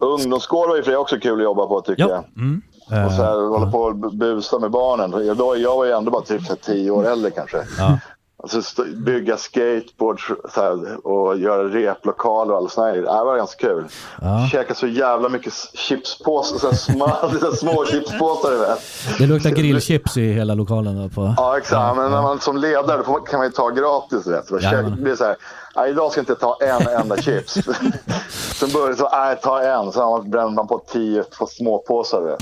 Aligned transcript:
Ungdomsgård 0.00 0.68
var 0.68 0.76
ju 0.76 0.82
för 0.82 0.96
också 0.96 1.18
kul 1.18 1.38
att 1.38 1.44
jobba 1.44 1.66
på 1.66 1.80
tycker 1.80 2.02
Ja. 2.02 2.08
jag. 2.08 2.24
Mm. 2.44 2.62
Och 3.06 3.12
så 3.12 3.22
här, 3.22 3.32
Eh, 3.42 3.48
hålla 3.48 3.70
på 3.70 3.78
och 3.82 3.92
bu- 3.94 4.16
busa 4.18 4.58
med 4.58 4.70
barnen. 4.70 5.26
Jag, 5.26 5.36
då, 5.36 5.56
jag 5.56 5.76
var 5.76 5.84
ju 5.84 5.92
ändå 5.92 6.10
bara 6.10 6.22
typ 6.22 6.42
så 6.46 6.56
tio 6.56 6.90
år 6.90 7.06
äldre 7.06 7.30
kanske. 7.30 7.64
Ja. 7.78 7.98
Alltså 8.42 8.82
bygga 8.96 9.36
skateboards 9.36 10.22
så 10.54 10.60
här, 10.60 11.06
och 11.06 11.38
göra 11.38 11.62
replokaler 11.64 12.52
och 12.52 12.58
allt 12.58 12.72
sånt. 12.72 12.94
Det 12.94 13.02
var 13.02 13.36
ganska 13.36 13.66
kul. 13.66 13.84
Ja. 14.22 14.48
Käka 14.52 14.74
så 14.74 14.86
jävla 14.86 15.28
mycket 15.28 15.52
chipspåsar, 15.74 16.58
så 16.58 16.74
små, 16.76 17.08
så 17.40 17.52
små 17.56 17.84
chipspåsar. 17.86 18.50
vet. 18.68 18.78
Det 19.18 19.26
luktar 19.26 19.50
grillchips 19.50 20.16
i 20.16 20.32
hela 20.32 20.54
lokalen. 20.54 21.02
Då 21.02 21.08
på. 21.08 21.34
Ja, 21.36 21.58
exakt. 21.58 21.96
Men 21.96 22.10
när 22.10 22.22
man 22.22 22.40
som 22.40 22.56
ledare 22.56 23.02
kan 23.30 23.38
man 23.38 23.46
ju 23.46 23.52
ta 23.52 23.68
gratis. 23.68 24.26
Vet. 24.26 24.48
du. 24.48 24.54
Käka, 24.60 24.66
Jajamän. 24.74 24.96
det 24.96 25.02
blir 25.02 25.16
så 25.16 25.24
här, 25.24 25.36
"Nej, 25.76 25.90
idag 25.90 26.12
ska 26.12 26.18
jag 26.18 26.22
inte 26.22 26.34
ta 26.34 26.56
en 26.60 27.00
enda 27.00 27.16
chips. 27.16 27.52
Sen 28.30 28.70
börjar 28.72 28.88
det 28.88 28.96
så, 28.96 29.08
nej, 29.12 29.36
ta 29.42 29.62
en. 29.62 29.92
Sen 29.92 30.02
har 30.02 30.50
man- 30.50 30.66
på 30.68 30.78
tio 30.78 31.22
på 31.38 31.46
småpåsar. 31.46 32.36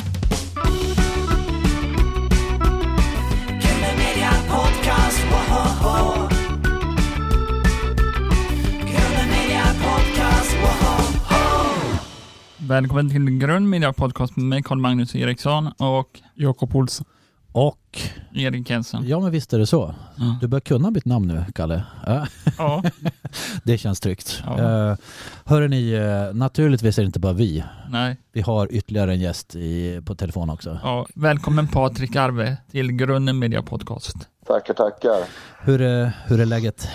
Välkommen 12.56 13.10
till 13.10 13.38
Grön 13.38 13.69
Media 13.70 13.92
Podcast 13.92 14.36
med 14.36 14.45
mig 14.47 14.62
Carl 14.62 14.78
Magnus 14.78 15.14
Eriksson 15.16 15.66
och 15.78 16.20
Jakob 16.34 16.77
Olsson. 16.77 17.06
Och, 17.52 17.88
Erik 18.34 18.70
Jensen. 18.70 19.08
ja 19.08 19.20
men 19.20 19.30
visst 19.30 19.52
är 19.52 19.58
det 19.58 19.66
så. 19.66 19.94
Du 20.40 20.46
bör 20.46 20.60
kunna 20.60 20.90
mitt 20.90 21.04
namn 21.04 21.28
nu, 21.28 21.44
Kalle. 21.54 21.82
Ja. 22.06 22.26
Ja. 22.58 22.82
Det 23.64 23.78
känns 23.78 24.00
tryggt. 24.00 24.42
Ja. 24.46 24.90
Uh, 24.90 24.96
hörde 25.44 25.68
ni, 25.68 25.92
eh, 25.92 26.34
naturligtvis 26.36 26.98
är 26.98 27.02
det 27.02 27.06
inte 27.06 27.20
bara 27.20 27.32
vi. 27.32 27.64
Nej. 27.90 28.16
Vi 28.32 28.40
har 28.40 28.72
ytterligare 28.72 29.12
en 29.12 29.20
gäst 29.20 29.56
i, 29.56 30.02
på 30.06 30.14
telefon 30.14 30.50
också. 30.50 30.78
Ja. 30.82 31.06
Välkommen 31.14 31.68
Patrik 31.68 32.16
Arve 32.16 32.56
till 32.70 32.92
Grunden 32.92 33.38
Media 33.38 33.62
Podcast. 33.62 34.16
Tackar, 34.46 34.74
tackar. 34.74 35.18
Hur 35.60 35.80
är, 35.80 36.12
hur 36.27 36.40
är 36.40 36.46
läget? 36.46 36.88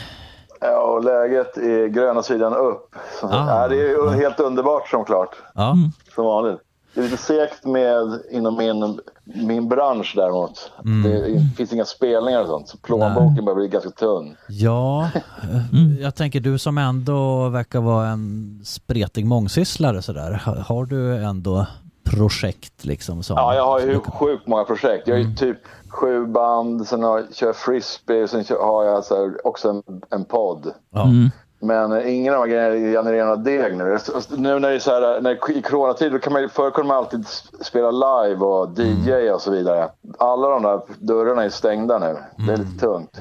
Ja, 0.61 0.99
läget 0.99 1.57
är 1.57 1.87
gröna 1.87 2.23
sidan 2.23 2.53
upp. 2.53 2.95
Ah. 3.21 3.61
ja, 3.61 3.67
det 3.67 3.75
är 3.75 3.89
ju 3.89 4.09
helt 4.09 4.39
underbart 4.39 4.87
som 4.89 5.05
klart. 5.05 5.35
Ja, 5.55 5.75
Som 6.15 6.25
vanligt. 6.25 6.59
Det 6.93 6.99
är 7.01 7.03
lite 7.03 7.17
segt 7.17 7.65
med 7.65 8.19
inom 8.31 8.57
min, 8.57 8.99
min 9.23 9.67
bransch 9.69 10.13
däremot. 10.15 10.71
Mm. 10.85 11.11
Det 11.11 11.55
finns 11.57 11.73
inga 11.73 11.85
spelningar 11.85 12.41
och 12.41 12.47
sånt. 12.47 12.67
Så 12.67 12.77
plånboken 12.77 13.45
börjar 13.45 13.55
bli 13.55 13.67
ganska 13.67 13.89
tunn. 13.89 14.35
ja 14.47 15.09
eh, 15.15 15.99
jag 16.01 16.15
tänker 16.15 16.39
du 16.39 16.57
som 16.57 16.77
ändå 16.77 17.49
verkar 17.49 17.79
vara 17.81 18.07
en 18.07 18.61
spretig 18.65 19.25
mångsysslare 19.25 20.01
sådär. 20.01 20.31
Har, 20.45 20.55
har 20.55 20.85
du 20.85 21.15
ändå 21.23 21.65
projekt 22.03 22.85
liksom? 22.85 23.23
Som, 23.23 23.35
Ja, 23.37 23.55
jag 23.55 23.65
har 23.65 23.79
ju 23.79 23.99
sjukt 23.99 24.47
många 24.47 24.63
projekt. 24.63 25.07
Jag 25.07 25.15
har 25.15 25.19
Mm. 25.19 25.31
ju 25.31 25.37
typ 25.37 25.57
sju 25.89 26.25
band, 26.25 26.87
sen 26.87 27.03
har, 27.03 27.23
kör 27.33 27.47
jag 27.47 27.55
frisbee, 27.55 28.27
sen 28.27 28.43
kör, 28.43 28.59
har 28.65 28.83
jag 28.83 29.03
så 29.03 29.15
här, 29.15 29.47
också 29.47 29.69
en, 29.69 29.83
en 30.09 30.25
podd. 30.25 30.71
Ja. 30.93 31.03
Mm. 31.03 31.31
Men 31.63 31.91
eh, 31.91 32.15
ingen 32.15 32.33
av 32.33 32.41
de 32.47 32.49
grejerna 32.53 32.91
genererar 33.01 33.25
några 33.25 33.35
deg 33.37 33.77
nu. 33.77 33.97
Nu 34.37 34.59
när 34.59 34.69
det 34.69 34.75
är 34.75 34.79
så 34.79 34.91
här, 34.91 35.21
när, 35.21 35.57
i 35.57 35.61
coronatid 35.61 36.11
då 36.11 36.19
kan 36.19 36.33
man 36.33 36.49
förr 36.49 36.71
kunde 36.71 36.87
man 36.87 36.97
alltid 36.97 37.25
spela 37.61 37.91
live 37.91 38.39
och 38.45 38.79
DJ 38.79 39.11
Mm. 39.11 39.33
och 39.35 39.41
så 39.41 39.51
vidare. 39.51 39.89
Alla 40.19 40.49
de 40.49 40.63
där 40.63 40.81
dörrarna 40.99 41.43
är 41.43 41.49
stängda 41.49 41.99
nu. 41.99 42.15
Det 42.37 42.51
är 42.51 42.55
Mm. 42.55 42.61
lite 42.67 42.79
tungt. 42.79 43.17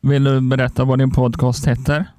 Vill 0.00 0.24
du 0.24 0.40
berätta 0.40 0.84
vad 0.84 0.98
din 0.98 1.10
podcast 1.10 1.66
heter? 1.66 2.10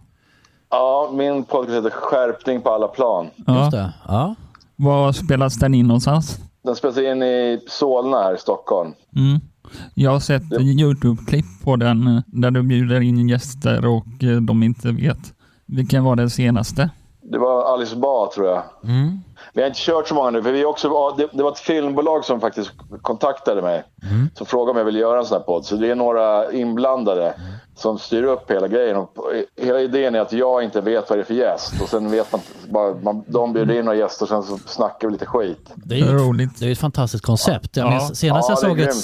Ja, 0.70 1.10
min 1.14 1.44
podcast 1.44 1.72
heter 1.78 1.90
Skärpning 1.90 2.62
på 2.62 2.70
alla 2.70 2.88
plan. 2.88 3.28
Ja. 3.48 3.60
Just 3.60 3.72
det. 3.72 3.94
Ja. 4.08 4.36
Var 4.76 5.12
spelas 5.12 5.56
den 5.56 5.74
in 5.74 5.88
någonstans? 5.88 6.38
Den 6.64 6.76
spelas 6.76 6.98
in 6.98 7.24
i 7.24 7.62
Solna 7.68 8.18
här 8.24 8.34
i 8.36 8.38
Stockholm. 8.38 8.94
Mm. 9.16 9.40
Jag 9.94 10.12
har 10.12 10.20
sett 10.20 10.44
Youtube-klipp 10.60 11.46
på 11.64 11.76
den 11.76 12.08
eh, 12.08 12.22
där 12.26 12.52
du 12.52 12.64
bjuder 12.64 13.02
in 13.02 13.30
gäster 13.30 13.86
och 13.86 14.24
eh, 14.24 14.38
de 14.42 14.64
inte 14.64 14.92
vet. 14.92 15.18
Vilken 15.72 16.04
var 16.04 16.16
den 16.16 16.30
senaste? 16.30 16.90
Det 17.22 17.38
var 17.38 17.74
Alice 17.74 17.96
Ba 17.96 18.32
tror 18.36 18.48
jag. 18.48 18.64
Mm. 18.84 19.20
Vi 19.54 19.62
har 19.62 19.68
inte 19.68 19.80
kört 19.82 20.08
så 20.08 20.14
många 20.16 20.30
nu, 20.30 20.44
för 20.44 20.52
vi 20.52 20.66
också, 20.66 21.10
det, 21.18 21.28
det 21.32 21.44
var 21.44 21.52
ett 21.52 21.60
filmbolag 21.60 22.26
som 22.26 22.42
faktiskt 22.42 22.72
kontaktade 23.02 23.62
mig. 23.62 23.84
Som 24.36 24.46
frågade 24.46 24.72
om 24.72 24.78
jag 24.78 24.86
ville 24.86 25.00
göra 25.00 25.20
en 25.20 25.26
sån 25.26 25.38
här 25.38 25.44
podd. 25.44 25.66
Så 25.66 25.76
det 25.76 25.92
är 25.92 25.96
några 25.96 26.52
inblandade 26.52 27.34
som 27.76 28.00
styr 28.00 28.24
upp 28.24 28.52
hela 28.52 28.68
grejen. 28.68 28.98
Och, 28.98 29.10
hela 29.62 29.80
idén 29.80 30.16
är 30.16 30.20
att 30.20 30.34
jag 30.34 30.64
inte 30.64 30.82
vet 30.82 31.10
vad 31.10 31.18
det 31.20 31.22
är 31.22 31.26
för 31.26 31.34
gäst. 31.34 31.82
Och 31.82 31.90
sen 31.90 32.12
vet 32.12 32.32
man, 32.32 32.42
bara, 32.70 32.94
man 33.04 33.24
de 33.28 33.54
bjuder 33.54 33.80
in 33.80 33.86
några 33.86 33.98
gäster 33.98 34.24
och 34.26 34.30
sen 34.30 34.44
så 34.44 34.58
snackar 34.58 35.08
vi 35.08 35.12
lite 35.14 35.26
skit. 35.26 35.70
Det 35.76 35.96
är 35.96 36.00
ju 36.00 36.06
Roligt. 36.18 36.60
det 36.60 36.66
är 36.68 36.72
ett 36.72 36.80
fantastiskt 36.80 37.26
koncept. 37.26 37.78
Jag 37.78 37.86
Ja. 37.88 37.90
minns, 37.90 38.20
senast 38.20 38.50
Ja, 38.50 38.52
jag 38.52 38.60
såg 38.60 38.80
ett, 38.80 38.96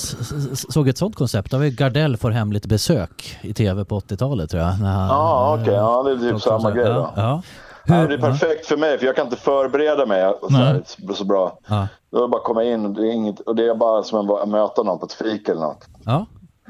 såg 0.74 0.88
ett 0.88 0.98
sånt 0.98 1.16
koncept, 1.16 1.52
då 1.52 1.58
var 1.58 1.64
ju 1.64 1.72
Gardell 1.72 2.18
får 2.18 2.32
hemligt 2.32 2.66
besök 2.66 3.38
i 3.42 3.54
tv 3.54 3.86
på 3.86 4.00
80-talet 4.00 4.50
tror 4.50 4.64
jag. 4.64 4.80
när 4.82 4.90
han- 4.92 5.08
Ja, 5.10 5.58
okej. 5.62 5.74
Ja, 5.74 6.04
det 6.04 6.12
är 6.12 6.18
typ 6.18 6.34
och 6.36 6.42
samma 6.42 6.72
grej 6.72 6.86
ja, 6.86 6.94
då. 6.94 7.12
ja. 7.16 7.42
Ja, 7.88 8.08
det 8.08 8.14
är 8.14 8.18
perfekt 8.18 8.66
för 8.66 8.78
mig, 8.78 8.98
för 8.98 9.06
jag 9.06 9.16
kan 9.16 9.26
inte 9.26 9.38
förbereda 9.38 10.06
mig 10.06 10.34
så, 10.42 10.50
här, 10.50 10.84
så 11.14 11.26
bra. 11.26 11.60
ja. 11.68 11.88
Det 12.12 12.28
bara 12.28 12.38
att 12.38 12.44
komma 12.44 12.64
in 12.64 12.86
och 12.86 12.92
det 12.92 13.02
är, 13.02 13.12
inget, 13.12 13.40
och 13.40 13.56
det 13.56 13.68
är 13.68 13.76
bara 13.76 14.04
som 14.04 14.30
att 14.30 14.50
möta 14.50 14.84
någon 14.84 15.00
på 15.00 15.06
ett 15.06 15.14
fik 15.14 15.50
eller 15.50 15.62
något. 15.62 15.86
Ja. 16.06 16.26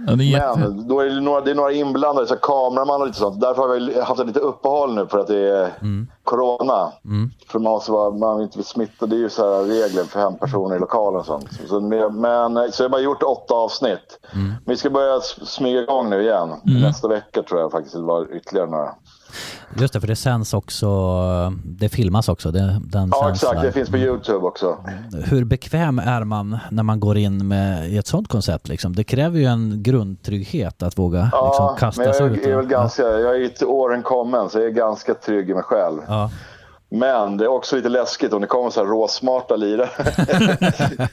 Ja. 0.07 0.55
Men 0.57 0.87
då 0.87 0.99
är 0.99 1.05
det 1.05 1.21
några, 1.21 1.41
det 1.41 1.51
är 1.51 1.55
några 1.55 1.71
inblandade, 1.71 2.27
så 2.27 2.35
kameraman 2.35 3.01
och 3.01 3.07
lite 3.07 3.19
sånt. 3.19 3.41
Därför 3.41 3.61
har 3.61 3.69
vi 3.69 4.01
haft 4.01 4.19
ett 4.19 4.27
lite 4.27 4.39
uppehåll 4.39 4.95
nu 4.95 5.07
för 5.07 5.19
att 5.19 5.27
det 5.27 5.49
är 5.49 5.69
corona. 6.23 6.91
För 7.47 7.59
man 7.59 7.71
måste 7.71 7.91
vara, 7.91 8.11
man 8.11 8.37
vill 8.37 8.43
inte 8.43 8.57
bli 8.57 8.63
smittad. 8.63 9.09
Det 9.09 9.15
är 9.15 9.19
ju 9.19 9.29
så 9.29 9.63
regler 9.63 10.03
för 10.03 10.19
fem 10.19 10.37
personer 10.37 10.75
i 10.75 10.79
lokalen 10.79 11.19
och 11.19 11.25
sånt. 11.25 11.49
Så, 11.69 11.79
men, 11.79 12.71
så 12.71 12.83
jag 12.83 12.89
har 12.89 12.89
bara 12.89 13.01
gjort 13.01 13.23
åtta 13.23 13.53
avsnitt. 13.53 14.19
Men 14.33 14.59
vi 14.65 14.77
ska 14.77 14.89
börja 14.89 15.19
smyga 15.21 15.81
igång 15.81 16.09
nu 16.09 16.21
igen. 16.21 16.49
Nästa 16.63 17.07
vecka 17.07 17.43
tror 17.43 17.61
jag 17.61 17.71
faktiskt 17.71 17.95
det 17.95 18.01
var 18.01 18.35
ytterligare 18.35 18.69
några. 18.69 18.95
Just 19.79 19.93
det, 19.93 20.01
för 20.01 20.07
det 20.07 20.15
sänds 20.15 20.53
också, 20.53 20.87
det 21.65 21.89
filmas 21.89 22.29
också. 22.29 22.51
Det, 22.51 22.81
den 22.83 23.09
Ja 23.13 23.23
sänds 23.23 23.43
exakt, 23.43 23.55
live. 23.55 23.67
det 23.67 23.71
finns 23.71 23.89
på 23.89 23.97
Youtube 23.97 24.45
också. 24.45 24.77
Hur 25.25 25.43
bekväm 25.43 25.99
är 25.99 26.23
man 26.23 26.57
när 26.71 26.83
man 26.83 26.99
går 26.99 27.17
in 27.17 27.47
med, 27.47 27.89
i 27.89 27.97
ett 27.97 28.07
sånt 28.07 28.27
koncept? 28.27 28.67
Liksom? 28.67 28.95
Det 28.95 29.03
kräver 29.03 29.39
ju 29.39 29.45
en 29.45 29.83
grundtrygghet 29.83 30.83
att 30.83 30.97
våga 30.97 31.21
liksom, 31.23 31.39
Ja, 31.41 31.75
kasta 31.79 32.01
men 32.03 32.13
sig 32.13 32.25
jag 32.27 32.37
ut. 32.37 32.45
är 32.45 32.55
väl 32.55 32.67
ganska, 32.67 33.03
jag 33.03 33.41
är 33.43 33.49
till 33.49 33.67
åren 33.67 34.03
kommen 34.03 34.49
så 34.49 34.57
jag 34.59 34.65
är 34.67 34.71
ganska 34.71 35.13
trygg 35.13 35.49
i 35.49 35.53
mig 35.53 35.63
själv. 35.63 36.01
ja. 36.07 36.31
Men 36.89 37.37
det 37.37 37.43
är 37.43 37.47
också 37.47 37.75
lite 37.75 37.89
läskigt 37.89 38.33
om 38.33 38.41
det 38.41 38.47
kommer 38.47 38.69
så 38.69 38.79
här 38.79 38.87
råsmarta 38.87 39.55
lirare. 39.55 39.89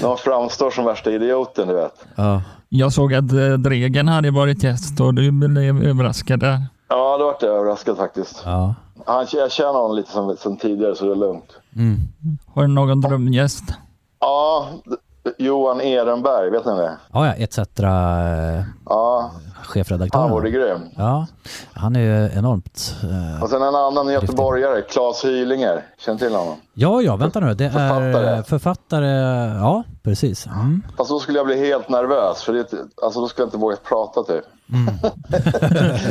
De 0.00 0.16
framstår 0.18 0.70
som 0.70 0.84
värsta 0.84 1.10
idioten, 1.10 1.68
du 1.68 1.74
vet. 1.74 2.06
Ja. 2.14 2.42
Jag 2.68 2.92
såg 2.92 3.14
att 3.14 3.32
eh, 3.32 3.52
Dregen 3.52 4.08
hade 4.08 4.30
varit 4.30 4.62
gäst 4.62 5.00
och 5.00 5.14
du 5.14 5.30
blev 5.32 5.84
överraskad 5.84 6.40
där. 6.40 6.62
Ja, 6.88 7.18
det 7.18 7.24
vart 7.24 7.42
jag 7.42 7.54
överraskad 7.54 7.96
faktiskt. 7.96 8.42
Ja. 8.44 8.74
Han, 9.06 9.26
jag 9.32 9.52
känner 9.52 9.72
honom 9.72 9.96
lite 9.96 10.12
sen, 10.12 10.36
sen 10.36 10.56
tidigare 10.56 10.94
så 10.94 11.04
det 11.04 11.10
är 11.10 11.16
lugnt. 11.16 11.56
Mm. 11.76 11.98
Har 12.54 12.62
du 12.62 12.68
någon 12.68 13.00
drömgäst? 13.00 13.64
Ja, 14.20 14.68
Johan 15.38 15.80
Ehrenberg, 15.80 16.50
vet 16.50 16.64
ni 16.66 16.72
det? 16.72 16.96
ja, 17.12 17.26
ja, 17.26 17.32
etc. 17.34 17.58
eh, 17.58 18.64
Ja, 18.86 19.30
chefredaktören. 19.62 20.22
han 20.22 20.30
vore 20.30 20.50
grym. 20.50 20.80
Ja, 20.96 21.26
han 21.74 21.96
är 21.96 22.00
ju 22.00 22.38
enormt... 22.38 22.94
eh, 23.02 23.42
Och 23.42 23.50
sen 23.50 23.62
en 23.62 23.74
annan 23.74 24.08
göteborgare, 24.12 24.82
Claes 24.82 25.24
Hylinger. 25.24 25.84
Känner 25.98 26.18
till 26.18 26.34
honom? 26.34 26.54
Ja, 26.74 27.02
ja, 27.02 27.16
vänta 27.16 27.40
nu. 27.40 27.54
Det 27.54 27.64
är 27.64 27.70
Författare. 27.70 28.42
författare. 28.42 29.06
Ja, 29.58 29.82
precis. 30.02 30.46
Mm. 30.46 30.82
Fast 30.96 31.10
då 31.10 31.18
skulle 31.20 31.38
jag 31.38 31.46
bli 31.46 31.66
helt 31.68 31.88
nervös, 31.88 32.42
för 32.42 32.52
det, 32.52 32.66
alltså, 33.02 33.20
då 33.20 33.28
skulle 33.28 33.42
jag 33.42 33.46
inte 33.46 33.56
våga 33.58 33.76
prata 33.76 34.22
typ. 34.22 34.44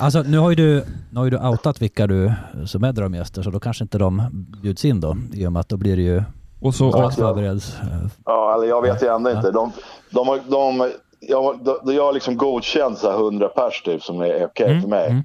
Alltså, 0.00 0.22
nu 0.22 0.38
har, 0.38 0.50
ju 0.50 0.56
du, 0.56 0.84
nu 1.10 1.18
har 1.18 1.24
ju 1.24 1.30
du 1.30 1.38
outat 1.38 1.82
vilka 1.82 2.06
du 2.06 2.32
som 2.66 2.84
är 2.84 2.92
drömgäster, 2.92 3.42
så 3.42 3.50
då 3.50 3.60
kanske 3.60 3.84
inte 3.84 3.98
de 3.98 4.22
bjuds 4.62 4.84
in 4.84 5.00
då, 5.00 5.16
i 5.32 5.46
och 5.46 5.52
med 5.52 5.60
att 5.60 5.68
då 5.68 5.76
blir 5.76 5.96
det 5.96 6.02
ju 6.02 6.22
Och 6.60 6.74
så, 6.74 6.90
Ja. 6.94 7.10
förbereds. 7.10 7.76
eh, 7.80 7.86
Ja, 8.24 8.54
eller 8.54 8.66
jag 8.66 8.82
vet 8.82 9.02
ju 9.02 9.06
ändå 9.14 9.30
inte. 9.30 9.50
De, 9.50 9.72
de, 10.10 10.38
de, 10.48 10.90
jag, 11.20 11.58
de, 11.84 11.94
jag 11.94 12.04
har 12.04 12.12
liksom 12.12 12.36
godkänt 12.36 12.98
så 12.98 13.10
här 13.10 13.18
100 13.18 13.48
pers 13.48 13.82
typ 13.82 14.02
som 14.02 14.20
är 14.20 14.44
okej 14.46 14.80
för 14.80 14.88
mig. 14.88 15.22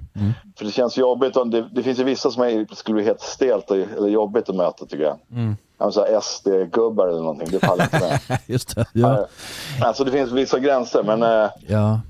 För 0.58 0.64
det 0.64 0.70
känns 0.70 0.96
jobbigt. 0.98 1.36
om 1.36 1.50
Det, 1.50 1.68
det 1.74 1.82
finns 1.82 1.98
ju 1.98 2.04
vissa 2.04 2.30
som 2.30 2.42
är, 2.42 2.74
skulle 2.74 2.94
bli 2.94 3.04
helt 3.04 3.20
stelt 3.20 3.70
och, 3.70 3.76
eller 3.76 4.08
jobbigt 4.08 4.48
att 4.48 4.56
möta 4.56 4.86
tycker 4.86 5.04
jag. 5.04 5.16
Mm. 5.32 5.56
SD-gubbar 6.22 7.08
eller 7.08 7.20
någonting, 7.20 7.48
det 7.50 7.58
faller 7.66 7.84
inte 7.84 8.00
med. 8.00 8.38
Just 8.46 8.74
det. 8.76 8.86
Ja. 8.92 9.26
Alltså 9.82 10.04
det 10.04 10.10
finns 10.10 10.32
vissa 10.32 10.58
gränser 10.58 11.02
men 11.02 11.22
eh, 11.22 11.50
ja. 11.68 12.00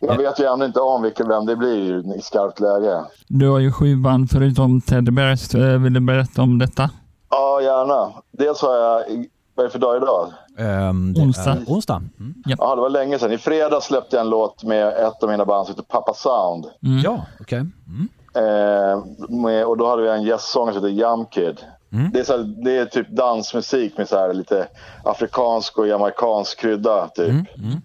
jag 0.00 0.16
vet 0.18 0.40
ju 0.40 0.44
ändå 0.44 0.64
inte 0.64 0.80
om 0.80 1.02
vilken, 1.02 1.28
vem 1.28 1.46
det 1.46 1.56
blir 1.56 2.16
i 2.16 2.20
skarpt 2.22 2.60
läge. 2.60 3.04
du 3.28 3.48
har 3.48 3.58
ju 3.58 3.72
sju 3.72 3.96
band 3.96 4.30
förutom 4.30 4.80
Teddy 4.80 5.10
Bears. 5.10 5.54
Eh, 5.54 5.78
Vill 5.78 5.92
du 5.92 6.00
berätta 6.00 6.42
om 6.42 6.58
detta? 6.58 6.90
Ja, 7.34 7.60
gärna. 7.62 8.12
Dels 8.32 8.62
har 8.62 8.74
jag, 8.74 9.04
vad 9.54 9.64
är 9.64 9.68
det 9.68 9.70
för 9.70 9.78
dag 9.78 9.96
idag? 9.96 10.32
Det 10.56 11.20
Onsdag. 11.20 11.50
Är 11.50 11.64
onsdag. 11.66 12.02
Mm. 12.20 12.34
Ja, 12.46 12.74
det 12.74 12.80
var 12.80 12.88
länge 12.88 13.18
sedan. 13.18 13.32
I 13.32 13.38
fredags 13.38 13.84
släppte 13.84 14.16
jag 14.16 14.24
en 14.24 14.30
låt 14.30 14.64
med 14.64 14.88
ett 14.88 15.22
av 15.22 15.28
mina 15.28 15.44
band 15.44 15.66
som 15.66 15.72
heter 15.74 15.88
Pappa 15.88 16.14
Sound. 16.14 16.66
Ja, 17.04 17.26
okej. 17.40 17.58
Mm. 17.58 18.08
Eh, 18.36 19.04
med, 19.28 19.64
och 19.66 19.76
då 19.76 19.86
hade 19.88 20.02
vi 20.02 20.08
en 20.08 20.22
gästsångare 20.22 20.74
som 20.74 20.84
heter 20.84 21.02
Yum 21.02 21.26
Kid. 21.26 21.60
Det, 22.12 22.20
är 22.20 22.24
så 22.24 22.32
här, 22.36 22.64
det 22.64 22.78
är 22.78 22.86
typ 22.86 23.08
dansmusik 23.08 23.98
med 23.98 24.08
så 24.08 24.16
här 24.16 24.32
lite 24.34 24.66
afrikansk 25.04 25.78
och 25.78 25.86
jamaicansk 25.86 26.58
krydda. 26.58 27.08
Typ. 27.08 27.34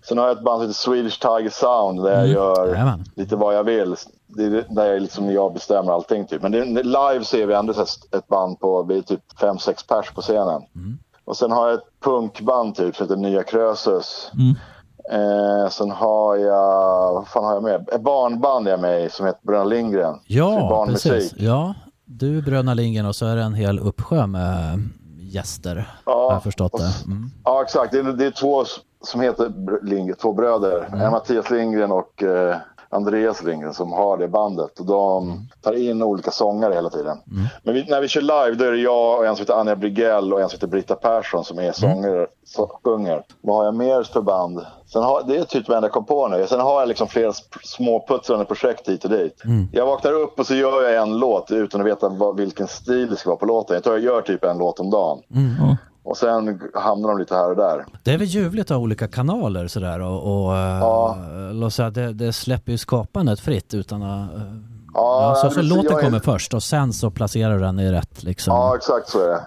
Sen 0.03 0.17
har 0.17 0.27
jag 0.27 0.37
ett 0.37 0.43
band 0.43 0.57
som 0.57 0.67
heter 0.67 0.73
Swedish 0.73 1.19
Tiger 1.19 1.49
Sound 1.49 2.03
där 2.03 2.11
jag 2.11 2.27
gör 2.27 2.67
Jajamän. 2.67 3.03
lite 3.15 3.35
vad 3.35 3.55
jag 3.55 3.63
vill. 3.63 3.95
Det 4.27 4.43
är 4.43 4.65
där 4.69 4.85
jag, 4.85 5.01
liksom, 5.01 5.31
jag 5.31 5.53
bestämmer 5.53 5.93
allting. 5.93 6.25
Typ. 6.27 6.41
Men 6.41 6.51
det, 6.51 6.83
live 6.83 7.23
ser 7.23 7.45
vi 7.45 7.53
ändå 7.53 7.73
ett 8.11 8.27
band 8.27 8.59
på, 8.59 8.83
vi 8.83 8.97
är 8.97 9.01
typ 9.01 9.21
5-6 9.39 9.87
pers 9.87 10.11
på 10.11 10.21
scenen. 10.21 10.61
Och 11.25 11.37
sen 11.37 11.51
har 11.51 11.67
jag 11.67 11.75
ett 11.75 11.99
punkband 12.03 12.75
typ 12.75 12.95
som 12.95 13.03
heter 13.03 13.15
Nya 13.15 13.43
Krösus. 13.43 14.31
Eh, 15.11 15.69
sen 15.69 15.91
har 15.91 16.35
jag, 16.35 17.13
vad 17.13 17.27
fan 17.27 17.43
har 17.43 17.53
jag 17.53 17.63
med? 17.63 17.89
Ett 17.89 18.01
barnband 18.01 18.67
är 18.67 18.71
jag 18.71 18.79
med 18.79 19.05
i 19.05 19.09
som 19.09 19.25
heter 19.25 19.39
Bröderna 19.43 19.69
Lindgren. 19.69 20.19
Ja, 20.27 20.67
barnmusik. 20.69 21.11
precis. 21.11 21.33
Ja, 21.39 21.73
du 22.09 22.41
Bröderna 22.41 22.73
Lindgren 22.73 23.05
och 23.05 23.15
så 23.15 23.25
är 23.25 23.35
det 23.35 23.41
en 23.41 23.53
hel 23.53 23.79
uppsjö 23.79 24.27
med 24.27 24.79
gäster. 25.19 25.91
Ja, 26.05 26.27
har 26.27 26.33
jag 26.33 26.43
förstått 26.43 26.77
det. 26.77 27.11
Mm. 27.11 27.31
Ja, 27.43 27.61
exakt. 27.61 27.91
Det 27.91 27.99
är, 27.99 28.03
det 28.03 28.25
är 28.25 28.31
två 28.31 28.65
som 29.01 29.21
heter 29.21 29.51
Lindgren, 29.83 30.17
två 30.21 30.33
bröder. 30.33 30.89
En 30.93 31.11
Mattias 31.11 31.49
Lindgren 31.51 31.91
och 31.91 32.23
eh, 32.23 32.57
Andreas 32.91 33.43
Lindgren 33.43 33.73
som 33.73 33.93
har 33.93 34.17
det 34.17 34.27
bandet. 34.27 34.79
Och 34.79 34.85
de 34.85 35.39
tar 35.61 35.73
in 35.73 36.03
olika 36.03 36.31
sångare 36.31 36.73
hela 36.73 36.89
tiden. 36.89 37.17
Men 37.63 37.73
vi, 37.73 37.85
när 37.89 38.01
vi 38.01 38.07
kör 38.07 38.21
live 38.21 38.55
då 38.55 38.65
är 38.65 38.71
det 38.71 38.77
jag 38.77 39.19
och 39.19 39.25
en 39.25 39.35
som 39.35 39.41
heter 39.43 39.53
Anja 39.53 39.75
Brigell 39.75 40.33
och 40.33 40.41
en 40.41 40.49
som 40.49 40.57
heter 40.57 40.67
Britta 40.67 40.95
Persson 40.95 41.43
som 41.43 41.59
är 41.59 41.71
sångare. 41.71 42.27
Så, 42.45 42.79
sjunger. 42.83 43.23
Vad 43.41 43.55
har 43.55 43.65
jag 43.65 43.75
mer 43.75 44.03
för 44.03 44.21
band? 44.21 44.65
Sen 44.85 45.03
har, 45.03 45.23
det 45.27 45.37
är 45.37 45.43
typ 45.43 45.67
det 45.67 45.75
enda 45.75 45.85
jag 45.87 45.93
kom 45.93 46.05
på 46.05 46.27
nu. 46.27 46.47
Sen 46.47 46.59
har 46.59 46.79
jag 46.79 46.87
liksom 46.87 47.07
flera 47.07 47.33
småputtrande 47.63 48.45
projekt 48.45 48.89
hit 48.89 49.03
och 49.03 49.09
dit. 49.09 49.43
Jag 49.71 49.85
vaknar 49.85 50.13
upp 50.13 50.39
och 50.39 50.47
så 50.47 50.55
gör 50.55 50.83
jag 50.83 51.01
en 51.01 51.17
låt 51.17 51.51
utan 51.51 51.81
att 51.81 51.87
veta 51.87 52.09
vad, 52.09 52.37
vilken 52.37 52.67
stil 52.67 53.09
det 53.09 53.15
ska 53.15 53.29
vara 53.29 53.39
på 53.39 53.45
låten. 53.45 53.73
Jag 53.73 53.83
tror 53.83 53.95
jag 53.95 54.05
gör 54.05 54.21
typ 54.21 54.43
en 54.43 54.57
låt 54.57 54.79
om 54.79 54.89
dagen. 54.89 55.19
Ja. 55.59 55.77
Och 56.09 56.17
sen 56.17 56.61
hamnar 56.73 57.09
de 57.09 57.17
lite 57.17 57.35
här 57.35 57.49
och 57.49 57.55
där. 57.55 57.85
Det 58.03 58.11
är 58.13 58.17
väl 58.17 58.27
ljuvligt 58.27 58.71
att 58.71 58.77
ha 58.77 58.83
olika 58.83 59.07
kanaler 59.07 59.67
sådär 59.67 60.01
och, 60.01 60.45
och 60.45 60.55
eh, 60.57 60.79
Ja. 60.79 61.17
låt 61.53 61.73
säga, 61.73 61.89
det, 61.89 62.13
det 62.13 62.33
släpper 62.33 62.71
ju 62.71 62.77
skapandet 62.77 63.39
fritt 63.39 63.73
utan 63.73 64.03
att... 64.03 64.35
eh, 64.35 64.41
Ja, 64.93 65.33
ja, 65.43 65.49
så, 65.49 65.55
så 65.55 65.61
låten 65.61 65.85
Jag 65.91 65.99
är- 65.99 66.03
kommer 66.05 66.19
först 66.19 66.53
och 66.53 66.63
sen 66.63 66.93
så 66.93 67.11
placerar 67.11 67.53
du 67.53 67.59
den 67.59 67.79
i 67.79 67.91
rätt 67.91 68.23
liksom. 68.23 68.53
Ja, 68.53 68.75
exakt 68.75 69.09
så 69.09 69.19
är 69.23 69.27
det. 69.27 69.41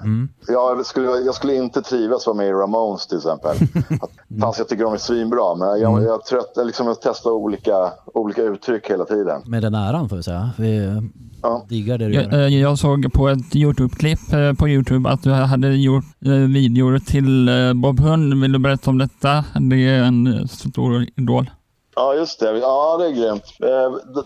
Jag, 0.52 0.86
skulle, 0.86 1.06
jag 1.10 1.34
skulle 1.34 1.54
inte 1.54 1.82
trivas 1.82 2.26
vara 2.26 2.36
med 2.36 2.46
i 2.48 2.52
Ramones 2.52 3.06
till 3.06 3.16
exempel. 3.16 3.50
Att, 4.02 4.40
fast 4.40 4.58
jag 4.58 4.68
tycker 4.68 4.84
de 4.84 4.92
är 4.92 4.98
svinbra, 4.98 5.54
men 5.54 5.68
jag, 5.80 6.02
jag 6.02 6.14
är 6.14 6.18
trött 6.18 6.52
jag 6.56 6.66
liksom 6.66 6.88
att 6.88 7.00
testa 7.02 7.32
olika, 7.32 7.92
olika 8.14 8.42
uttryck 8.42 8.90
hela 8.90 9.04
tiden. 9.04 9.42
Med 9.46 9.62
den 9.62 9.74
äran 9.74 10.08
får 10.08 10.16
vi 10.16 10.22
säga. 10.22 10.50
Vi 10.58 11.02
Ja. 11.42 11.66
diggar 11.68 11.98
det 11.98 12.08
du 12.08 12.14
Jag, 12.14 12.24
gör. 12.32 12.40
eh, 12.40 12.48
jag 12.60 12.78
såg 12.78 13.12
på 13.12 13.28
ett 13.28 13.56
Youtube-klipp 13.56 14.32
eh, 14.32 14.52
på 14.52 14.68
Youtube 14.68 15.10
att 15.10 15.22
du 15.22 15.30
hade 15.30 15.68
gjort 15.76 16.04
eh, 16.24 16.30
videor 16.32 16.98
till 16.98 17.50
Bob 17.74 18.00
Hund. 18.00 18.42
Vill 18.42 18.52
du 18.52 18.58
berätta 18.58 18.90
om 18.90 18.98
detta? 18.98 19.44
Det 19.70 19.88
är 19.88 20.02
en 20.02 20.48
stor 20.48 21.06
idol. 21.16 21.50
Ja, 21.96 22.14
just 22.14 22.40
det. 22.40 22.58
Ja, 22.58 22.96
det 22.98 23.06
är 23.06 23.10
grymt. 23.10 23.42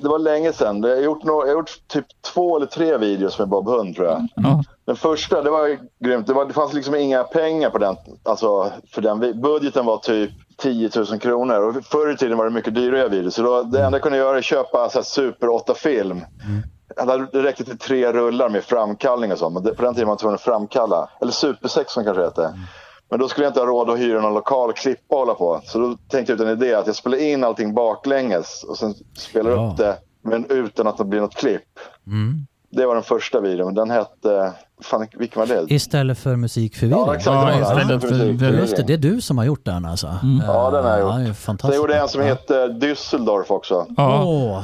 Det, 0.03 0.09
var 0.09 0.19
länge 0.19 0.53
sedan. 0.53 0.83
Jag 0.83 0.97
har 0.97 1.03
gjort, 1.03 1.25
nå- 1.25 1.43
jag 1.47 1.53
har 1.53 1.59
gjort 1.59 1.71
typ 1.89 2.05
två 2.35 2.57
eller 2.57 2.67
tre 2.67 2.99
videos 2.99 3.39
med 3.39 3.49
Bob 3.49 3.69
Hund 3.69 3.97
tror 3.97 4.07
jag. 4.09 4.29
Ja. 4.37 4.63
Den 4.87 4.97
första, 4.97 5.43
det 5.43 5.51
var 5.51 5.79
grymt. 6.05 6.27
Det, 6.27 6.33
var, 6.33 6.45
det 6.47 6.53
fanns 6.53 6.73
liksom 6.73 6.95
inga 6.95 7.25
pengar 7.25 7.71
på 7.71 7.79
den. 7.79 7.97
Alltså, 8.25 8.71
för 8.95 9.03
den. 9.03 9.41
Budgeten 9.43 9.87
var 9.87 9.97
typ 9.99 10.31
10 10.59 10.91
000 10.97 11.07
kronor. 11.21 11.61
Och 11.69 11.85
förr 11.85 12.13
i 12.13 12.17
tiden 12.17 12.39
var 12.39 12.45
det 12.45 12.51
mycket 12.51 12.75
dyrare 12.75 13.09
videos. 13.09 13.35
Så 13.35 13.43
då, 13.43 13.63
det 13.63 13.85
enda 13.85 13.97
jag 13.97 14.03
kunde 14.03 14.19
göra 14.19 14.35
är 14.35 14.39
att 14.39 14.45
köpa 14.45 14.89
så 14.89 14.99
här, 14.99 15.03
Super 15.05 15.47
8-film. 15.47 16.21
Det 17.33 17.43
räckte 17.43 17.65
till 17.65 17.79
tre 17.79 18.13
rullar 18.13 18.49
med 18.49 18.65
framkallning 18.65 19.33
och 19.33 19.39
så. 19.39 19.51
Men 19.51 19.63
på 19.63 19.83
den 19.83 19.95
tiden 19.95 20.07
var 20.07 20.13
man 20.13 20.19
tvungen 20.19 20.35
att 20.35 20.41
framkalla. 20.41 21.09
Eller 21.21 21.33
Super 21.33 21.69
6 21.69 21.93
som 21.93 22.05
kanske 22.05 22.23
hette. 22.23 22.53
Men 23.11 23.19
då 23.21 23.29
skulle 23.29 23.45
jag 23.47 23.51
inte 23.51 23.61
ha 23.61 23.67
råd 23.67 23.91
att 23.91 23.99
hyra 23.99 24.21
någon 24.21 24.35
lokal 24.35 24.71
och 24.71 24.77
klippa 24.77 25.15
och 25.15 25.19
hålla 25.19 25.35
på. 25.35 25.61
Så 25.65 25.79
då 25.79 25.97
tänkte 26.09 26.33
jag 26.33 26.41
ut 26.41 26.47
en 26.47 26.53
idé 26.53 26.75
att 26.75 26.87
jag 26.87 26.97
spelar 26.97 27.19
in 27.19 27.45
allting 27.45 27.75
baklänges 27.75 28.65
och 28.69 28.79
sen 28.79 28.95
spelar 29.19 29.51
Ja. 29.51 29.71
upp 29.71 29.77
det 29.77 29.97
men 30.25 30.47
utan 30.51 30.87
att 30.87 30.99
det 30.99 31.05
blir 31.05 31.21
något 31.21 31.35
klipp. 31.35 31.63
Mm. 32.07 32.47
Det 32.71 32.87
var 32.87 32.95
den 32.95 33.03
första 33.05 33.41
videon. 33.41 33.75
Den 33.75 33.91
hette... 33.91 34.53
Fan, 34.83 35.07
vilken 35.13 35.41
var 35.41 35.47
det? 35.47 35.75
Istället 35.75 36.19
för 36.19 36.37
musikförvirring. 36.37 37.01
Ja, 37.07 37.15
exakt. 37.15 37.35
Ja, 37.59 37.61
istället 37.81 38.03
för- 38.03 38.53
Just 38.61 38.77
det, 38.77 38.83
det 38.83 38.93
är 38.93 38.97
du 38.99 39.21
som 39.21 39.39
har 39.39 39.45
gjort 39.45 39.65
den 39.65 39.85
alltså? 39.85 40.07
Ja, 40.47 40.71
den 40.71 40.85
har 40.85 40.91
jag 40.91 41.01
gjort. 41.01 41.11
Ja, 41.11 41.17
det 41.17 41.23
är 41.23 41.25
Sen 41.27 41.35
fantastiskt. 41.35 41.77
gjorde 41.81 41.93
jag 41.95 42.03
en 42.03 42.09
som 42.09 42.23
heter 42.23 42.69
Düsseldorf 42.69 43.45
också. 43.49 43.87
Ja, 43.97 44.25
Åh, 44.25 44.63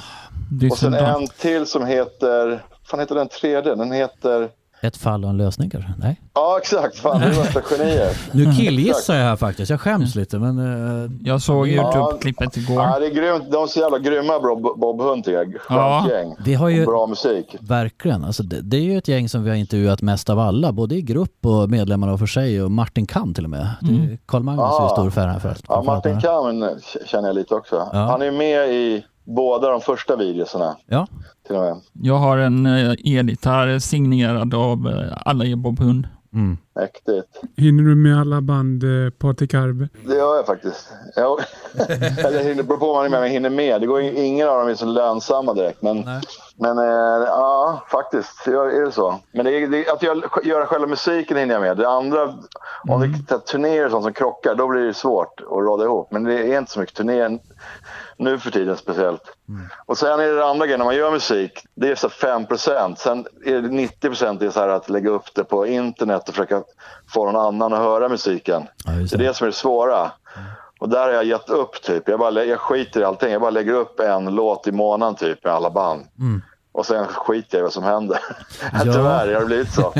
Och 0.70 0.78
sen 0.78 0.94
en 0.94 1.26
till 1.40 1.66
som 1.66 1.86
heter... 1.86 2.62
fan 2.84 3.00
heter 3.00 3.14
den 3.14 3.28
tredje? 3.28 3.74
Den 3.74 3.92
heter... 3.92 4.48
ett 4.80 4.96
fall 4.96 5.24
och 5.24 5.30
en 5.30 5.36
lösning 5.36 5.70
kanske? 5.70 5.92
Nej? 5.98 6.20
Ja, 6.34 6.58
exakt. 6.60 6.98
Fan, 6.98 7.20
det 7.20 7.26
är 7.26 7.30
värsta 7.30 7.60
genier. 7.60 8.10
Nu 8.32 8.52
killgissar 8.54 9.14
jag 9.14 9.24
här 9.24 9.36
faktiskt. 9.36 9.70
Jag 9.70 9.80
skäms 9.80 10.14
lite 10.14 10.38
men... 10.38 10.58
eh, 11.04 11.10
Jag 11.22 11.42
såg 11.42 11.68
Youtube-klippet 11.68 12.56
igår. 12.56 12.82
Ja, 12.82 12.98
det 12.98 13.06
är 13.06 13.10
grymt. 13.14 13.44
De 13.52 13.62
är 13.62 13.66
så 13.66 13.80
jävla 13.80 13.98
grymma, 13.98 14.40
Bob, 14.40 14.80
Bob 14.80 15.00
Hunt. 15.00 15.24
tycker 15.24 15.38
jag. 15.38 15.54
Ja. 15.68 16.00
Skönt 16.00 16.12
gäng. 16.12 16.34
Vi 16.44 16.54
har 16.54 16.68
ju- 16.68 16.80
Och 16.80 16.92
bra 16.92 17.06
musik. 17.06 17.56
Verkligen. 17.60 18.24
Alltså 18.24 18.42
det, 18.42 18.60
det 18.60 18.76
är 18.76 18.80
ju 18.80 18.98
ett 18.98 19.08
gäng 19.08 19.28
som 19.28 19.44
vi 19.44 19.50
har 19.50 19.56
intervjuat 19.56 20.02
mest 20.02 20.30
av 20.30 20.38
alla, 20.38 20.72
både 20.72 20.94
i 20.94 21.02
grupp 21.02 21.46
och 21.46 21.70
medlemmarna 21.70 22.18
för 22.18 22.26
sig 22.26 22.62
och 22.62 22.70
Martin 22.70 23.06
Kam 23.06 23.34
till 23.34 23.44
och 23.44 23.50
med. 23.50 23.66
Det- 23.80 24.18
Carl 24.26 24.42
Magnus 24.42 24.78
är 24.80 24.82
ju 24.84 24.88
stor 24.88 25.10
fan 25.10 25.40
för 25.40 25.56
Ja, 25.68 25.82
Martin 25.82 26.20
Kamen 26.20 26.70
känner 27.06 27.28
jag 27.28 27.34
lite 27.34 27.54
också. 27.54 27.88
Ja. 27.92 27.98
Han 27.98 28.22
är 28.22 28.30
med 28.30 28.68
i 28.74 29.04
båda 29.24 29.70
de 29.70 29.80
första 29.80 30.16
videorna. 30.16 30.76
Ja, 30.86 31.06
Till 31.46 31.56
och 31.56 31.62
med. 31.62 31.80
Jag 31.92 32.18
har 32.18 32.38
en 32.38 32.66
eh, 32.66 33.18
elgitarr 33.18 33.78
signerad 33.78 34.54
av 34.54 34.88
eh, 34.88 35.18
alla 35.24 35.44
i 35.44 35.56
Bob 35.56 35.80
Hund. 35.80 36.08
mm. 36.32 36.58
Mäktigt. 36.74 37.40
Hinner 37.56 37.82
du 37.82 37.94
med 37.96 38.20
alla 38.20 38.40
band 38.40 38.84
eh, 38.84 39.10
Patrik 39.10 39.54
Arve? 39.54 39.88
Det 40.06 40.14
gör 40.14 40.36
jag 40.36 40.46
faktiskt. 40.46 40.88
Jag, 41.16 41.38
eller 42.18 42.42
hinner- 42.44 42.62
beror 42.62 42.78
på 42.78 42.86
vad 42.86 42.96
man 42.96 43.04
är 43.04 43.10
med, 43.10 43.20
men 43.20 43.28
jag 43.28 43.34
hinner 43.34 43.50
med. 43.50 43.80
Det 43.80 43.86
går 43.86 44.02
ju, 44.02 44.12
ingen 44.24 44.48
av 44.48 44.58
dem 44.58 44.68
är 44.68 44.74
så 44.74 44.86
lönsamma 44.86 45.54
direkt. 45.54 45.82
Men, 45.82 46.00
Nej. 46.00 46.22
men 46.56 46.78
eh, 46.78 46.84
ja, 47.26 47.82
faktiskt 47.90 48.46
är 48.46 48.84
det 48.84 48.92
så. 48.92 49.20
Men 49.32 49.44
det 49.44 49.66
det, 49.66 49.88
att 49.88 50.02
göra, 50.02 50.20
göra 50.44 50.66
själva 50.66 50.86
musiken 50.86 51.36
hinner 51.36 51.54
jag 51.54 51.62
med. 51.62 51.76
Det 51.76 51.88
andra, 51.88 52.34
om 52.88 53.00
det 53.00 53.34
är 53.34 53.38
turnéer 53.38 53.84
och 53.84 53.90
sånt 53.90 54.04
som 54.04 54.12
krockar, 54.12 54.54
då 54.54 54.68
blir 54.68 54.80
det 54.80 54.94
svårt 54.94 55.40
att 55.40 55.46
råda 55.46 55.84
ihop. 55.84 56.08
Men 56.12 56.24
det 56.24 56.34
är 56.54 56.58
inte 56.58 56.72
så 56.72 56.80
mycket 56.80 56.96
turnéer 56.96 57.38
nu 58.16 58.38
för 58.38 58.50
tiden 58.50 58.76
speciellt. 58.76 59.22
Och 59.86 59.98
sen 59.98 60.20
är 60.20 60.26
det 60.26 60.34
det 60.34 60.44
andra 60.44 60.66
grejen, 60.66 60.78
när 60.78 60.84
man 60.84 60.96
gör 60.96 61.10
musik, 61.10 61.52
det 61.74 61.90
är 61.90 61.94
så 61.94 62.08
här 62.08 62.38
5%. 62.38 62.94
Sen 62.96 63.26
är 63.44 63.52
det 63.62 63.68
90% 63.68 64.38
det 64.38 64.46
är 64.46 64.50
så 64.50 64.60
här 64.60 64.68
att 64.68 64.90
lägga 64.90 65.10
upp 65.10 65.34
det 65.34 65.44
på 65.44 65.66
internet 65.66 66.28
och 66.28 66.34
försöka 66.34 66.61
få 67.08 67.24
någon 67.24 67.36
annan 67.36 67.72
att 67.72 67.78
höra 67.78 68.08
musiken. 68.08 68.68
Ja, 68.84 68.92
det 68.92 69.12
är 69.14 69.18
det. 69.18 69.34
som 69.34 69.44
är 69.44 69.46
det 69.46 69.56
svåra. 69.56 70.10
Och 70.80 70.88
där 70.88 71.00
har 71.00 71.10
jag 71.10 71.24
gett 71.24 71.50
upp 71.50 71.82
typ. 71.82 72.08
Jag, 72.08 72.18
bara, 72.18 72.44
jag 72.44 72.60
skiter 72.60 73.00
i 73.00 73.04
allting. 73.04 73.32
Jag 73.32 73.40
bara 73.40 73.50
lägger 73.50 73.72
upp 73.72 74.00
en 74.00 74.24
låt 74.34 74.66
i 74.66 74.72
månaden 74.72 75.14
typ 75.14 75.44
med 75.44 75.52
alla 75.52 75.70
band. 75.70 76.04
Och 76.74 76.86
sen 76.86 77.06
skiter 77.06 77.58
jag 77.58 77.60
i 77.60 77.62
vad 77.62 77.72
som 77.72 77.84
händer. 77.84 78.18
Ja. 78.72 78.80
Tyvärr 78.82 79.34
har 79.34 79.40
det 79.40 79.46
blivit 79.46 79.72
så. 79.72 79.94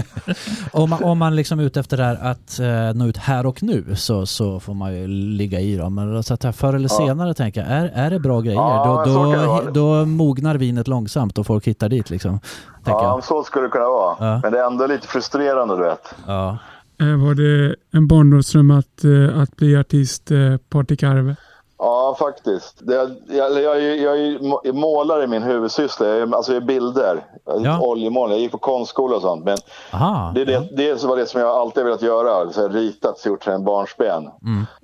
om, 0.73 0.91
man, 0.91 1.05
om 1.05 1.19
man 1.19 1.37
liksom 1.37 1.61
är 1.61 1.63
ute 1.63 1.81
efter 1.81 1.97
det 1.97 2.05
här 2.05 2.19
att 2.23 2.59
eh, 2.59 2.99
nå 2.99 3.07
ut 3.07 3.17
här 3.17 3.47
och 3.47 3.63
nu 3.63 3.97
så, 3.97 4.27
så 4.27 4.61
får 4.61 4.75
man 4.75 4.95
ju 4.95 5.07
ligga 5.09 5.61
i 5.61 5.77
dem. 5.77 5.95
Men 5.95 6.23
så 6.23 6.35
att 6.35 6.57
förr 6.57 6.75
eller 6.75 6.89
senare 6.89 7.35
tänker 7.35 7.61
jag, 7.61 7.71
är, 7.71 7.91
är 7.95 8.11
det 8.11 8.19
bra 8.19 8.41
grejer 8.41 8.59
Ja, 8.59 9.05
då, 9.07 9.33
då, 9.35 9.71
då 9.71 10.05
mognar 10.05 10.55
vinet 10.55 10.89
långsamt 10.89 11.39
och 11.39 11.47
folk 11.47 11.67
hittar 11.67 11.89
dit 11.89 12.11
liksom. 12.11 12.41
Ja, 12.85 13.03
jag. 13.03 13.25
så 13.25 13.43
skulle 13.43 13.67
det 13.67 13.71
kunna 13.71 13.85
vara. 13.85 14.17
Ja. 14.19 14.41
Men 14.43 14.53
det 14.53 14.59
är 14.59 14.67
ändå 14.67 14.87
lite 14.87 15.09
frustrerande 15.09 15.77
du 15.77 15.83
vet. 15.83 16.15
Ja. 16.27 16.59
Eh, 17.01 17.25
var 17.25 17.35
det 17.35 17.75
en 17.93 18.07
barndomsdröm 18.07 18.71
att, 18.71 19.05
eh, 19.05 19.41
att 19.43 19.57
bli 19.57 19.77
artist 19.77 20.31
eh, 20.31 20.57
Patrik 20.69 21.03
Arve? 21.03 21.37
Ja, 21.85 22.17
faktiskt. 22.19 22.83
Jag, 22.87 23.11
jag, 23.29 23.83
jag, 23.97 24.19
jag 24.65 24.75
målar 24.75 25.23
i 25.23 25.27
min 25.27 25.43
huvudsyssla. 25.43 26.07
Jag, 26.07 26.35
alltså 26.35 26.53
jag 26.53 26.63
är 26.63 26.67
bilder. 26.67 27.27
Ja. 27.45 27.81
Oljemålare. 27.81 28.35
Jag 28.35 28.41
gick 28.41 28.53
på 28.53 28.59
konstskola 28.59 29.17
och 29.17 29.23
sånt. 29.23 29.45
Men 29.45 29.59
Aha. 29.93 30.33
det, 30.35 30.41
är 30.43 30.47
det, 30.47 30.77
det 30.77 31.05
var 31.05 31.17
det 31.17 31.27
som 31.27 31.41
jag 31.41 31.51
alltid 31.51 31.83
har 31.83 31.85
velat 31.85 32.03
göra. 32.03 32.53
Så 32.53 32.63
har 32.63 32.69
ritat, 32.69 33.27
gjort 33.27 33.47
en 33.47 33.65
barnsben. 33.65 34.29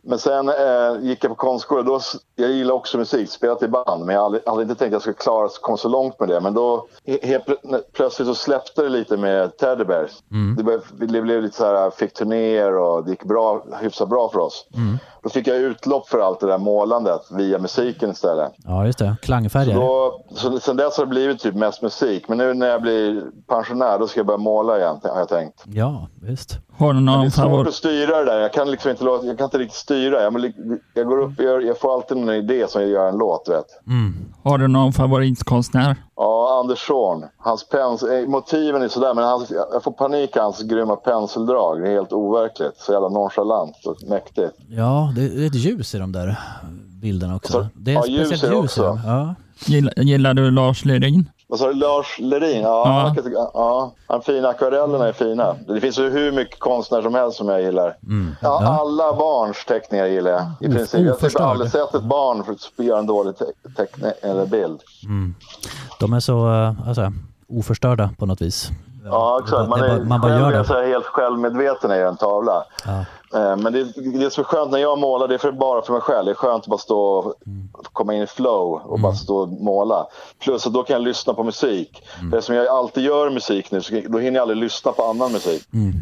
Men 0.03 0.19
sen 0.19 0.49
eh, 0.49 1.01
gick 1.01 1.25
jag 1.25 1.31
på 1.31 1.35
konstskola. 1.37 1.83
Då, 1.83 2.01
jag 2.37 2.51
gillar 2.51 2.75
också 2.75 2.99
musik, 2.99 3.31
spelat 3.31 3.63
i 3.63 3.69
band. 3.69 4.05
Men 4.05 4.15
jag 4.15 4.25
aldrig, 4.25 4.43
aldrig 4.47 4.71
inte 4.71 4.79
tänkt 4.79 4.89
att 4.89 4.93
jag 4.93 5.03
skulle 5.03 5.15
klara 5.15 5.49
komma 5.61 5.77
så 5.77 5.89
långt 5.89 6.21
med 6.21 6.29
det. 6.29 6.41
Men 6.41 6.55
då 6.55 6.87
he, 7.07 7.19
helt 7.23 7.47
plö- 7.47 7.83
plötsligt 7.93 8.29
så 8.29 8.35
släppte 8.35 8.83
det 8.83 8.89
lite 8.89 9.17
med 9.17 9.57
Teddy 9.57 9.85
Bears. 9.85 10.13
Det, 10.57 10.63
blev, 10.63 10.81
det 10.91 11.23
blev 11.23 11.43
lite 11.43 11.57
så 11.57 11.65
här, 11.65 11.91
fick 11.91 12.15
turnéer 12.15 12.77
och 12.79 13.05
det 13.05 13.11
gick 13.11 13.25
bra, 13.25 13.65
hyfsat 13.81 14.09
bra 14.09 14.29
för 14.29 14.39
oss. 14.39 14.67
Då 15.23 15.29
fick 15.29 15.47
jag 15.47 15.57
utlopp 15.57 16.09
för 16.09 16.19
allt 16.19 16.41
det 16.41 16.47
där 16.47 16.59
målandet. 16.59 17.21
via 17.31 17.59
musiken 17.59 18.11
istället. 18.11 18.53
Ja, 18.57 18.87
just 18.87 18.99
det. 18.99 19.17
Klangfärger. 19.23 19.75
Då, 19.75 20.21
så 20.35 20.59
sen 20.61 20.77
dess 20.77 20.97
har 20.99 21.05
det 21.05 21.11
blivit 21.11 21.41
typ 21.41 21.55
mest 21.55 21.83
musik. 21.83 22.29
Men 22.29 22.39
nu 22.39 22.55
när 22.55 22.67
jag 22.67 22.83
blir 22.83 23.23
pensionär 23.49 23.99
då 23.99 24.07
ska 24.09 24.21
jag 24.21 24.27
börja 24.27 24.39
måla 24.39 24.79
igen 24.79 25.01
har 25.03 25.19
jag 25.19 25.29
tänkt. 25.29 25.63
Ja, 25.67 26.09
visst. 26.23 26.59
Har 26.79 26.93
du 26.93 27.01
Det 27.01 27.13
är 27.13 27.17
någon 27.17 27.31
svårt 27.31 27.45
favorit? 27.45 27.69
att 27.69 27.75
styra 27.75 28.19
det 28.19 28.25
där. 28.25 28.41
Jag 28.41 28.53
kan 28.53 28.71
liksom 28.71 28.91
inte, 28.91 29.05
låta, 29.05 29.27
jag 29.27 29.39
kan 29.39 29.45
inte 29.45 29.59
riktigt 29.59 29.79
styra. 29.79 30.23
Jag, 30.23 30.53
jag 30.95 31.07
går 31.07 31.21
upp 31.21 31.39
och 31.39 31.45
gör, 31.45 31.61
jag 31.61 31.79
får 31.81 31.95
alltid 31.95 32.17
en 32.17 32.29
idé 32.29 32.65
som 32.69 32.81
jag 32.83 32.91
gör 32.91 33.09
en 33.09 33.17
låt. 33.19 33.49
Vet. 33.49 33.67
Har 34.45 34.59
du 34.59 34.69
någon 34.69 34.93
favoritkonstnär? 34.93 35.97
Ja, 36.17 36.61
Anders 36.61 36.87
Zorn. 36.87 37.25
Hans 37.39 37.69
pens, 37.69 38.03
eh, 38.03 38.29
motiven 38.29 38.83
är 38.83 38.89
sådär, 38.89 39.15
men 39.15 39.25
hans, 39.25 39.51
jag 39.73 39.83
får 39.83 39.93
panik 39.93 40.37
av 40.37 40.43
hans 40.43 40.63
grymma 40.63 40.97
penseldrag. 40.97 41.81
Det 41.83 41.89
är 41.89 41.93
helt 41.95 42.13
overkligt. 42.13 42.77
Så 42.77 42.93
jävla 42.93 43.09
nonchalant 43.09 43.87
och 43.87 43.97
mäktigt. 44.09 44.53
Ja, 44.69 45.13
det 45.21 45.43
är 45.45 45.47
ett 45.47 45.55
ljus 45.55 45.95
i 45.95 45.99
de 45.99 46.13
där 46.13 46.37
bilderna 47.03 47.37
också. 47.37 47.53
Så- 47.53 47.67
Det 47.75 47.91
är 47.91 47.95
ja, 47.95 48.07
ljus 48.07 48.29
speciellt 48.29 48.53
ljus 48.55 48.63
i 48.63 48.65
också. 48.67 48.83
dem. 48.83 49.01
Ja. 49.07 49.35
Gillar, 49.67 49.93
gillar 49.97 50.35
du 50.35 50.51
Lars 50.51 50.85
Lerin? 50.85 51.31
Vad 51.51 51.59
sa 51.59 51.67
du? 51.67 51.75
Lars 51.75 52.19
Lerin? 52.19 52.63
Ja, 52.63 53.15
Ja. 53.17 53.51
ja. 53.55 53.93
Han 54.07 54.23
fina 54.23 54.49
akvarellerna 54.49 55.09
är 55.09 55.13
fina. 55.13 55.55
Det 55.69 55.81
finns 55.81 55.99
ju 55.99 56.11
hur 56.11 56.33
mycket 56.33 56.59
konstnär 56.61 57.03
som 57.03 57.15
helst 57.15 57.37
som 57.39 57.49
jag 57.49 57.63
gillar. 57.63 57.97
Ja, 58.43 58.79
Alla 58.81 59.13
barns 59.17 59.65
teckningar 59.65 60.07
gillar 60.07 60.31
jag. 60.31 60.43
I 60.61 60.73
princip. 60.75 61.01
Jag 61.01 61.13
har 61.15 61.29
typ 61.29 61.41
aldrig 61.41 61.71
sett 61.71 61.95
ett 61.95 62.03
barn 62.03 62.45
för 62.45 62.53
att 62.53 62.85
göra 62.87 62.99
en 62.99 63.07
dålig 63.07 63.37
te- 63.39 63.45
teckning 63.77 64.11
eller 64.23 64.47
bild. 64.47 64.81
De 66.01 66.13
är 66.13 66.21
så 66.21 66.53
eh, 66.53 66.89
alltså, 66.89 67.13
oförstörda 67.49 68.11
på 68.19 68.27
något 68.27 68.41
vis. 68.43 68.71
Ja, 69.05 69.41
exakt. 69.45 69.69
Man, 69.69 69.81
är 69.81 70.05
man 70.05 70.21
bara 70.21 70.39
gör 70.39 70.51
det. 70.53 70.65
så 70.65 70.75
här 70.75 70.87
helt 70.87 71.05
självmedveten 71.05 71.93
i 71.93 71.97
en 71.99 72.17
tavla. 72.17 72.65
Ja. 72.87 73.05
Eh, 73.35 73.57
Men 73.57 73.73
det, 73.73 73.85
det 74.19 74.31
som 74.31 74.41
är 74.41 74.45
skönt 74.45 74.71
när 74.71 74.79
jag 74.79 74.99
målar, 74.99 75.29
det 75.29 75.35
är 75.35 75.39
för, 75.39 75.53
bara 75.53 75.83
för 75.83 75.93
mig 75.93 76.03
själv. 76.03 76.25
Det 76.25 76.31
är 76.31 76.35
skönt 76.35 76.63
att 76.63 76.69
bara 76.69 76.79
stå 76.79 76.99
och 77.01 77.35
Mm. 77.47 77.69
komma 77.93 78.15
in 78.15 78.23
i 78.23 78.27
flow 78.27 78.81
och 78.85 79.01
bara 79.01 79.15
stå 79.15 79.37
och 79.37 79.49
måla. 79.49 80.07
Plus 80.43 80.67
att 80.67 80.73
då 80.73 80.83
kan 80.83 80.95
jag 80.95 81.03
lyssna 81.03 81.35
på 81.35 81.45
musik. 81.45 82.03
Mm. 82.19 82.31
Det 82.31 82.43
som 82.43 82.55
jag 82.55 82.67
alltid 82.67 83.05
gör 83.05 83.31
musik 83.31 83.71
nu, 83.71 83.83
så 83.83 84.01
då 84.09 84.19
hinner 84.19 84.35
jag 84.37 84.43
aldrig 84.43 84.59
lyssna 84.61 84.93
på 84.93 85.03
annan 85.03 85.33
musik. 85.33 85.67
Men 85.71 85.93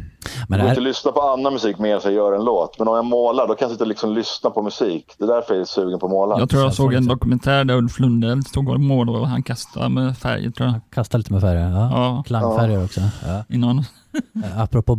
Jag 0.48 0.58
det 0.58 0.62
går 0.62 0.68
inte 0.68 0.80
lyssna 0.80 1.12
på 1.12 1.20
annan 1.20 1.52
musik 1.52 1.78
mer 1.78 1.94
än 1.94 2.00
jag 2.04 2.12
gör 2.12 2.32
en 2.32 2.44
låt. 2.44 2.78
Men 2.78 2.88
om 2.88 2.94
jag 2.96 3.04
målar, 3.04 3.46
då 3.48 3.54
kan 3.54 3.66
jag 3.68 3.72
sitta 3.72 3.84
och 3.84 3.88
liksom 3.88 4.12
lyssna 4.14 4.50
på 4.50 4.62
musik. 4.62 5.14
Det 5.18 5.24
är 5.24 5.28
därför 5.28 5.54
jag 5.54 5.60
är 5.60 5.64
sugen 5.64 5.98
på 5.98 6.06
att 6.06 6.12
måla. 6.12 6.38
Jag 6.38 6.50
tror 6.50 6.62
jag 6.62 6.72
så 6.72 6.76
såg 6.82 6.94
en 6.94 7.06
dokumentär 7.08 7.64
där 7.64 7.74
Ulf 7.74 7.98
Lundell 8.00 8.44
stod 8.44 8.68
och 8.68 8.80
målade 8.80 9.18
och 9.18 9.28
han 9.28 9.42
kastade 9.42 9.88
med 9.88 10.18
färg 10.18 10.52
tror 10.52 10.68
jag. 10.68 10.80
kasta 10.94 11.18
lite 11.18 11.32
med 11.32 11.42
färger. 11.42 11.70
Ja. 11.70 11.90
Ja. 11.92 12.22
Klangfärger 12.26 12.84
också. 12.84 13.00
Ja. 13.26 13.44
I 13.48 13.58
någon. 13.58 13.78
Eh, 14.44 14.60
Apropå 14.62 14.98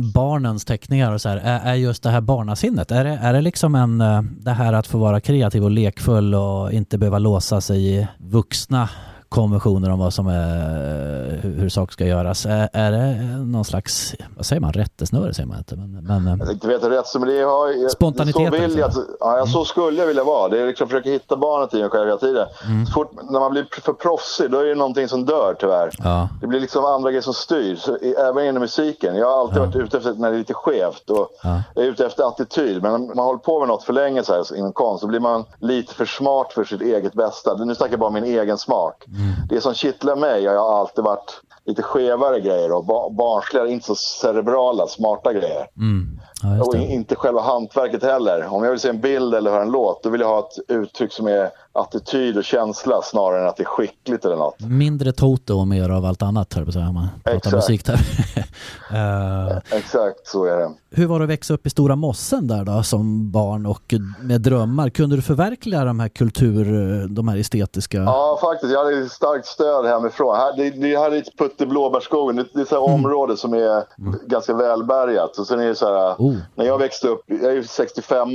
barnens 0.00 0.64
teckningar 0.64 1.12
och 1.12 1.20
så 1.20 1.28
här, 1.28 1.36
är, 1.36 1.60
är 1.60 1.74
just 1.74 2.02
det 2.02 2.10
här 2.10 2.20
barnasinnet, 2.20 2.90
är 2.90 3.04
det, 3.04 3.10
är 3.10 3.32
det 3.32 3.40
liksom 3.40 3.74
en, 3.74 4.00
eh, 4.00 4.22
det 4.22 4.50
här 4.50 4.72
att 4.72 4.86
få 4.86 4.98
vara 4.98 5.20
kreativ 5.20 5.64
och 5.64 5.70
lekfull 5.70 6.34
och 6.34 6.72
inte 6.72 6.98
behöva 6.98 7.18
låsa 7.18 7.60
sig 7.60 7.94
i 7.94 8.06
vuxna 8.18 8.88
konventioner 9.34 9.90
om 9.90 9.98
vad 9.98 10.14
som 10.14 10.26
är, 10.26 11.40
hur, 11.42 11.54
hur 11.60 11.68
saker 11.68 11.92
ska 11.92 12.04
göras. 12.04 12.46
Är, 12.46 12.68
är 12.72 12.92
det 12.92 13.14
någon 13.44 13.64
slags, 13.64 14.14
vad 14.36 14.46
säger 14.46 14.60
man, 14.60 14.72
rättesnöre 14.72 15.34
säger 15.34 15.46
man 15.48 15.58
inte, 15.58 15.76
men, 15.76 16.04
men 16.04 16.28
eh, 16.40 16.46
Jag 16.46 16.52
inte 16.52 16.68
vet 16.68 16.84
rätt, 16.84 17.14
men 17.18 17.28
det 17.28 17.42
har 17.42 17.68
jag- 17.68 17.90
Spontaniteten, 17.90 18.46
Så, 18.46 18.52
vill 18.52 18.78
jag, 18.78 18.86
liksom. 18.88 19.04
ja, 19.20 19.46
så 19.46 19.64
skulle 19.64 19.98
jag 20.00 20.06
vilja 20.06 20.24
vara. 20.24 20.48
Det 20.48 20.60
är 20.60 20.66
liksom 20.66 20.88
försöka 20.88 21.10
hitta 21.10 21.36
barnet 21.36 21.74
i 21.74 21.80
en 21.80 21.90
själv 21.90 22.06
hela 22.06 22.18
tiden. 22.18 22.46
Mm. 22.66 22.86
Så 22.86 22.92
fort, 22.92 23.10
när 23.30 23.40
man 23.40 23.50
blir 23.50 23.66
för 23.82 23.92
proffsig, 23.92 24.50
då 24.50 24.58
är 24.58 24.64
det 24.64 24.74
någonting 24.74 25.08
som 25.08 25.24
dör 25.24 25.56
tyvärr. 25.60 25.90
ja, 25.98 26.28
Det 26.40 26.46
blir 26.46 26.60
liksom 26.60 26.84
andra 26.84 27.10
grejer 27.10 27.22
som 27.22 27.34
styr, 27.34 27.76
så, 27.76 27.96
även 28.18 28.44
inom 28.46 28.60
musiken. 28.60 29.16
Jag 29.16 29.26
har 29.26 29.40
alltid 29.40 29.58
varit 29.58 29.76
ute 29.76 29.96
efter 29.96 30.12
när 30.14 30.30
det 30.30 30.36
är 30.36 30.38
lite 30.38 30.54
skevt. 30.54 31.10
Och 31.10 31.28
Ja. 31.42 31.62
Jag 31.74 31.84
är 31.84 31.88
ute 31.88 32.06
efter 32.06 32.28
attityd. 32.28 32.82
Men 32.82 32.94
om 32.94 33.06
man 33.06 33.24
håller 33.26 33.38
på 33.38 33.58
med 33.58 33.68
något 33.68 33.82
för 33.82 33.92
länge 33.92 34.22
så 34.24 34.32
här, 34.32 34.56
inom 34.56 34.72
konst 34.72 35.00
så 35.00 35.06
blir 35.06 35.20
man 35.20 35.44
lite 35.58 35.94
för 35.94 36.04
smart 36.06 36.52
för 36.52 36.64
sitt 36.64 36.80
eget 36.82 37.12
bästa. 37.14 37.54
Nu 37.56 37.74
snackar 37.74 37.92
jag 37.92 38.00
bara 38.00 38.06
om 38.08 38.14
min 38.14 38.24
egen 38.24 38.58
smak. 38.58 39.04
Det 39.48 39.60
som 39.60 39.74
kittlar 39.74 40.16
mig 40.16 40.46
har 40.46 40.54
jag 40.54 40.64
alltid 40.64 41.04
varit 41.04 41.40
lite 41.66 41.82
skevare 41.82 42.40
grejer 42.40 42.72
och 42.72 42.84
ba- 42.84 43.10
barnsligare, 43.10 43.70
inte 43.70 43.86
så 43.86 43.94
cerebrala, 43.94 44.86
smarta 44.86 45.32
grejer. 45.32 45.66
mm, 45.76 46.20
ja 46.44 46.64
Och 46.64 46.76
inte 46.76 47.16
själva 47.16 47.40
hantverket 47.40 48.02
heller. 48.02 48.46
Om 48.54 48.64
jag 48.64 48.70
vill 48.70 48.80
se 48.80 48.88
en 48.88 49.00
bild 49.00 49.34
eller 49.34 49.50
höra 49.50 49.62
en 49.62 49.70
låt, 49.70 50.02
då 50.02 50.10
vill 50.10 50.20
jag 50.20 50.28
ha 50.28 50.38
ett 50.38 50.70
uttryck 50.70 51.12
som 51.12 51.26
är 51.26 51.50
attityd 51.72 52.36
och 52.36 52.44
känsla 52.44 53.02
snarare 53.02 53.42
än 53.42 53.48
att 53.48 53.56
det 53.56 53.62
är 53.62 53.66
skickligt 53.66 54.24
eller 54.24 54.36
något. 54.36 54.60
Mindre 54.60 55.12
Toto 55.12 55.58
och 55.60 55.68
mer 55.68 55.90
av 55.90 56.04
allt 56.04 56.22
annat, 56.22 56.54
höll 56.54 56.66
på 56.66 56.72
säga, 56.72 56.88
om 56.88 56.94
man 56.94 57.08
pratar 57.24 57.36
Exakt. 57.36 57.54
musik 57.54 57.84
där. 57.84 58.00
Eh, 58.92 59.56
Exakt 59.70 60.26
så 60.26 60.44
är 60.44 60.56
det. 60.56 60.70
Hur 60.90 61.06
var 61.06 61.18
det 61.18 61.24
att 61.24 61.30
växa 61.30 61.54
upp 61.54 61.66
i 61.66 61.70
Stora 61.70 61.96
Mossen 61.96 62.46
där 62.46 62.64
då 62.64 62.82
som 62.82 63.30
barn 63.30 63.66
och 63.66 63.94
med 64.20 64.40
drömmar? 64.40 64.90
Kunde 64.90 65.16
du 65.16 65.22
förverkliga 65.22 65.84
de 65.84 66.00
här 66.00 66.08
kultur, 66.08 66.64
de 67.08 67.28
här 67.28 67.36
estetiska? 67.36 67.98
Ja, 67.98 68.38
faktiskt. 68.40 68.72
Jag 68.72 68.84
hade 68.84 69.08
starkt 69.08 69.46
stöd 69.46 69.86
hemifrån. 69.86 70.36
Här, 70.36 70.56
det, 70.56 70.70
det 70.70 70.98
här 70.98 71.10
är 71.10 71.18
ett 71.18 71.38
putte 71.38 71.66
blåbärskogen. 71.66 72.36
Det, 72.36 72.44
det 72.54 72.60
är 72.60 72.62
ett 72.62 72.72
område 72.72 73.36
som 73.36 73.54
är 73.54 73.84
ganska 74.26 74.54
välbärgat. 74.54 75.38
Och 75.38 75.46
sen 75.46 75.60
är 75.60 75.66
det 75.66 75.74
så 75.74 75.86
här, 75.86 76.14
Oh. 76.18 76.33
När 76.54 76.64
jag 76.64 76.78
växte 76.78 77.08
upp, 77.08 77.22
jag 77.26 77.44
är 77.44 77.54
ju 77.54 77.64
65 77.64 78.28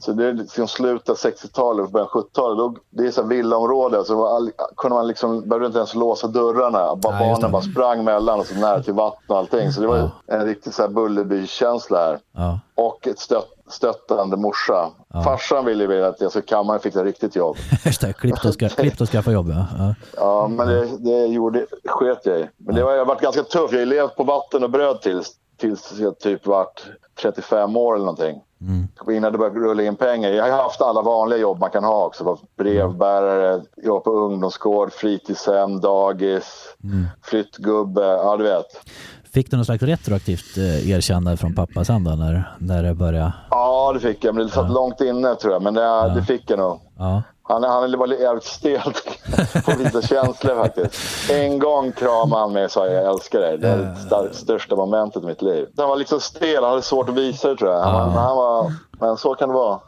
så 0.00 0.12
det 0.12 0.26
är 0.26 0.32
liksom 0.32 0.68
slutet 0.68 1.08
av 1.08 1.16
60-talet 1.16 1.86
och 1.86 1.92
början 1.92 2.08
av 2.12 2.22
70-talet. 2.22 2.58
Då, 2.58 2.74
det 2.90 3.06
är 3.06 3.10
så 3.10 3.22
här 3.22 3.28
villaområde, 3.28 4.04
så 4.04 4.26
all, 4.26 4.50
kunde 4.76 4.96
man 4.96 5.06
liksom, 5.06 5.48
behövde 5.48 5.66
inte 5.66 5.78
ens 5.78 5.94
låsa 5.94 6.26
dörrarna. 6.26 6.96
Bara, 6.96 7.12
det. 7.12 7.18
barnen 7.18 7.52
bara 7.52 7.62
sprang 7.62 8.04
mellan 8.04 8.40
och 8.40 8.46
så 8.46 8.54
nära 8.54 8.82
till 8.82 8.94
vatten 8.94 9.24
och 9.26 9.38
allting. 9.38 9.72
Så 9.72 9.80
det 9.80 9.86
var 9.86 9.96
ju 9.96 10.08
en 10.26 10.46
riktig 10.46 10.74
så 10.74 10.82
här 10.82 10.88
Bullerby-känsla 10.88 11.98
här. 11.98 12.18
Ja. 12.36 12.60
Och 12.74 13.06
ett 13.06 13.18
stött, 13.18 13.48
stöttande 13.68 14.36
morsa. 14.36 14.90
Farsan 15.24 15.64
ville 15.64 15.84
ju 15.84 16.04
att 16.04 16.20
jag 16.20 16.30
skulle 16.30 16.44
kamma 16.44 16.74
och 16.74 16.82
fixa 16.82 17.04
riktigt 17.04 17.36
jobb. 17.36 17.56
Klippt 18.18 18.44
och, 18.44 18.54
ska, 18.54 18.68
klippt 18.82 19.00
och 19.00 19.08
skaffa 19.08 19.32
jobb 19.32 19.48
ja. 19.48 19.66
ja. 19.78 19.94
Ja, 20.16 20.48
men 20.48 20.68
det, 20.68 20.86
det 20.98 21.26
gjorde, 21.26 21.66
sket 21.84 22.20
jag 22.24 22.40
i. 22.40 22.48
Men 22.56 22.74
det 22.74 22.82
har 22.82 22.92
jag 22.92 23.04
varit 23.04 23.20
ganska 23.20 23.42
tuff. 23.42 23.72
Jag 23.72 23.78
har 23.78 23.86
levt 23.86 24.16
på 24.16 24.24
vatten 24.24 24.64
och 24.64 24.70
bröd 24.70 25.00
tills, 25.00 25.32
tills 25.60 25.92
jag 25.98 26.18
typ 26.18 26.46
vart 26.46 26.82
35 27.22 27.76
år 27.76 27.94
eller 27.94 28.04
någonting. 28.04 28.40
Innan 29.10 29.32
det 29.32 29.38
började 29.38 29.60
rulla 29.60 29.82
in 29.82 29.96
pengar. 29.96 30.30
Jag 30.30 30.52
har 30.52 30.62
haft 30.62 30.80
alla 30.80 31.02
vanliga 31.02 31.38
jobb 31.38 31.58
man 31.60 31.70
kan 31.70 31.84
ha 31.84 32.06
också. 32.06 32.38
Brevbärare, 32.58 33.62
jobbat 33.76 34.04
på 34.04 34.10
ungdomsgård, 34.10 34.92
fritidshem, 34.92 35.80
dagis, 35.80 36.76
flyttgubbe. 37.22 38.02
Ja, 38.02 38.36
du 38.36 38.44
vet. 38.44 38.66
Fick 39.32 39.50
du 39.50 39.56
något 39.56 39.66
slags 39.66 39.82
retroaktivt 39.82 40.56
eh, 40.56 40.90
erkännande 40.90 41.36
från 41.36 41.54
pappa 41.54 41.84
sen 41.84 42.04
då 42.04 42.10
när, 42.10 42.56
när 42.58 42.82
det 42.82 42.94
började? 42.94 43.32
Ja, 43.50 43.92
det 43.92 44.00
fick 44.00 44.24
jag. 44.24 44.34
Men 44.34 44.46
det 44.46 44.52
satt 44.52 44.70
långt 44.70 45.00
inne 45.00 45.34
tror 45.34 45.52
jag. 45.52 45.62
Men 45.62 45.74
det, 45.74 46.14
det 46.14 46.22
fick 46.22 46.50
jag 46.50 46.58
nog. 46.58 46.80
Ja. 46.98 47.22
Han, 47.50 47.64
han 47.64 47.98
var 47.98 48.06
jävligt 48.06 48.44
stelt 48.44 49.04
på 49.64 49.72
vissa 49.78 50.02
känslor 50.02 50.54
faktiskt. 50.62 51.30
En 51.30 51.58
gång 51.58 51.92
kramade 51.92 52.42
han 52.42 52.52
mig 52.52 52.64
och 52.64 52.70
sa 52.70 52.86
jag 52.86 53.14
älskar 53.14 53.40
dig. 53.40 53.58
Det 53.58 53.68
är 53.68 54.22
det 54.28 54.34
största 54.34 54.76
momentet 54.76 55.22
i 55.22 55.26
mitt 55.26 55.42
liv. 55.42 55.68
Han 55.76 55.88
var 55.88 55.96
liksom 55.96 56.20
stel, 56.20 56.62
han 56.62 56.70
hade 56.70 56.82
svårt 56.82 57.08
att 57.08 57.14
visa 57.14 57.48
det 57.48 57.56
tror 57.56 57.70
jag. 57.70 57.80
Han, 57.80 58.10
han 58.10 58.36
var, 58.36 58.72
men 59.00 59.16
så 59.16 59.34
kan 59.34 59.48
det 59.48 59.54
vara. 59.54 59.80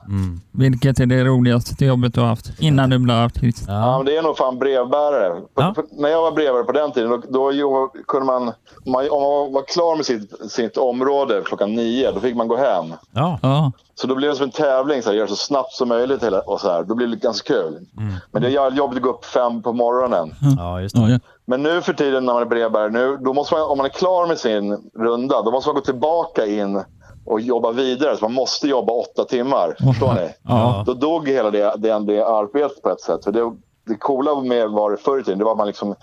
Vilket 0.53 1.01
är 1.01 1.07
det 1.07 1.25
roligaste 1.25 1.85
jobbet 1.85 2.15
du 2.15 2.21
har 2.21 2.29
haft 2.29 2.61
innan 2.61 2.91
du 2.91 2.99
blev 2.99 3.17
artist? 3.17 3.65
Ja. 3.69 3.97
men 3.97 4.07
det 4.07 4.17
är 4.17 4.23
nog 4.23 4.37
fan 4.37 4.59
brevbärare. 4.59 5.41
Ja. 5.55 5.73
på, 5.77 5.83
när 5.91 6.09
jag 6.09 6.23
var 6.23 6.33
brevbärare 6.33 6.65
på 6.65 6.73
den 6.73 6.93
tiden, 6.93 7.11
då, 7.11 7.23
då 7.29 7.53
jobb, 7.53 7.91
kunde 8.09 8.27
man, 8.27 8.43
om 8.85 8.93
man... 8.93 9.11
Om 9.11 9.23
man 9.23 9.53
var 9.53 9.67
klar 9.67 9.97
med 9.97 10.07
sitt, 10.07 10.51
sitt 10.51 10.77
område 10.77 11.43
klockan 11.45 11.75
nio, 11.75 12.13
då 12.13 12.21
fick 12.21 12.37
man 12.37 12.49
gå 12.49 12.57
hem. 12.57 12.95
Ja. 13.13 13.39
Ja, 13.43 13.73
Så 13.95 14.07
då 14.07 14.15
blev 14.15 14.31
det 14.31 14.37
som 14.37 14.45
en 14.45 14.51
tävling, 14.51 15.03
så 15.03 15.09
här, 15.09 15.17
göra 15.17 15.29
så 15.29 15.37
snabbt 15.37 15.73
som 15.73 15.89
möjligt. 15.89 16.23
Hela, 16.25 16.41
och 16.41 16.61
så 16.61 16.71
här. 16.71 16.83
Då 16.83 16.95
blir 16.95 17.07
det 17.07 17.17
ganska 17.17 17.55
kul. 17.55 17.87
Men 18.31 18.43
det 18.43 18.49
är 18.49 18.71
jobbigt 18.71 18.97
att 18.97 19.03
gå 19.03 19.11
upp 19.11 19.25
fem 19.25 19.63
på 19.63 19.73
morgonen. 19.73 20.35
ja, 20.59 20.81
just 20.81 20.95
det. 20.95 21.01
ja, 21.03 21.09
ja. 21.09 21.19
Men 21.45 21.63
nu 21.63 21.83
för 21.83 21.93
tiden 21.93 22.25
när 22.25 22.33
man 22.33 22.43
är 22.43 22.47
brevbärare, 22.47 22.91
nu, 22.91 23.17
då 23.21 23.33
måste 23.33 23.55
man, 23.55 23.63
om 23.71 23.79
man 23.79 23.87
är 23.87 23.91
klar 23.91 24.27
med 24.27 24.39
sin 24.39 24.91
runda, 24.99 25.43
då 25.43 25.51
måste 25.51 25.69
man 25.69 25.75
gå 25.75 25.81
tillbaka 25.81 26.47
in 26.47 26.83
och 27.25 27.41
jobba 27.41 27.73
vidare. 27.73 28.17
Så 28.17 28.25
man 28.25 28.33
måste 28.33 28.69
jobba 28.69 28.93
åtta 28.93 29.25
timmar. 29.25 29.77
Förstår 29.79 30.15
ni? 30.15 30.29
Ja. 30.43 30.83
Då 30.87 30.95
dog 30.95 31.29
hela 31.29 31.51
det, 31.51 31.75
det, 31.77 31.99
det 31.99 32.27
arbetet 32.27 32.83
på 32.83 32.91
ett 32.91 33.01
sätt. 33.01 33.25
För 33.25 33.33
det, 33.33 33.53
det 33.87 33.95
coola 33.95 34.41
med 34.41 34.71
var 34.71 34.91
det 34.91 34.97
förr 34.97 35.21
i 35.21 35.25
tiden, 35.25 35.39
det 35.39 35.45
var 35.45 35.53
att 35.53 35.59
man 35.59 35.67
liksom... 35.67 35.95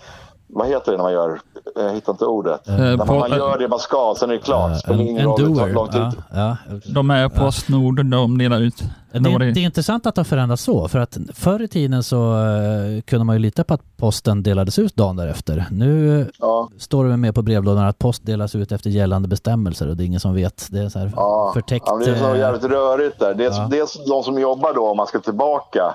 Vad 0.52 0.68
heter 0.68 0.90
det 0.92 0.96
när 0.96 1.04
man 1.04 1.12
gör? 1.12 1.40
Jag 1.74 1.92
hittar 1.94 2.12
inte 2.12 2.24
ordet. 2.24 2.60
när 2.66 2.96
man, 2.96 3.06
man 3.18 3.30
gör 3.30 3.58
det 3.58 3.68
man 3.68 3.78
ska, 3.78 4.14
sen 4.18 4.30
är 4.30 4.34
det 4.34 4.40
klart. 4.40 4.70
Eh, 4.70 4.76
Spelar 4.76 4.94
En, 5.00 5.00
ingen 5.08 5.16
en 5.22 5.26
roll 5.26 5.40
hur 5.40 5.54
doer. 5.54 5.72
lång 5.72 5.88
tid. 5.88 6.00
Ja, 6.00 6.12
ja. 6.34 6.56
De 6.94 7.10
är 7.10 7.28
Postnord, 7.28 8.04
de 8.06 8.38
delar 8.38 8.60
ut. 8.60 8.82
Det, 9.12 9.18
var 9.30 9.38
det 9.38 9.52
det- 9.52 9.60
är 9.60 9.64
intressant 9.64 10.06
att 10.06 10.14
det 10.14 10.18
har 10.20 10.24
förändrats 10.24 10.62
så, 10.62 10.88
för 10.88 10.98
att 10.98 11.18
förr 11.34 11.62
i 11.62 11.68
tiden 11.68 12.02
så 12.02 12.32
eh, 12.34 13.00
kunde 13.02 13.24
man 13.24 13.36
ju 13.36 13.40
lita 13.40 13.64
på 13.64 13.74
att 13.74 13.96
posten 13.96 14.42
delades 14.42 14.78
ut 14.78 14.96
dagen 14.96 15.16
därefter. 15.16 15.66
Nu 15.70 16.26
Ja. 16.38 16.68
står 16.78 17.04
det 17.04 17.16
med 17.16 17.34
på 17.34 17.42
brevlådan 17.42 17.84
att 17.84 17.98
post 17.98 18.26
delas 18.26 18.54
ut 18.54 18.72
efter 18.72 18.90
gällande 18.90 19.28
bestämmelser 19.28 19.88
och 19.88 19.96
det 19.96 20.04
är 20.04 20.06
ingen 20.06 20.20
som 20.20 20.34
vet. 20.34 20.66
Det 20.70 20.78
är 20.78 20.88
så 20.88 20.98
här 20.98 21.12
Ja, 21.16 21.50
förtäckt. 21.54 21.84
ja, 21.88 21.96
det 21.96 22.10
är 22.10 22.14
så 22.18 22.32
eh, 22.34 22.38
jävligt 22.38 22.64
rörigt 22.64 23.18
där. 23.18 23.34
Dels, 23.34 23.56
Ja. 23.56 23.68
dels 23.70 23.98
de 24.08 24.22
som 24.22 24.38
jobbar 24.40 24.74
då, 24.74 24.90
om 24.90 24.96
man 24.96 25.06
ska 25.06 25.18
tillbaka. 25.20 25.94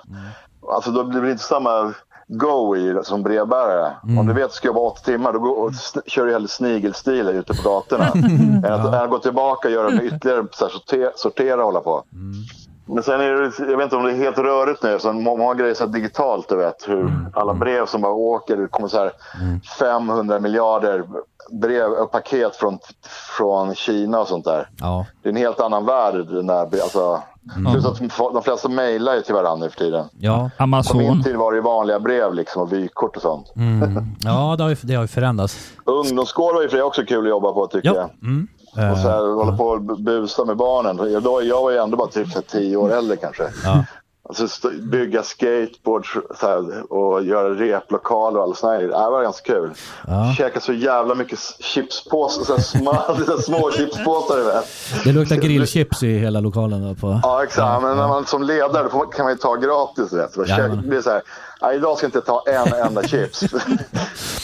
Alltså 0.74 0.91
då 0.91 1.03
blir 1.03 1.21
det 1.21 1.31
inte 1.31 1.43
samma 1.43 1.93
go 2.27 2.75
i 2.75 3.00
som 3.03 3.24
brevbärare. 3.24 3.91
Om 4.20 4.27
du 4.27 4.34
vet 4.34 4.44
att 4.46 4.50
du 4.51 4.55
ska 4.55 4.67
jobba 4.67 4.79
åtta 4.79 5.01
timmar, 5.03 5.34
då 5.34 5.39
går, 5.39 5.70
sn- 5.70 6.01
kör 6.05 6.25
du 6.25 6.32
hellre 6.34 6.48
snigelstil 6.48 7.29
ute 7.29 7.53
på 7.53 7.70
gatorna. 7.70 8.05
än, 8.67 8.74
att, 8.74 8.86
än 8.88 8.94
att 8.94 9.10
gå 9.10 9.20
tillbaka 9.20 9.67
och 9.67 9.74
göra 9.74 9.89
med 9.89 10.05
ytterligare 10.05 10.46
så 10.51 10.65
här, 10.65 10.72
sortera, 10.72 11.12
sortera 11.15 11.55
och 11.58 11.65
hålla 11.65 11.79
på. 11.82 12.03
Men 12.88 13.03
sen 13.03 13.22
är 13.22 13.32
det, 13.32 13.51
jag 13.72 13.77
vet 13.77 13.84
inte 13.84 13.96
om 13.96 14.03
det 14.03 14.12
är 14.12 14.15
helt 14.15 14.38
rörigt 14.38 14.84
nu. 14.84 15.00
Så 15.00 15.13
må- 15.13 15.38
många 15.38 15.53
grejer 15.53 15.74
så 15.74 15.86
digitalt, 15.86 16.50
du 16.50 16.55
vet. 16.55 16.88
Hur 16.89 17.12
alla 17.34 17.53
brev 17.53 17.86
som 17.86 18.01
bara 18.01 18.12
åker. 18.13 18.58
Det 18.58 18.67
kommer 18.67 18.88
så 18.88 18.98
här 18.98 19.12
500 19.79 20.39
miljarder 20.39 21.03
brev 21.52 21.92
och 21.92 22.12
paket 22.12 22.56
från, 22.56 22.80
från 23.38 23.75
Kina 23.75 24.20
och 24.20 24.28
sånt 24.28 24.46
där. 24.46 24.70
Ja, 24.80 25.06
Det 25.24 25.30
är 25.30 25.32
en 25.34 25.38
helt 25.38 25.60
annan 25.60 25.86
värld. 25.86 26.16
Den 26.28 26.48
där, 26.48 26.62
alltså, 26.84 27.22
Plus 27.72 27.86
att 27.86 28.34
de 28.34 28.42
flesta 28.44 28.70
mejlar 28.70 29.16
ju 29.16 29.22
till 29.22 29.34
varandra 29.34 29.66
nu 29.66 29.70
för 29.72 29.78
tiden. 29.80 30.06
ja, 30.20 30.50
På 30.58 30.64
min 30.66 30.74
Amazon. 30.74 31.24
tid 31.24 31.36
var 31.36 31.54
det 31.54 31.62
vanliga 31.62 32.00
brev 32.00 32.34
liksom, 32.34 32.62
och 32.62 32.74
vykort 32.74 33.16
och 33.16 33.22
sånt. 33.22 33.54
ja 34.24 34.56
det, 34.58 34.64
har 34.64 34.70
ju, 34.70 34.75
det 34.82 34.94
har 34.96 35.02
ju 35.04 35.08
förändrats. 35.08 35.58
Ungdomsgård 35.86 36.56
var 36.56 36.62
ju 36.62 36.70
för 36.70 36.82
också 36.82 37.06
kul 37.06 37.24
att 37.25 37.30
jobba 37.30 37.52
på 37.54 37.68
tycker 37.68 37.88
Ja. 37.90 37.96
jag. 37.96 38.10
Mm. 38.30 38.48
Och 38.92 38.98
så 38.98 39.08
Eh, 39.08 39.14
här, 39.14 39.34
hålla 39.36 39.58
på 39.58 39.66
och 39.68 39.82
busa 39.82 40.46
med 40.46 40.58
barnen. 40.58 41.12
Jag, 41.12 41.24
då, 41.24 41.44
jag 41.44 41.62
var 41.62 41.72
ju 41.72 41.78
ändå 41.78 41.98
bara 41.98 42.08
typ 42.08 42.48
tio 42.48 42.78
år 42.78 42.94
äldre 42.94 43.16
kanske. 43.18 43.44
Ja. 43.64 43.86
Alltså, 44.29 44.70
bygga 44.72 45.24
skateboards 45.24 46.10
så 46.39 46.48
här, 46.48 46.94
och 46.94 47.24
göra 47.24 47.50
replokaler 47.50 48.38
och 48.39 48.44
allt 48.44 48.58
sånt. 48.58 48.79
Det 48.82 48.88
var 48.88 49.24
ganska 49.24 49.53
kul. 49.53 49.72
Ja. 50.08 50.34
Käka 50.38 50.60
så 50.60 50.74
jävla 50.74 51.15
mycket 51.15 51.39
chipspåsar, 51.60 52.44
så 52.44 52.62
små, 52.62 52.94
så 53.25 53.38
små 53.38 53.72
chipspåsar. 53.72 54.38
du 54.38 54.44
vet. 54.44 54.65
Det 55.03 55.12
luktar 55.12 55.36
grillchips 55.36 56.03
i 56.03 56.17
hela 56.17 56.39
lokalen. 56.39 56.88
Då 56.88 56.96
på. 56.96 57.20
Ja, 57.24 57.44
exakt. 57.44 57.82
Men 57.84 57.98
när 57.98 58.08
man 58.08 58.25
som 58.25 58.44
ledare 58.44 58.89
kan 59.15 59.25
man 59.25 59.34
ju 59.34 59.38
ta 59.38 59.55
gratis. 59.55 60.13
Vet. 60.13 60.34
du. 60.34 60.46
Ja, 60.48 60.58
men- 60.58 60.89
Det 60.89 60.98
är 60.98 61.01
så 61.01 61.10
här, 61.10 61.22
"Nej, 61.65 61.75
idag 61.77 61.98
ska 61.98 62.05
jag 62.05 62.10
inte 62.10 62.22
ta 62.22 62.43
en 62.48 62.88
enda 62.88 63.03
chips. 63.07 63.39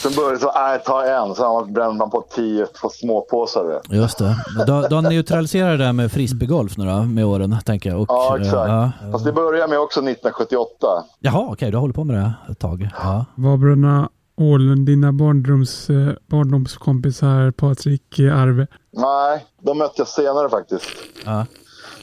Sen 0.02 0.12
börjar 0.16 0.30
det 0.32 0.38
så, 0.38 0.52
nej, 0.54 0.82
ta 0.86 1.04
en. 1.04 1.34
Sen 1.34 1.72
bränner 1.72 1.92
man 1.92 2.10
på 2.10 2.24
tio 2.34 2.66
på 2.82 2.88
småpåsar. 2.88 3.80
Just 3.90 4.18
det. 4.18 4.36
Du 4.66 4.72
har 4.94 5.02
neutraliserat 5.02 5.78
det 5.78 5.84
där 5.84 5.92
med 5.92 6.12
frisbeegolf 6.12 6.76
nu 6.76 6.84
då, 6.86 7.02
med 7.02 7.24
åren, 7.26 7.56
tänker 7.66 7.90
jag. 7.90 8.00
Och, 8.00 8.06
Ja, 8.08 8.36
exakt. 8.38 8.54
ja. 8.68 8.90
Fast 9.12 9.24
det 9.24 9.32
började 9.32 9.68
med 9.68 9.78
också 9.78 10.00
1978. 10.00 10.86
Jaha, 11.20 11.46
okej, 11.50 11.70
du 11.70 11.76
har 11.76 11.80
hållit 11.80 11.96
på 11.96 12.04
med 12.04 12.16
det 12.16 12.52
ett 12.52 12.58
tag. 12.58 12.88
Ja. 13.02 13.24
Var 13.34 13.56
Bröderna 13.56 14.08
Åhlund 14.36 14.86
dina 14.86 15.12
barndoms, 15.12 15.90
eh, 15.90 16.08
barndomskompisar 16.30 17.50
Patrik 17.50 18.18
eh, 18.18 18.38
Arve? 18.42 18.66
Nej, 18.92 19.46
de 19.62 19.78
mötte 19.78 19.94
jag 19.96 20.08
senare 20.08 20.48
faktiskt. 20.48 20.86
Ja. 21.24 21.46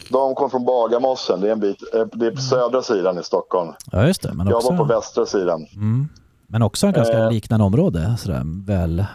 De 0.09 0.35
kom 0.35 0.49
från 0.49 0.65
Bagarmossen. 0.65 1.41
Det 1.41 1.47
är 1.47 1.51
en 1.51 1.59
bit, 1.59 1.77
eh, 1.93 2.05
det 2.13 2.25
är 2.27 2.31
på 2.31 2.41
södra 2.41 2.81
sidan 2.81 3.19
i 3.19 3.23
Stockholm. 3.23 3.73
ja, 3.91 4.07
just 4.07 4.21
det. 4.21 4.33
Men 4.33 4.47
Jag 4.47 4.57
också, 4.57 4.69
var 4.69 4.77
på 4.77 4.83
västra 4.83 5.25
sidan. 5.25 5.65
men 6.47 6.61
också 6.61 6.87
en 6.87 6.93
ganska 6.93 7.17
Eh. 7.19 7.31
liknande 7.31 7.65
område. 7.65 8.15
Sådär, 8.19 8.41
väl 8.65 9.05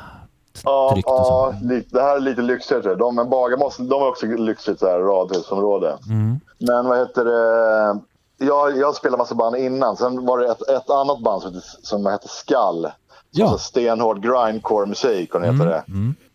Ja, 0.64 0.92
och 0.92 0.98
ja 1.04 1.54
det 1.90 2.00
här 2.02 2.16
är 2.16 2.20
lite 2.20 2.42
lyxigare. 2.42 2.94
De, 2.94 3.14
men 3.14 3.30
Bagarmossen, 3.30 3.88
de 3.88 4.02
är 4.02 4.08
också 4.08 4.26
lyxigt 4.26 4.80
så 4.80 4.86
här, 4.86 4.98
radhusområde. 4.98 5.98
Mm. 6.08 6.40
Men 6.58 6.86
vad 6.86 6.98
heter 6.98 7.24
det? 7.24 8.00
Jag, 8.46 8.76
jag 8.76 8.94
spelade 8.94 9.18
massa 9.18 9.34
band 9.34 9.56
innan. 9.56 9.96
Sen 9.96 10.26
var 10.26 10.38
det 10.38 10.46
ett, 10.50 10.68
ett 10.68 10.90
annat 10.90 11.22
band 11.22 11.42
som, 11.42 11.54
hette- 11.54 11.66
som 11.82 12.06
hette 12.06 12.28
Skall. 12.28 12.86
Ja. 13.30 13.44
Alltså 13.44 13.58
stenhård 13.58 14.22
grindcore 14.22 14.86
musik, 14.86 15.34
om 15.34 15.42
det 15.42 15.52
heter 15.52 15.66
det. 15.66 15.82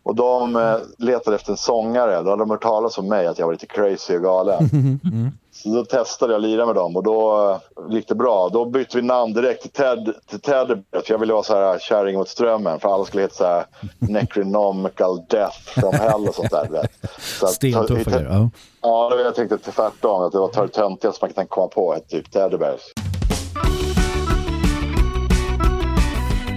Och 0.03 0.15
de 0.15 0.55
eh, 0.55 0.75
letade 0.97 1.35
efter 1.35 1.51
en 1.51 1.57
sångare. 1.57 2.21
Då 2.21 2.29
hade 2.29 2.41
de 2.41 2.49
hört 2.49 2.61
talas 2.63 2.97
om 2.97 3.07
mig, 3.07 3.27
att 3.27 3.39
jag 3.39 3.45
var 3.45 3.53
lite 3.53 3.65
crazy 3.65 4.15
och 4.15 4.23
galen. 4.23 4.69
Så 5.51 5.69
då 5.69 5.85
testade 5.85 6.33
jag 6.33 6.37
att 6.37 6.49
lira 6.49 6.65
med 6.65 6.75
dem 6.75 6.95
och 6.95 7.03
då 7.03 7.49
eh, 7.51 7.95
gick 7.95 8.07
det 8.07 8.15
bra. 8.15 8.49
Då 8.49 8.65
bytte 8.65 8.97
vi 8.97 9.03
namn 9.03 9.33
direkt 9.33 9.61
till 9.61 9.71
Ted, 9.71 10.13
till 10.29 10.39
Ted 10.39 10.83
för 10.91 11.03
jag 11.07 11.17
ville 11.17 11.33
vara 11.33 11.43
så 11.43 11.55
här 11.55 11.79
kärring 11.79 12.17
mot 12.17 12.29
strömmen. 12.29 12.79
För 12.79 12.93
alla 12.93 13.05
skulle 13.05 13.23
heta 13.23 13.35
så 13.35 13.45
här 13.45 13.65
Necronomical 13.99 15.25
Death 15.29 15.57
from 15.57 15.93
Hell 15.93 16.27
och 16.27 16.35
sånt 16.35 16.51
där. 16.51 16.67
vet. 16.69 16.91
Så 17.19 17.47
stentuffa 17.47 18.11
grejer. 18.11 18.27
Ja. 18.31 18.49
Ja, 18.81 19.15
jag 19.15 19.35
tänkte 19.35 19.57
tvärtom. 19.57 20.21
Att 20.21 20.31
det 20.31 20.39
var 20.39 20.61
det 20.61 20.67
töntigaste 20.67 21.25
man 21.25 21.33
kan 21.33 21.47
komma 21.47 21.67
på. 21.67 21.93
Ett 21.93 22.09
typ 22.09 22.31
Teddybears. 22.31 22.81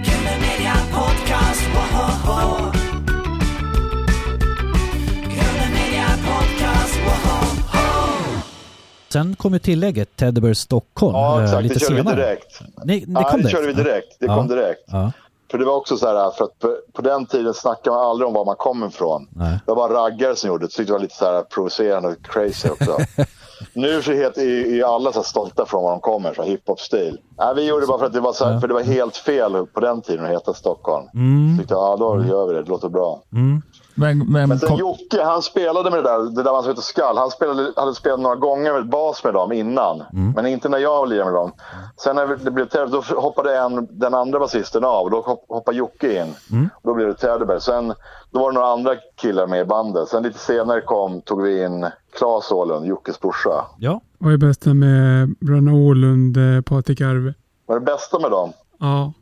Killer 0.05 0.39
Media 0.39 0.73
Podcast, 0.93 1.61
Sen 9.13 9.35
kom 9.35 9.53
ju 9.53 9.59
tillägget 9.59 10.15
Teddybear 10.15 10.53
Stockholm 10.53 11.15
Ja, 11.15 11.37
eh, 11.37 11.43
exakt. 11.43 11.63
lite 11.63 11.73
det 11.75 11.79
körde 11.79 11.95
senare. 11.95 12.15
vi 12.15 12.21
direkt. 12.21 12.59
Ni, 12.85 12.99
det 12.99 13.11
ja, 13.21 13.37
det 13.37 13.49
körde 13.49 13.67
vi 13.67 13.73
direkt. 13.73 14.19
Det 14.19 14.25
Ja. 14.25 14.35
kom 14.35 14.47
direkt. 14.47 14.81
Ja. 14.85 15.11
För 15.51 15.57
det 15.57 15.65
var 15.65 15.75
också 15.75 15.97
så 15.97 16.07
här, 16.07 16.31
för 16.31 16.43
att 16.45 16.59
på, 16.59 16.77
på 16.93 17.01
den 17.01 17.25
tiden 17.25 17.53
snackade 17.53 17.95
man 17.95 18.05
aldrig 18.05 18.27
om 18.27 18.33
var 18.33 18.45
man 18.45 18.55
kom 18.55 18.83
ifrån. 18.83 19.27
Nej. 19.29 19.59
Det 19.65 19.71
var 19.71 19.75
bara 19.89 20.05
raggare 20.05 20.35
som 20.35 20.47
gjorde 20.47 20.65
det. 20.65 20.71
Så 20.71 20.77
tyckte 20.77 20.89
det 20.93 20.95
var 20.97 20.99
lite 21.01 21.15
så 21.15 21.25
här 21.25 21.41
provocerande 21.41 22.09
och 22.09 22.15
crazy 22.25 22.69
också. 22.69 22.97
nu 23.73 24.01
så 24.01 24.11
är, 24.11 24.39
är 24.39 24.95
alla 24.95 25.11
så 25.13 25.23
stolta 25.23 25.65
från 25.65 25.83
var 25.83 25.91
de 25.91 25.99
kommer, 25.99 26.33
så 26.33 26.43
hiphop-stil. 26.43 27.17
Nej, 27.37 27.55
vi 27.55 27.67
gjorde 27.67 27.81
det 27.81 27.87
bara 27.87 27.99
för 27.99 28.05
att 28.05 28.13
det 28.13 28.19
var, 28.19 28.33
så 28.33 28.45
här, 28.45 28.59
för 28.59 28.67
det 28.67 28.73
var 28.73 28.81
helt 28.81 29.17
fel 29.17 29.65
på 29.73 29.79
den 29.79 30.01
tiden 30.01 30.25
att 30.25 30.31
heta 30.31 30.53
Stockholm. 30.53 31.05
Så 31.05 31.61
tyckte 31.61 31.73
jag, 31.73 31.83
ja 31.83 31.95
då 31.97 32.23
gör 32.25 32.47
vi 32.47 32.53
det, 32.53 32.63
det 32.63 32.69
låter 32.69 32.89
bra. 32.89 33.21
Vem, 33.29 33.61
vem 33.95 34.17
Men 34.31 34.59
sen 34.59 34.69
kom, 34.69 34.77
Jocke, 34.79 35.23
han 35.23 35.41
spelade 35.41 35.89
med 35.91 36.03
det 36.03 36.09
där, 36.09 36.35
det 36.35 36.43
där 36.43 36.51
man 36.51 36.63
som 36.63 36.69
heter 36.71 36.81
Skall. 36.81 37.17
Han 37.17 37.31
spelade, 37.31 37.71
hade 37.75 37.95
spelat 37.95 38.19
några 38.19 38.35
gånger 38.35 38.73
med 38.73 38.89
bas 38.89 39.23
med 39.23 39.33
dem 39.33 39.51
innan. 39.51 40.03
Men 40.35 40.45
inte 40.47 40.69
när 40.69 40.77
jag 40.77 41.09
lirade 41.09 41.25
med 41.31 41.33
dem. 41.33 41.51
Sen 41.97 42.15
när 42.15 42.27
det 42.27 42.51
blev 42.51 42.65
Teddy, 42.65 42.91
då 42.91 43.01
hoppade 43.19 43.57
en, 43.57 43.87
den 43.99 44.13
andra 44.13 44.39
basisten 44.39 44.83
av 44.83 45.03
och 45.03 45.11
då 45.11 45.21
hopp- 45.21 45.45
hoppade 45.49 45.77
Jocke 45.77 46.21
in. 46.21 46.33
Då 46.83 46.93
blev 46.93 47.07
det 47.07 47.13
Teddybear. 47.13 47.59
Sen 47.59 47.93
då 48.31 48.39
var 48.39 48.51
det 48.51 48.55
några 48.55 48.67
andra 48.73 48.91
killar 49.15 49.47
med 49.47 49.61
i 49.61 49.65
bandet. 49.65 50.07
Sen 50.09 50.23
lite 50.23 50.39
senare 50.39 50.81
kom, 50.81 51.21
tog 51.21 51.41
vi 51.43 51.63
in 51.63 51.85
Claes 52.17 52.51
Åhlund, 52.51 52.85
Jockes 52.85 53.19
brorsa. 53.19 53.65
ja. 53.79 54.01
Vad 54.17 54.33
är 54.33 54.37
bästa 54.37 54.73
med 54.73 55.35
Bröderna 55.41 55.73
Åhlund, 55.73 56.37
eh, 56.37 56.61
Patrik 56.61 57.01
Arve? 57.01 57.33
Vad 57.65 57.75
är 57.77 57.79
det 57.79 57.85
bästa 57.85 58.19
med 58.19 58.31
dem? 58.31 58.53
Ja. 58.79 59.13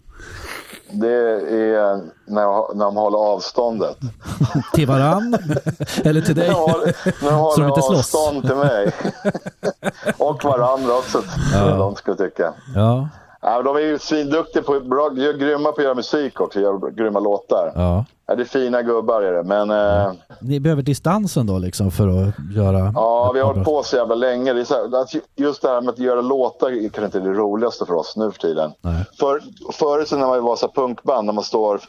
Det 0.94 1.08
är 1.08 2.02
när, 2.26 2.76
när 2.76 2.86
de 2.86 2.96
håller 2.96 3.18
avståndet. 3.18 3.98
Till 4.74 4.88
varann? 4.88 5.38
Eller 6.04 6.22
till 6.22 6.36
dig? 6.36 6.50
Håller, 6.50 6.96
när 7.06 7.12
de 7.14 7.20
de 7.30 7.36
håller 7.36 7.68
inte 7.68 7.82
avstånd 7.82 8.48
till 8.48 8.56
mig. 8.56 8.92
och 10.18 10.44
varandra 10.44 10.94
också, 10.94 11.22
skulle 11.22 11.76
de 11.76 11.96
skulle 11.96 12.18
tycka. 12.18 12.54
Ja. 12.76 13.10
Ja, 13.42 13.62
de 13.62 13.76
är 13.76 13.80
ju 13.80 14.00
svinduktiga 14.00 14.64
på, 14.64 14.80
bra, 14.80 15.10
grymma 15.10 15.72
på 15.72 15.78
att 15.78 15.84
göra 15.84 15.96
musik 15.96 16.42
också, 16.42 16.60
gör 16.60 16.92
grymma 16.92 17.20
låtar. 17.20 17.72
ja. 17.76 18.06
Ja, 18.26 18.36
det 18.36 18.44
är 18.44 18.46
fina 18.46 18.82
gubbar 18.82 19.22
är 19.22 19.34
det, 19.34 19.44
men 19.44 19.72
eh, 19.72 20.12
Ni 20.42 20.60
behöver 20.60 20.82
distansen 20.82 21.48
då 21.48 21.58
liksom 21.58 21.92
för 21.92 22.08
att 22.08 22.34
göra... 22.56 22.92
ja, 22.96 23.32
vi 23.34 23.40
har 23.40 23.48
hållit 23.48 23.66
på 23.66 23.84
så 23.84 23.96
jävla 23.96 24.16
länge. 24.16 24.54
Det 24.54 24.70
här, 24.70 25.16
ju- 25.16 25.22
just 25.36 25.62
det 25.62 25.70
här 25.70 25.82
med 25.82 25.90
att 25.90 26.00
göra 26.00 26.22
låtar 26.22 26.68
är 26.72 26.90
kanske 26.90 27.06
inte 27.06 27.20
det 27.20 27.34
roligaste 27.34 27.86
för 27.86 27.94
oss 27.94 28.18
nu 28.18 28.32
för 28.32 28.40
tiden. 28.40 28.72
Nej. 28.82 29.06
För, 29.20 29.42
förut 29.74 30.08
så 30.08 30.18
när 30.18 30.28
man 30.28 30.44
var 30.44 30.56
så 30.56 30.68
punkband, 30.68 31.26
när 31.26 31.34
man 31.34 31.44
står 31.44 31.80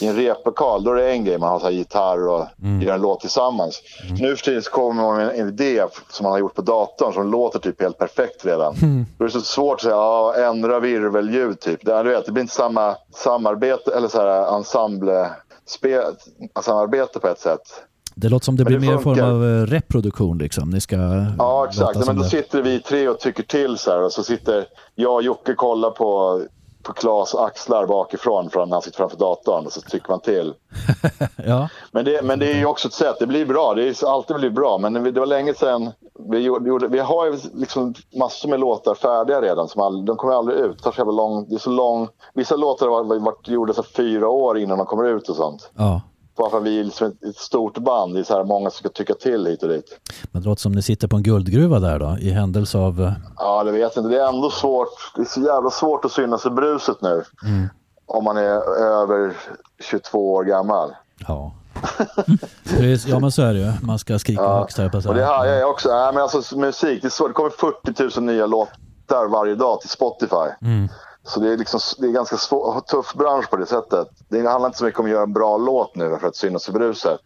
i 0.00 0.06
en 0.06 0.16
replokal, 0.16 0.84
då 0.84 0.90
är 0.90 0.94
det 0.96 1.10
en 1.10 1.24
grej. 1.24 1.38
Man 1.38 1.48
har 1.48 1.58
så 1.58 1.64
här 1.64 1.72
gitarr 1.72 2.28
och 2.28 2.46
gör 2.82 2.94
en 2.94 3.00
låt 3.00 3.20
tillsammans. 3.20 3.82
Nu 4.20 4.36
för 4.36 4.44
tiden 4.44 4.62
så 4.62 4.70
kommer 4.70 5.02
man 5.02 5.16
med 5.16 5.28
en 5.40 5.48
idé 5.48 5.84
som 6.10 6.24
man 6.24 6.32
har 6.32 6.38
gjort 6.38 6.54
på 6.54 6.62
datorn 6.62 7.12
som 7.12 7.30
låter 7.30 7.58
typ 7.58 7.82
helt 7.82 7.98
perfekt 7.98 8.46
redan. 8.46 8.74
Då 9.18 9.24
är 9.24 9.28
det 9.28 9.32
så 9.32 9.40
svårt 9.40 9.74
att 9.74 9.80
säga, 9.82 9.94
ja, 9.94 10.34
ändra 10.36 10.80
virvelljud 10.80 11.60
typ. 11.60 11.84
Det, 11.86 12.02
du 12.02 12.08
vet, 12.10 12.26
det 12.26 12.32
blir 12.32 12.42
inte 12.42 12.54
samma 12.54 12.96
samarbete 13.14 13.90
eller 13.96 14.08
så 14.08 14.18
här 14.20 14.56
ensemble 14.56 15.30
spe, 15.66 16.02
samarbete 16.62 17.18
på 17.20 17.28
ett 17.28 17.40
sätt. 17.40 17.60
Det 18.14 18.28
låter 18.28 18.44
som 18.44 18.56
det 18.56 18.64
Men 18.64 18.70
blir 18.78 18.80
det 18.80 18.86
mer 18.96 19.02
form 19.02 19.14
funkar. 19.14 19.30
av 19.30 19.44
eh, 19.44 19.66
reproduktion 19.66 20.38
liksom. 20.38 20.70
Ni 20.70 20.80
ska 20.80 20.96
Ja, 21.38 21.66
exakt. 21.68 22.06
Men 22.06 22.16
då 22.16 22.22
det. 22.22 22.28
sitter 22.28 22.62
vi 22.62 22.80
tre 22.80 23.08
och 23.08 23.20
tycker 23.20 23.42
till 23.42 23.78
så 23.78 23.90
här 23.90 24.02
och 24.02 24.12
så 24.12 24.22
sitter 24.22 24.66
jag 24.94 25.14
och 25.14 25.22
Jocke 25.22 25.54
kollar 25.54 25.90
på 25.90 26.40
på 26.82 26.92
Klas 26.92 27.34
axlar 27.34 27.86
bakifrån 27.86 28.50
för 28.50 28.66
när 28.66 28.72
han 28.72 28.82
sitter 28.82 28.96
framför 28.96 29.16
datorn 29.16 29.66
och 29.66 29.72
så 29.72 29.80
tycker 29.80 30.10
man 30.10 30.20
till. 30.20 30.54
Ja. 31.46 31.68
Men 31.92 32.04
det, 32.04 32.22
men 32.24 32.38
det 32.38 32.52
är 32.52 32.56
ju 32.56 32.66
också 32.66 32.88
ett 32.88 32.94
sätt, 32.94 33.16
det 33.20 33.26
blir 33.26 33.46
bra, 33.46 33.74
det 33.74 33.88
är 34.02 34.08
alltid 34.08 34.36
blivit 34.36 34.54
bra. 34.54 34.78
Men 34.78 34.92
det 34.92 35.20
var 35.20 35.26
länge 35.26 35.54
sedan 35.54 35.90
vi 36.30 36.38
gjorde, 36.38 36.88
vi 36.88 36.98
har 36.98 37.26
ju 37.26 37.38
liksom 37.54 37.94
massor 38.18 38.48
med 38.48 38.60
låtar 38.60 38.94
färdiga 38.94 39.40
redan. 39.40 39.68
Som 39.68 39.82
all, 39.82 40.04
de 40.04 40.16
kommer 40.16 40.34
aldrig 40.34 40.58
ut, 40.58 40.76
det 40.76 40.82
tar 40.82 40.92
så 40.92 41.04
lång, 41.04 41.48
det 41.48 41.54
är 41.54 41.58
så 41.58 41.70
lång. 41.70 42.08
Vissa 42.34 42.56
låtar 42.56 42.88
har 42.88 43.20
varit 43.20 43.48
gjorda 43.48 43.72
så 43.72 43.82
fyra 43.82 44.28
år 44.28 44.58
innan 44.58 44.78
de 44.78 44.86
kommer 44.86 45.04
ut 45.04 45.28
och 45.28 45.36
sånt. 45.36 45.70
ja. 45.76 46.00
Bara 46.40 46.50
för 46.50 46.58
att 46.58 46.64
vi 46.64 46.80
är 46.80 46.84
liksom 46.84 47.06
ett, 47.28 47.36
stort 47.36 47.78
band, 47.78 48.14
det 48.14 48.20
är 48.20 48.24
så 48.24 48.36
här 48.36 48.44
många 48.44 48.70
som 48.70 48.78
ska 48.78 48.88
tycka 48.88 49.14
till 49.14 49.46
hit 49.46 49.62
och 49.62 49.68
dit. 49.68 50.00
Men 50.32 50.42
det 50.42 50.48
låter 50.48 50.62
som 50.62 50.72
ni 50.72 50.82
sitter 50.82 51.08
på 51.08 51.16
en 51.16 51.22
guldgruva 51.22 51.78
där 51.80 51.98
då, 51.98 52.16
i 52.20 52.30
händelse 52.30 52.78
av... 52.78 53.00
eh, 53.00 53.12
Ja, 53.36 53.64
det 53.64 53.72
vet 53.72 53.96
jag 53.96 54.04
inte. 54.04 54.16
Det 54.16 54.22
är 54.22 54.28
ändå 54.28 54.50
svårt. 54.50 55.12
Det 55.16 55.20
är 55.20 55.26
så 55.26 55.40
jävla 55.40 55.70
svårt 55.70 56.04
att 56.04 56.12
synas 56.12 56.46
i 56.46 56.50
bruset 56.50 56.96
nu. 57.02 57.22
Om 58.06 58.24
man 58.24 58.36
är 58.36 58.78
över 59.02 59.32
22 59.90 60.32
år 60.32 60.44
gammal. 60.44 60.90
Ja. 61.28 61.52
Ja 63.06 63.18
men 63.18 63.32
så 63.32 63.42
är 63.42 63.54
det 63.54 63.60
ju. 63.60 63.72
Man 63.82 63.98
ska 63.98 64.18
skrika 64.18 64.48
högst 64.48 64.78
här 64.78 64.88
på 64.88 64.98
Och 65.08 65.14
det 65.14 65.24
har 65.24 65.46
jag 65.46 65.70
också. 65.70 65.88
Nej, 65.88 66.12
men 66.14 66.22
alltså 66.22 66.58
musik, 66.58 67.02
det, 67.02 67.08
är 67.08 67.10
svårt. 67.10 67.28
det 67.28 67.34
kommer 67.34 67.50
40 67.50 68.20
000 68.20 68.26
nya 68.26 68.46
låtar 68.46 69.28
varje 69.28 69.54
dag 69.54 69.80
till 69.80 69.90
Spotify. 69.90 70.66
Så 71.22 71.40
det 71.40 71.52
är, 71.52 71.56
liksom, 71.56 71.80
det 71.98 72.06
är 72.06 72.10
ganska 72.12 72.36
svår, 72.36 72.80
tuff 72.80 73.14
bransch 73.14 73.50
på 73.50 73.56
det 73.56 73.66
sättet. 73.66 74.08
Det 74.28 74.48
handlar 74.48 74.66
inte 74.66 74.78
så 74.78 74.84
mycket 74.84 75.00
om 75.00 75.06
att 75.06 75.12
göra 75.12 75.22
en 75.22 75.32
bra 75.32 75.56
låt 75.56 75.96
nu 75.96 76.16
för 76.20 76.28
att 76.28 76.36
synas 76.36 76.68
i 76.68 76.72
bruset. 76.72 77.20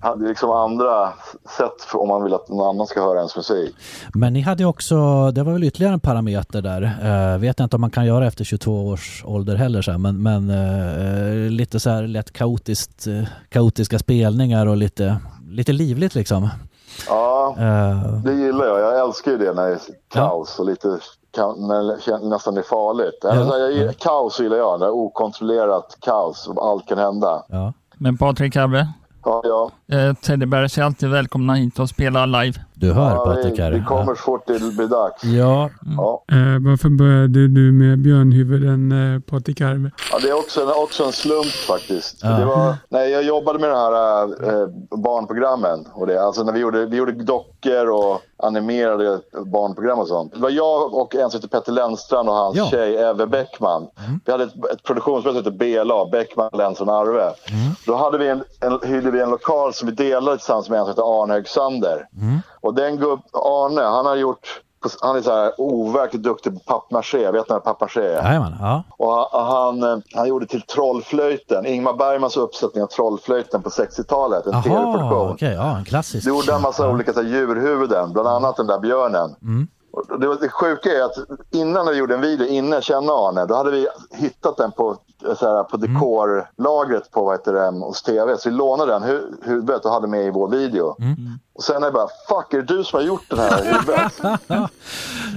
Det 0.00 0.24
är 0.24 0.28
liksom 0.28 0.50
andra 0.50 1.12
sätt 1.56 1.94
om 1.94 2.08
man 2.08 2.24
vill 2.24 2.34
att 2.34 2.48
någon 2.48 2.68
annan 2.68 2.86
ska 2.86 3.02
höra 3.02 3.18
ens 3.18 3.36
musik. 3.36 3.74
Men 4.14 4.32
ni 4.32 4.40
hade 4.40 4.64
också, 4.64 5.30
det 5.30 5.42
var 5.42 5.52
väl 5.52 5.64
ytterligare 5.64 5.94
en 5.94 6.00
parameter 6.00 6.62
där. 6.62 6.82
Uh, 6.82 7.40
vet 7.40 7.60
inte 7.60 7.76
om 7.76 7.80
man 7.80 7.90
kan 7.90 8.06
göra 8.06 8.26
efter 8.26 8.44
22 8.44 8.86
års 8.86 9.24
ålder 9.26 9.56
heller, 9.56 9.82
så 9.82 9.98
men, 9.98 10.22
men 10.22 10.50
uh, 10.50 11.50
lite 11.50 11.80
så 11.80 11.90
här 11.90 12.02
lätt 12.02 12.32
kaotiskt, 12.32 13.06
uh, 13.06 13.24
kaotiska 13.48 13.98
spelningar 13.98 14.66
och 14.66 14.76
lite, 14.76 15.16
lite 15.50 15.72
livligt 15.72 16.14
liksom. 16.14 16.48
Ja, 17.08 17.56
Uh, 17.58 18.22
det 18.24 18.32
gillar 18.32 18.66
jag. 18.66 18.80
Jag 18.80 19.06
älskar 19.06 19.30
ju 19.30 19.38
det 19.38 19.52
när 19.52 19.68
det 19.68 19.72
är 19.72 19.80
kaos 20.14 20.58
och 20.58 20.66
lite 20.66 20.98
ka- 21.36 21.66
när 21.68 21.82
det 21.82 21.96
kän- 21.96 22.28
nästan 22.28 22.56
är 22.56 22.62
farligt. 22.62 23.24
Eller 23.24 23.44
så 23.44 23.52
här, 23.52 23.70
jag, 23.70 23.96
kaos 23.98 24.40
gillar 24.40 24.56
jag, 24.56 24.80
det 24.80 24.86
är 24.86 24.90
okontrollerat 24.90 25.96
kaos 26.00 26.48
allt 26.56 26.86
kan 26.88 26.98
hända. 26.98 27.44
ja. 27.48 27.72
Men 27.94 28.16
Patrik 28.18 28.56
Abbe, 28.56 28.88
Ja, 29.24 29.42
ja. 29.44 29.70
eh, 29.96 30.14
Teddybears 30.14 30.78
är 30.78 30.82
alltid 30.82 31.08
välkomna 31.10 31.54
hit 31.54 31.78
och 31.78 31.88
spela 31.88 32.26
live. 32.26 32.58
Du 32.82 32.92
hör 32.92 33.10
ja 33.10 33.24
Patrik 33.24 33.58
här. 33.58 33.70
vi 33.72 33.82
kommer 33.82 34.14
fort 34.14 34.42
det 34.46 34.58
blir 34.76 34.86
dags. 34.86 35.24
Ja, 35.24 35.70
Ja. 35.96 36.24
Eh, 36.32 36.36
varför 36.66 36.88
började 36.88 37.48
du 37.48 37.72
med 37.72 37.98
björnhuvuden, 37.98 39.14
eh, 39.14 39.20
Patrik 39.20 39.60
Arve? 39.60 39.90
Ja, 40.12 40.18
det 40.22 40.28
är 40.28 40.38
också 40.38 40.60
en, 40.62 40.68
också 40.68 41.04
en 41.04 41.12
slump 41.12 41.46
faktiskt. 41.68 42.20
Ja. 42.22 42.28
Det 42.30 42.44
var, 42.44 42.74
nej, 42.88 43.10
jag 43.10 43.22
jobbade 43.22 43.58
med 43.58 43.70
de 43.70 43.76
här 43.76 44.22
eh, 44.62 44.68
barnprogrammen. 44.98 45.86
Och 45.94 46.06
det, 46.06 46.22
alltså 46.22 46.42
när 46.42 46.52
vi, 46.52 46.60
gjorde, 46.60 46.86
vi 46.86 46.96
gjorde 46.96 47.12
dockor 47.12 47.90
och 47.90 48.20
animerade 48.42 49.20
barnprogram 49.52 49.98
och 49.98 50.08
sånt. 50.08 50.32
Det 50.34 50.40
var 50.40 50.50
jag 50.50 50.94
och 50.94 51.14
en 51.14 51.30
som 51.30 51.38
heter 51.38 51.48
Petter 51.58 51.72
Lennstrand 51.72 52.28
och 52.28 52.34
hans 52.34 52.56
Ja. 52.56 52.66
tjej 52.70 52.94
Eve 52.94 53.26
Bäckman. 53.26 53.86
Vi 54.24 54.32
hade 54.32 54.44
ett, 54.44 54.54
ett 54.72 54.82
produktionsbolag 54.82 55.34
som 55.44 55.44
hette 55.44 55.82
BLA, 55.84 56.06
Bäckman, 56.12 56.50
Lennstrand 56.52 56.90
Arve. 56.90 57.30
Då 57.86 57.96
hade 57.96 58.18
vi 58.18 58.28
en, 58.28 58.42
en, 58.60 58.78
hyrde 58.90 59.10
vi 59.10 59.20
en 59.20 59.30
lokal 59.30 59.74
som 59.74 59.88
vi 59.88 59.94
delade 59.94 60.36
tillsammans 60.36 60.68
med 60.68 60.78
en 60.78 60.84
som 60.84 60.90
heter 60.90 61.22
Arne 61.22 61.34
Högsander. 61.34 62.06
Och 62.62 62.74
den 62.74 62.96
gubb, 62.96 63.20
Arne, 63.32 63.80
han 63.80 64.06
har 64.06 64.16
gjort 64.16 64.62
han 65.00 65.16
är 65.16 65.22
så 65.22 65.30
här 65.30 65.52
overkligt 65.58 66.22
duktig 66.22 66.54
på 66.54 66.60
pappmaché. 66.60 67.30
Vet 67.30 67.48
ni 67.48 67.52
vad 67.52 67.64
pappmaché 67.64 68.00
är? 68.00 68.22
jajamän. 68.22 68.54
Ja. 68.60 68.82
Och 68.90 69.12
han, 69.14 69.82
han, 69.82 69.82
eh, 69.82 69.98
han 70.14 70.28
gjorde 70.28 70.46
till 70.46 70.62
Trollflöjten, 70.62 71.66
Ingmar 71.66 71.92
Bergmans 71.92 72.36
uppsättning 72.36 72.82
av 72.82 72.86
Trollflöjten 72.86 73.62
på 73.62 73.68
60-talet, 73.70 74.46
en 74.46 74.62
tv-produktion. 74.62 75.30
okej. 75.30 75.54
Ja, 75.54 75.76
en 75.76 75.84
klassisk. 75.84 76.24
Det 76.24 76.30
gjorde 76.30 76.52
en 76.52 76.62
massa 76.62 76.90
olika 76.90 77.12
så 77.12 77.22
här, 77.22 77.28
djurhuvuden, 77.28 78.12
bland 78.12 78.28
annat 78.28 78.56
den 78.56 78.66
där 78.66 78.78
björnen. 78.78 79.36
Mm. 79.42 79.68
Och 79.92 80.20
Det, 80.20 80.36
det 80.40 80.48
sjuka 80.48 80.90
är 80.90 81.02
att 81.02 81.16
innan 81.50 81.86
vi 81.86 81.96
gjorde 81.96 82.14
en 82.14 82.20
video, 82.20 82.46
innan 82.46 82.72
jag 82.72 82.82
kände 82.82 83.12
Arne, 83.12 83.46
då 83.46 83.54
hade 83.54 83.70
vi 83.70 83.88
hittat 84.10 84.56
den 84.56 84.72
på, 84.72 84.96
så 85.38 85.46
här, 85.56 85.64
på 85.64 85.76
Mm. 85.76 85.94
dekorlagret 85.94 87.10
på 87.10 87.24
vad 87.24 87.34
heter 87.34 87.52
det, 87.52 87.84
hos 87.84 88.02
TV. 88.02 88.38
Så 88.38 88.48
vi 88.50 88.54
lånade 88.56 88.92
den 88.92 89.02
hu- 89.02 89.34
huvudet 89.42 89.84
och 89.84 89.92
hade 89.92 90.06
med 90.06 90.26
i 90.26 90.30
vår 90.30 90.48
video. 90.48 90.96
Mm. 91.00 91.16
Och 91.54 91.62
sen 91.62 91.82
är 91.82 91.86
det 91.86 91.92
bara, 91.92 92.08
fuck 92.28 92.54
är 92.54 92.58
det 92.62 92.76
du 92.76 92.84
som 92.84 92.96
har 92.98 93.04
gjort 93.06 93.22
den 93.30 93.38
här 93.38 93.64
huvudet? 93.64 94.12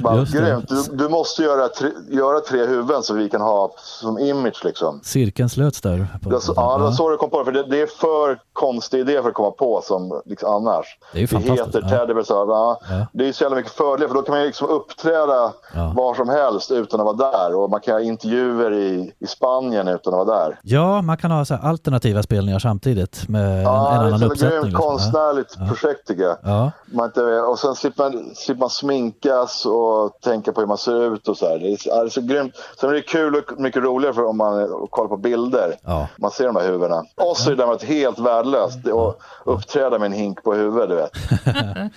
bara, 0.03 0.15
det. 0.15 0.31
grymt, 0.31 0.69
du, 0.69 0.83
du 0.95 1.09
måste 1.09 1.43
göra 1.43 1.67
tre, 1.67 1.89
göra 2.09 2.39
tre 2.39 2.65
huvuden 2.65 3.03
så 3.03 3.13
vi 3.13 3.29
kan 3.29 3.41
ha 3.41 3.71
som 3.77 4.19
image 4.19 4.61
liksom. 4.65 4.99
Cirkeln 5.03 5.49
slöts 5.49 5.81
där. 5.81 6.07
På, 6.23 6.29
Det 6.29 6.41
så, 6.41 6.53
ja, 6.55 6.77
det 6.77 6.83
var 6.83 6.91
så 6.91 7.09
det 7.09 7.17
kom 7.17 7.29
på 7.29 7.39
det, 7.39 7.45
för 7.45 7.51
det, 7.51 7.63
det 7.63 7.81
är 7.81 7.87
för 7.87 8.39
konstig 8.53 8.99
idé 8.99 9.21
för 9.21 9.29
att 9.29 9.35
komma 9.35 9.51
på 9.51 9.81
som 9.83 10.21
liksom 10.25 10.49
annars. 10.53 10.85
Det 11.13 11.17
är 11.17 11.21
ju 11.21 11.27
fantastiskt, 11.27 11.67
heter 11.75 11.81
ja. 11.91 11.99
Teddy 11.99 12.13
Bear, 12.13 12.23
så, 12.23 12.33
ja, 12.33 12.79
Ja. 12.89 13.07
Det 13.13 13.27
är 13.27 13.33
så 13.33 13.43
jävla 13.43 13.55
mycket 13.57 13.71
fördelar 13.71 14.07
för 14.07 14.15
då 14.15 14.21
kan 14.21 14.33
man 14.33 14.39
ju 14.41 14.45
liksom 14.47 14.67
uppträda 14.69 15.53
Ja. 15.73 15.93
var 15.95 16.13
som 16.13 16.29
helst 16.29 16.71
utan 16.71 16.99
att 16.99 17.05
vara 17.17 17.31
där. 17.31 17.55
Och 17.55 17.69
man 17.69 17.79
kan 17.81 17.93
ha 17.93 18.01
intervjuer 18.01 18.73
i, 18.73 19.13
i 19.19 19.27
Spanien 19.27 19.74
utan 19.81 20.13
att 20.13 20.27
vara 20.27 20.39
där. 20.39 20.59
Ja, 20.63 21.01
man 21.01 21.17
kan 21.17 21.31
ha 21.31 21.45
så 21.45 21.55
alternativa 21.55 22.23
spelningar 22.23 22.59
samtidigt 22.59 23.27
med 23.27 23.63
Ja, 23.63 23.91
en, 23.91 23.95
en 23.95 24.03
det 24.03 24.09
är 24.09 24.13
annan 24.13 24.23
ett 24.23 24.31
uppsättning. 24.31 24.51
grymt 24.61 24.65
liksom. 24.65 24.81
konstnärligt 24.89 25.57
projekt 25.69 26.07
tycker 26.07 26.23
jag. 26.23 26.37
Ja. 26.43 26.71
Man 26.85 27.05
inte, 27.05 27.21
och 27.21 27.59
sen 27.59 27.75
slipper 27.75 28.03
man, 28.03 28.35
slipper 28.35 28.59
man 28.59 28.69
sminkas 28.69 29.65
och 29.65 30.17
tänka 30.23 30.51
på 30.51 30.59
hur 30.61 30.67
man 30.67 30.77
ser 30.77 31.13
ut 31.13 31.27
och 31.27 31.37
så 31.37 31.49
här. 31.49 31.59
Det 31.59 31.67
är, 31.67 31.77
ja, 31.85 31.95
det 32.01 32.07
är 32.07 32.09
så 32.09 32.21
grymt. 32.21 32.53
Sen 32.79 32.89
är 32.89 32.93
det 32.93 33.01
kul 33.01 33.35
och 33.35 33.59
mycket 33.59 33.83
roligare 33.83 34.13
för 34.13 34.25
om 34.25 34.37
man 34.37 34.67
kollar 34.89 35.09
på 35.09 35.17
bilder. 35.17 35.75
Ja. 35.83 36.07
Man 36.17 36.31
ser 36.31 36.45
de 36.45 36.55
här 36.55 36.67
huvudena. 36.67 37.03
Oss 37.15 37.45
är 37.47 37.51
det 37.51 37.57
däremot 37.57 37.83
helt 37.83 38.19
värdelöst 38.19 38.77
att 38.87 39.17
uppträda 39.45 39.99
med 39.99 40.05
en 40.05 40.13
hink 40.13 40.43
på 40.43 40.53
huvudet, 40.53 40.89
du 40.89 40.95
vet. 40.95 41.11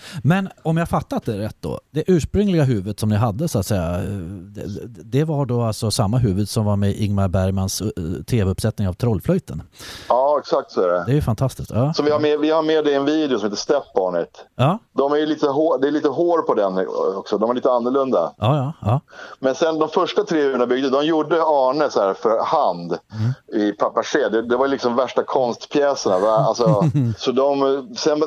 Men 0.22 0.48
om 0.62 0.76
jag 0.76 0.88
fattat 0.88 1.24
det 1.24 1.38
rätt 1.38 1.56
då, 1.60 1.80
det 1.90 2.04
ursprungliga 2.06 2.64
huvudet 2.64 3.00
som 3.00 3.08
ni 3.08 3.16
hade 3.16 3.48
så 3.48 3.58
att 3.58 3.66
säga, 3.66 3.90
det, 3.98 4.62
det 5.04 5.24
var 5.24 5.46
då 5.46 5.62
alltså 5.62 5.90
samma 5.90 6.18
huvud 6.18 6.48
som 6.48 6.64
var 6.64 6.76
med 6.76 6.92
Ingmar 6.96 7.28
Bergmans 7.28 7.67
hans 7.68 7.80
eh, 7.80 7.88
eh, 7.96 8.22
tv-uppsättning 8.22 8.88
av 8.88 8.92
Trollflöjten. 8.92 9.62
Ja, 10.08 10.27
exakt 10.38 10.70
så 10.72 10.80
är 10.82 10.88
det. 10.88 11.04
Det 11.06 11.12
är 11.12 11.14
ju 11.14 11.22
fantastiskt. 11.22 11.70
Ja, 11.74 11.92
Så 11.94 12.02
vi 12.02 12.10
har, 12.10 12.18
med, 12.20 12.40
vi 12.40 12.50
har 12.50 12.62
med 12.62 12.84
det 12.84 12.90
i 12.90 12.94
en 12.94 13.04
video 13.04 13.38
som 13.38 13.46
heter 13.46 13.56
Step 13.62 13.82
On 13.94 14.20
It. 14.22 14.44
ja, 14.56 14.78
De 14.92 15.12
är 15.12 15.26
lite 15.26 15.46
hår, 15.48 15.78
det 15.78 15.88
är 15.88 15.92
lite 15.92 16.08
hår 16.08 16.42
på 16.42 16.54
den 16.54 16.86
också, 17.16 17.38
de 17.38 17.50
är 17.50 17.54
lite 17.54 17.70
annorlunda. 17.72 18.32
ja. 18.38 18.56
ja, 18.56 18.72
ja. 18.88 19.00
Men 19.40 19.54
sen 19.54 19.78
de 19.78 19.88
första 19.88 20.24
tre 20.24 20.38
huvudena 20.40 20.66
byggde, 20.66 20.90
de 20.90 21.06
gjorde 21.06 21.42
Arne 21.42 21.90
så 21.90 22.00
här 22.00 22.14
för 22.14 22.44
hand 22.44 22.98
i 23.52 23.72
papier-maché. 23.72 24.28
Det, 24.28 24.42
det 24.42 24.56
var 24.56 24.68
liksom 24.68 24.96
värsta 24.96 25.22
konstpjäserna. 25.24 26.18
Va? 26.18 26.30
Alltså, 26.36 26.82
så 27.18 27.32
de, 27.32 27.88
sen 27.96 28.20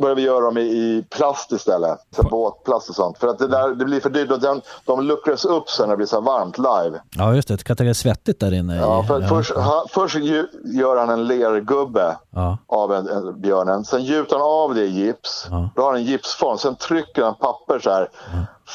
började 0.00 0.20
vi 0.20 0.26
göra 0.26 0.40
dem 0.44 0.58
i, 0.58 0.60
i 0.60 1.04
plast 1.10 1.52
istället. 1.52 1.98
Så 2.16 2.22
båtplast 2.22 2.88
och 2.88 2.94
sånt. 2.94 3.18
För 3.18 3.28
att 3.28 3.38
det, 3.38 3.48
där, 3.48 3.68
det 3.74 3.84
blir 3.84 4.00
för 4.00 4.10
dyrt. 4.10 4.30
och 4.30 4.40
De, 4.40 4.60
de 4.84 5.00
luckras 5.00 5.44
upp 5.44 5.68
sen 5.70 5.86
när 5.86 5.92
det 5.92 5.96
blir 5.96 6.06
så 6.06 6.20
varmt 6.20 6.58
live. 6.58 7.00
ja 7.16 7.34
just 7.34 7.48
det. 7.48 7.56
Det 7.56 7.64
kan 7.64 7.76
tänka 7.76 7.94
svettigt 7.94 8.40
där 8.40 8.54
inne. 8.54 8.76
Ja, 8.76 9.02
för, 9.02 9.22
Först, 9.22 9.56
han, 9.56 9.86
först 9.88 10.16
gör 10.64 10.96
han 10.96 11.10
en 11.10 11.26
lergubbe 11.52 12.16
Ja. 12.30 12.58
av 12.66 12.92
en, 12.94 13.08
en, 13.08 13.40
björnen. 13.40 13.84
Sen 13.84 14.04
gjuter 14.04 14.36
han 14.36 14.44
av 14.44 14.74
det 14.74 14.80
i 14.84 14.90
gips. 14.90 15.46
Ja. 15.50 15.68
Då 15.76 15.82
har 15.82 15.88
han 15.90 16.00
en 16.00 16.06
gipsform. 16.06 16.58
Sen 16.58 16.76
trycker 16.76 17.22
han 17.22 17.34
papper 17.34 17.78
så 17.78 17.90
här. 17.90 18.08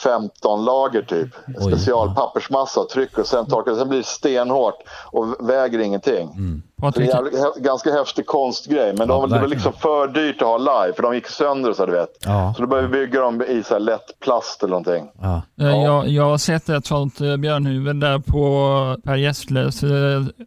15 0.03 0.65
lager 0.65 1.01
typ. 1.01 1.29
Oj. 1.47 1.71
Specialpappersmassa 1.71 2.79
och 2.79 2.89
trycker 2.89 3.19
och 3.21 3.27
sen 3.27 3.45
torkar 3.45 3.71
det. 3.71 3.77
Sen 3.77 3.89
blir 3.89 3.99
det 3.99 4.05
stenhårt 4.05 4.75
och 5.11 5.49
väger 5.49 5.79
ingenting. 5.79 6.29
Mm. 6.31 6.61
Så 6.79 6.81
det 6.81 6.87
är 6.87 6.91
Patrik, 6.91 7.09
en 7.09 7.15
jävligt 7.15 7.33
hä- 7.39 7.59
ganska 7.63 7.91
häftig 7.93 8.25
konstgrej. 8.25 8.93
Men 8.97 9.07
de, 9.07 9.29
det 9.29 9.39
var 9.39 9.47
liksom 9.47 9.73
för 9.73 10.07
dyrt 10.07 10.41
att 10.41 10.47
ha 10.47 10.57
live 10.57 10.93
för 10.95 11.03
de 11.03 11.15
gick 11.15 11.27
sönder 11.27 11.69
och 11.69 11.75
så 11.75 11.85
du 11.85 11.91
vet. 11.91 12.09
Ja. 12.25 12.53
Så 12.55 12.61
då 12.61 12.67
började 12.67 12.87
vi 12.87 12.93
bygga 13.05 13.21
dem 13.21 13.41
i 13.41 13.63
så 13.63 13.73
här 13.73 13.79
lätt 13.79 14.19
plast 14.19 14.63
eller 14.63 14.71
någonting. 14.71 15.11
Ja. 15.21 15.41
eh, 15.61 15.83
jag, 15.83 16.07
jag 16.07 16.23
har 16.23 16.37
sett 16.37 16.69
ett 16.69 16.85
sånt 16.85 17.21
eh, 17.21 17.37
björnhuvud 17.37 17.95
där 18.01 18.19
på 18.19 19.01
Per 19.03 19.15
Gessles 19.15 19.83
eh, 19.83 19.89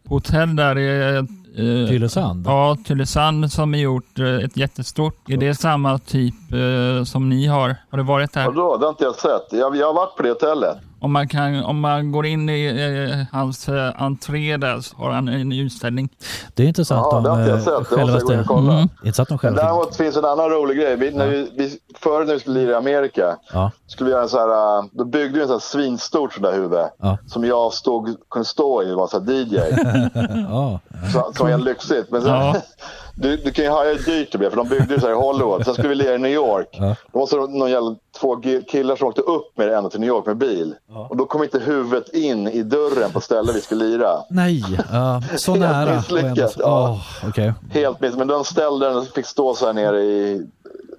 hotell 0.09 0.55
där 0.55 0.77
i 0.77 1.27
eh, 1.57 1.87
Tylösand? 1.87 2.47
Ja, 2.47 2.77
Tylösand 2.87 3.51
som 3.51 3.73
är 3.73 3.77
gjort 3.79 4.19
eh, 4.19 4.25
ett 4.35 4.57
jättestort. 4.57 5.29
Är 5.29 5.37
det 5.37 5.55
samma 5.55 5.99
typ 5.99 6.33
eh, 6.53 7.03
som 7.03 7.29
ni 7.29 7.47
har? 7.47 7.75
Har 7.89 7.97
det 7.97 8.03
varit 8.03 8.33
där? 8.33 8.47
Och 8.47 8.53
då, 8.53 8.77
det 8.77 8.85
har 8.85 8.89
inte 8.89 9.03
jag 9.03 9.15
sett. 9.15 9.47
Jag, 9.51 9.75
jag 9.75 9.87
har 9.87 9.93
varit 9.93 10.17
på 10.17 10.23
det 10.23 10.29
hotellet. 10.29 10.77
Om 10.99 11.11
man, 11.11 11.27
kan, 11.27 11.63
om 11.63 11.79
man 11.79 12.11
går 12.11 12.25
in 12.25 12.49
i 12.49 12.65
eh, 12.65 13.37
hans 13.39 13.69
eh, 13.69 14.01
entré 14.01 14.57
där 14.57 14.79
så 14.81 14.95
har 14.95 15.11
han 15.11 15.27
en 15.27 15.51
utställning. 15.51 16.09
Det 16.53 16.63
är 16.63 16.67
intressant 16.67 17.07
Ja, 17.11 17.17
om 17.17 17.23
det 17.23 17.29
har 17.29 17.39
inte 17.39 17.49
jag 17.49 17.59
eh, 17.59 17.63
sett. 17.63 17.89
Det 17.89 17.97
måste 17.97 18.13
jag 18.13 18.21
gå 18.23 18.33
in 18.33 18.39
och 18.39 18.45
kolla. 18.45 18.73
Mm. 18.73 18.89
Inte 19.03 19.15
så 19.15 19.21
att 19.21 19.27
de 19.27 19.33
Men 19.33 19.39
själva 19.39 19.61
däremot 19.63 19.95
finns 19.95 20.17
en 20.17 20.25
annan 20.25 20.49
rolig 20.49 20.77
grej. 20.77 20.95
Vi, 20.95 21.11
när 21.11 21.27
vi, 21.27 21.51
vi, 21.57 21.77
förr 22.03 22.25
när 22.25 22.33
vi 22.33 22.39
skulle 22.39 22.59
lira 22.59 22.71
i 22.71 22.75
Amerika 22.75 23.37
Ja. 23.53 23.71
skulle 23.87 24.05
vi 24.07 24.11
göra 24.11 24.23
en 24.23 24.29
så 24.29 24.37
här, 24.39 24.77
äh, 24.79 24.85
då 24.91 25.05
byggde 25.05 25.33
vi 25.35 25.41
en 25.41 25.47
sån 25.47 25.55
här 25.55 25.59
svinstort 25.59 26.33
sånt 26.33 26.43
där 26.45 26.53
huvud. 26.53 26.79
Ja. 26.97 27.17
Som 27.27 27.45
jag 27.45 27.73
stod, 27.73 28.15
kunde 28.29 28.45
stå 28.47 28.83
i 28.83 28.91
och 28.91 28.97
var 28.97 29.07
så 29.07 29.19
DJ. 29.31 29.57
Ja. 30.49 30.79
så, 31.13 31.33
som 31.33 31.45
var 31.45 31.51
helt 31.51 31.63
lyxigt. 31.63 32.11
Men 32.11 32.21
sen, 32.21 32.31
Ja. 32.31 32.55
du, 33.15 33.37
du 33.37 33.51
kan 33.51 33.65
ju 33.65 33.71
höra 33.71 33.87
hur 33.89 33.95
dyrt 34.05 34.31
det 34.31 34.37
blev 34.37 34.49
för 34.49 34.57
de 34.57 34.67
byggde 34.69 34.95
det 34.95 35.01
så 35.01 35.07
här 35.07 35.13
i 35.13 35.17
Hollywood. 35.17 35.65
Sen 35.65 35.73
skulle 35.73 35.89
vi 35.89 35.95
lira 35.95 36.15
i 36.15 36.17
New 36.17 36.31
York. 36.31 36.67
Ja. 36.71 36.95
Då 37.13 37.19
måste 37.19 37.35
det 37.35 37.41
någon 37.47 37.71
jävla, 37.71 37.95
två 38.19 38.35
killar 38.71 38.95
som 38.95 39.07
åkte 39.07 39.21
upp 39.21 39.57
med 39.57 39.67
det 39.67 39.75
ända 39.77 39.89
till 39.89 39.99
New 39.99 40.09
York 40.09 40.25
med 40.25 40.37
bil. 40.37 40.75
Och 41.09 41.17
då 41.17 41.25
kom 41.25 41.43
inte 41.43 41.59
huvudet 41.59 42.13
in 42.13 42.47
i 42.47 42.63
dörren 42.63 43.11
på 43.11 43.21
stället 43.21 43.55
vi 43.55 43.61
skulle 43.61 43.85
lira. 43.85 44.09
Nej, 44.29 44.63
ja, 44.91 45.21
så 45.37 45.51
Helt 45.55 45.61
nära. 45.71 45.95
misslyckat, 45.95 46.55
ja. 46.59 46.89
Åh, 47.23 47.29
Okej. 47.29 47.53
Helt 47.71 48.01
miss. 48.01 48.15
Men 48.15 48.27
de 48.27 48.43
ställde 48.43 48.85
den 48.87 48.97
och 48.97 49.05
fick 49.07 49.25
stå 49.25 49.53
så 49.55 49.65
här 49.65 49.73
nere 49.73 50.01
i 50.01 50.47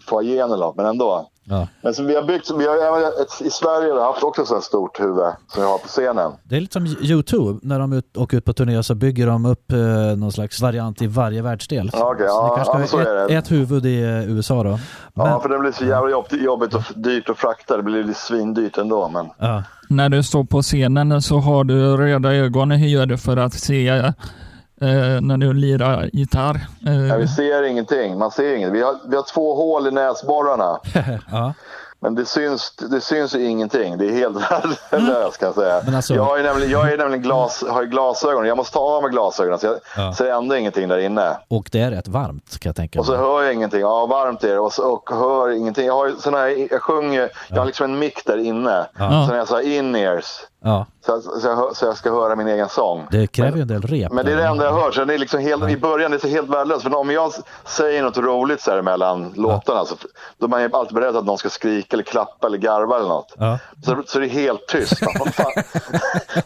foajén 0.06 0.52
eller 0.52 0.66
något. 0.66 0.76
Men 0.76 0.86
ändå. 0.86 1.30
Ja. 1.46 1.68
Men 1.82 1.94
så 1.94 2.02
vi 2.02 2.14
har 2.14 2.22
byggt, 2.22 2.50
vi 2.58 2.66
har 2.66 3.22
ett, 3.22 3.46
i 3.46 3.50
Sverige 3.50 3.92
har 3.92 4.00
haft 4.00 4.22
också 4.22 4.46
så 4.46 4.54
här 4.54 4.60
stort 4.60 5.00
huvud 5.00 5.24
som 5.48 5.62
vi 5.62 5.68
har 5.68 5.78
på 5.78 5.88
scenen. 5.88 6.32
Det 6.44 6.56
är 6.56 6.60
lite 6.60 6.72
som 6.72 6.86
YouTube, 6.86 7.58
när 7.62 7.78
de 7.78 7.92
ut, 7.92 8.16
åker 8.16 8.36
ut 8.36 8.44
på 8.44 8.52
turné 8.52 8.82
så 8.82 8.94
bygger 8.94 9.26
de 9.26 9.46
upp 9.46 9.72
eh, 9.72 9.78
någon 10.16 10.32
slags 10.32 10.60
variant 10.60 11.02
i 11.02 11.06
varje 11.06 11.42
världsdel. 11.42 11.90
Ja, 11.92 12.12
okej, 12.14 12.26
så 12.28 12.42
ni 12.42 12.48
ja, 12.48 12.56
kanske 12.56 12.80
ja, 12.80 12.86
så 12.86 12.96
ha 12.96 13.04
är 13.04 13.24
ett, 13.24 13.30
ett 13.30 13.50
huvud 13.50 13.86
i 13.86 14.02
eh, 14.02 14.30
USA 14.30 14.62
då. 14.62 14.78
Men, 15.14 15.26
Ja, 15.26 15.40
för 15.40 15.48
det 15.48 15.58
blir 15.58 15.72
så 15.72 15.84
jävla 15.84 16.10
jobb, 16.10 16.26
jobbigt 16.30 16.74
och 16.74 16.82
dyrt 16.94 17.28
att 17.28 17.38
frakta. 17.38 17.76
Det 17.76 17.82
blir 17.82 18.04
lite 18.04 18.20
svindyrt 18.20 18.78
ändå. 18.78 19.08
Men 19.08 19.28
ja. 19.38 19.62
När 19.88 20.08
du 20.08 20.22
står 20.22 20.44
på 20.44 20.62
scenen 20.62 21.22
så 21.22 21.38
har 21.38 21.64
du 21.64 21.96
röda 21.96 22.34
ögon. 22.34 22.70
Hur 22.70 22.88
gör 22.88 23.06
du 23.06 23.18
för 23.18 23.36
att 23.36 23.54
se 23.54 24.12
eh, 24.80 25.20
när 25.20 25.36
du 25.36 25.52
lirar 25.52 26.10
gitarr? 26.12 26.60
Eh, 26.86 27.06
ja, 27.06 27.16
vi 27.16 27.28
ser 27.28 27.62
ingenting. 27.62 28.18
Man 28.18 28.30
ser 28.30 28.56
inget. 28.56 28.72
Vi 28.72 28.82
har, 28.82 28.96
vi 29.08 29.16
har 29.16 29.22
två 29.34 29.54
hål 29.54 29.86
i 29.86 29.90
näsborrarna. 29.90 30.78
ja. 31.32 31.52
Men 32.00 32.14
det 32.14 32.24
syns, 32.24 32.76
det 32.90 33.00
syns 33.00 33.34
ju 33.34 33.44
ingenting. 33.44 33.98
Det 33.98 34.06
är 34.06 34.12
helt 34.12 34.36
värdelöst 34.92 35.38
kan 35.38 35.46
jag 35.46 35.54
säga. 35.54 35.96
Alltså- 35.96 36.14
Jag, 36.14 36.38
är 36.38 36.42
nämligen, 36.42 36.70
jag 36.72 36.92
är 36.92 36.98
nämligen 36.98 37.22
glas, 37.22 37.64
har 37.68 37.82
ju 37.82 37.88
glasögon. 37.88 38.46
Jag 38.46 38.56
måste 38.56 38.72
ta 38.72 38.80
av 38.80 39.02
mig 39.02 39.10
glasögonen 39.10 39.58
så 39.58 39.66
jag 39.66 39.76
Ja. 39.96 40.14
ser 40.14 40.30
ändå 40.30 40.56
ingenting 40.56 40.88
där 40.88 40.98
inne. 40.98 41.36
Och 41.48 41.68
det 41.72 41.80
är 41.80 41.90
rätt 41.90 42.08
varmt 42.08 42.58
kan 42.60 42.68
jag 42.70 42.76
tänka 42.76 43.00
Och 43.00 43.06
så 43.06 43.12
mig. 43.12 43.20
hör 43.20 43.42
jag 43.42 43.54
ingenting. 43.54 43.80
Ja, 43.80 44.06
varmt 44.06 44.44
är 44.44 44.48
det. 44.52 44.58
Och, 44.58 44.72
så, 44.72 44.82
och 44.92 45.10
hör 45.10 45.50
ingenting. 45.50 45.86
Jag, 45.86 45.94
har, 45.94 46.12
sen 46.20 46.34
har 46.34 46.40
jag, 46.40 46.68
jag 46.70 46.82
sjunger, 46.82 47.30
jag 47.48 47.56
har 47.58 47.66
liksom 47.66 47.84
en 47.92 47.98
mick 47.98 48.26
där 48.26 48.36
inne. 48.38 48.86
Ja. 48.98 49.08
Sen 49.08 49.28
har 49.30 49.36
jag 49.36 49.48
så 49.48 49.54
här 49.56 49.62
in-ears. 49.78 50.26
Ja, 50.66 50.86
Så, 51.06 51.20
så, 51.20 51.48
jag, 51.48 51.76
så 51.76 51.84
jag 51.86 51.96
ska 51.96 52.10
höra 52.12 52.36
min 52.36 52.48
egen 52.48 52.68
sång. 52.68 53.06
det 53.10 53.26
kräver 53.26 53.56
ju 53.56 53.62
en 53.62 53.68
del 53.68 53.82
rep. 53.82 54.12
Men 54.12 54.24
det 54.26 54.32
är 54.32 54.36
det 54.36 54.46
enda 54.46 54.64
jag 54.64 54.72
hör. 54.72 54.90
Så 54.90 55.04
det 55.04 55.14
är 55.14 55.18
liksom 55.18 55.40
helt, 55.40 55.70
I 55.70 55.76
början 55.76 56.10
det 56.10 56.16
är 56.16 56.18
så 56.20 56.28
helt 56.28 56.48
värdelöst. 56.48 56.82
För 56.82 56.94
om 56.96 57.10
jag 57.10 57.32
säger 57.64 58.02
något 58.02 58.18
roligt 58.18 58.60
så 58.62 58.70
här 58.70 58.82
mellan 58.82 59.32
låtarna 59.36 59.84
så 59.84 59.94
då 60.38 60.46
är 60.46 60.50
man 60.50 60.62
ju 60.62 60.68
alltid 60.72 60.94
beredd 60.94 61.16
att 61.16 61.24
någon 61.24 61.38
ska 61.38 61.50
skrika 61.50 61.96
eller 61.96 62.04
klappa 62.04 62.46
eller 62.46 62.58
garva 62.58 62.96
eller 62.96 63.08
något. 63.08 63.34
Ja. 63.38 63.58
Så, 63.84 64.02
så 64.06 64.18
det 64.18 64.26
är 64.26 64.28
helt 64.30 64.66
tyst. 64.66 65.02
Man, 65.18 65.32
fan. 65.32 65.52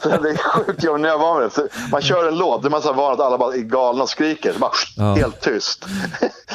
så 0.02 0.08
det 0.08 0.30
är 0.30 0.36
sjukt 0.36 0.84
jobbigt 0.84 1.00
när 1.02 1.08
jag 1.08 1.18
var 1.18 1.34
med 1.34 1.42
det. 1.42 1.50
Så 1.50 1.66
man 1.92 2.00
kör 2.02 2.28
en 2.28 2.38
låt, 2.38 2.62
då 2.62 2.68
är 2.68 2.70
man 2.70 2.82
så 2.82 2.92
van 2.92 3.12
att 3.12 3.20
alla 3.20 3.38
bara 3.38 3.54
är 3.54 3.58
galna 3.58 4.02
och 4.02 4.08
skriker. 4.08 4.52
Så 4.52 4.58
bara, 4.58 4.70
Ja. 4.96 5.14
Helt 5.14 5.40
tyst. 5.40 5.84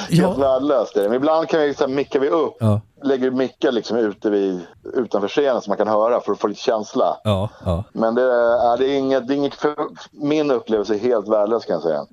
Ja. 0.10 0.28
helt 0.28 0.39
värdelöst 0.39 0.97
är 0.97 1.02
det. 1.04 1.10
Men 1.10 1.15
ibland 1.15 1.49
kan 1.49 1.60
vi, 1.62 1.73
så 1.73 1.84
här, 1.88 1.88
mickar 1.93 2.19
vi 2.19 2.30
upp. 2.30 2.58
Lägger 3.03 3.31
mickar 3.31 3.71
liksom 3.71 3.97
ute 3.97 4.29
vid, 4.29 4.59
utanför 4.93 5.27
scenen 5.27 5.61
så 5.61 5.69
man 5.69 5.77
kan 5.77 5.87
höra 5.87 6.21
för 6.21 6.31
att 6.31 6.39
få 6.39 6.47
lite 6.47 6.61
känsla. 6.61 7.17
Ja, 7.23 7.49
ja. 7.65 7.83
Men 7.93 8.15
det 8.15 8.21
är, 8.21 8.77
det 8.77 8.89
är 8.89 8.97
inget, 8.97 9.27
det 9.27 9.33
är 9.33 9.35
inget 9.35 9.55
för, 9.55 9.75
min 10.11 10.51
upplevelse 10.51 10.95
är 10.95 10.99
helt 10.99 11.27
värdelös 11.27 11.65
kan 11.65 11.73
jag 11.73 11.83
säga. 11.83 12.05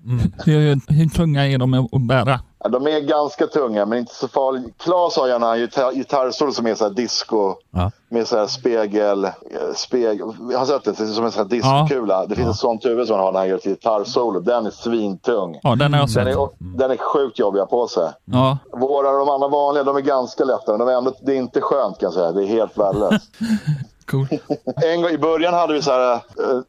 Hur, 0.45 0.93
hur 0.93 1.09
tunga 1.09 1.47
är 1.47 1.59
de 1.59 1.75
att 1.75 2.09
bära? 2.09 2.41
Ja, 2.63 2.69
de 2.69 2.87
är 2.87 3.01
ganska 3.01 3.47
tunga 3.47 3.87
men 3.87 3.99
inte 3.99 4.15
så 4.15 4.29
farliga. 4.29 4.65
Claes 4.79 5.17
har 5.17 5.29
gärna 5.29 5.57
gitarr, 5.57 5.93
gitarrsolo 5.93 6.53
som 6.53 6.67
är 6.67 6.75
så 6.75 6.85
här 6.85 6.91
disco. 6.91 7.55
Ja. 7.71 7.91
Med 8.09 8.29
så 8.29 8.39
här 8.39 8.47
spegel, 8.47 9.29
spegel. 9.75 10.33
Jag 10.51 10.59
har 10.59 10.67
sett 10.67 10.85
det, 10.85 10.91
det 10.91 11.07
som 11.07 11.25
en 11.25 11.33
sån 11.33 11.43
här 11.43 11.51
discokula. 11.51 12.27
Det 12.27 12.35
finns 12.37 12.49
ett 12.49 12.57
sånt 12.57 12.85
huvud 12.85 13.07
som 13.07 13.17
han 13.17 13.25
har 13.25 13.33
när 13.33 13.39
han 13.39 13.49
gör 13.49 13.57
ett 13.57 13.65
gitarrsolo. 13.65 14.41
Den 14.41 14.67
är 14.67 14.71
svintung. 14.71 15.61
Ja, 15.63 15.75
den 15.77 15.95
har 15.95 16.01
jag 16.01 16.09
Den 16.09 16.29
är, 16.29 16.49
den 16.79 16.91
är 16.91 16.97
sjukt 16.97 17.39
jobbig 17.39 17.69
på 17.71 17.89
sig. 17.89 18.13
Ja, 18.25 18.59
Våra, 18.73 19.13
de 19.13 19.29
andra 19.29 19.49
vanliga, 19.49 19.85
de 19.85 19.97
är 19.97 20.01
ganska 20.01 20.45
lätta. 20.45 20.73
Men 20.73 20.79
de 20.79 20.89
är 20.89 20.93
ändå, 20.93 21.13
det 21.23 21.33
är 21.33 21.37
inte 21.37 21.61
skönt 21.61 21.99
kan 21.99 22.07
jag 22.07 22.15
säga. 22.15 22.33
Det 22.33 22.43
är 22.43 22.47
helt 22.47 22.79
värdelöst. 22.79 23.31
cool. 24.11 24.27
En 24.85 25.03
gång 25.03 25.11
i 25.11 25.19
början 25.19 25.55
hade 25.55 25.73
vi 25.73 25.83
så 25.83 25.91
här, 25.91 26.13
eh, 26.15 26.21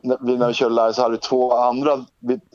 när 0.01 0.17
vi- 0.25 0.37
när 0.37 0.47
vi 0.47 0.53
körde 0.53 0.75
live 0.75 0.93
så 0.93 1.01
hade 1.01 1.11
vi 1.11 1.17
två 1.17 1.53
andra 1.57 2.05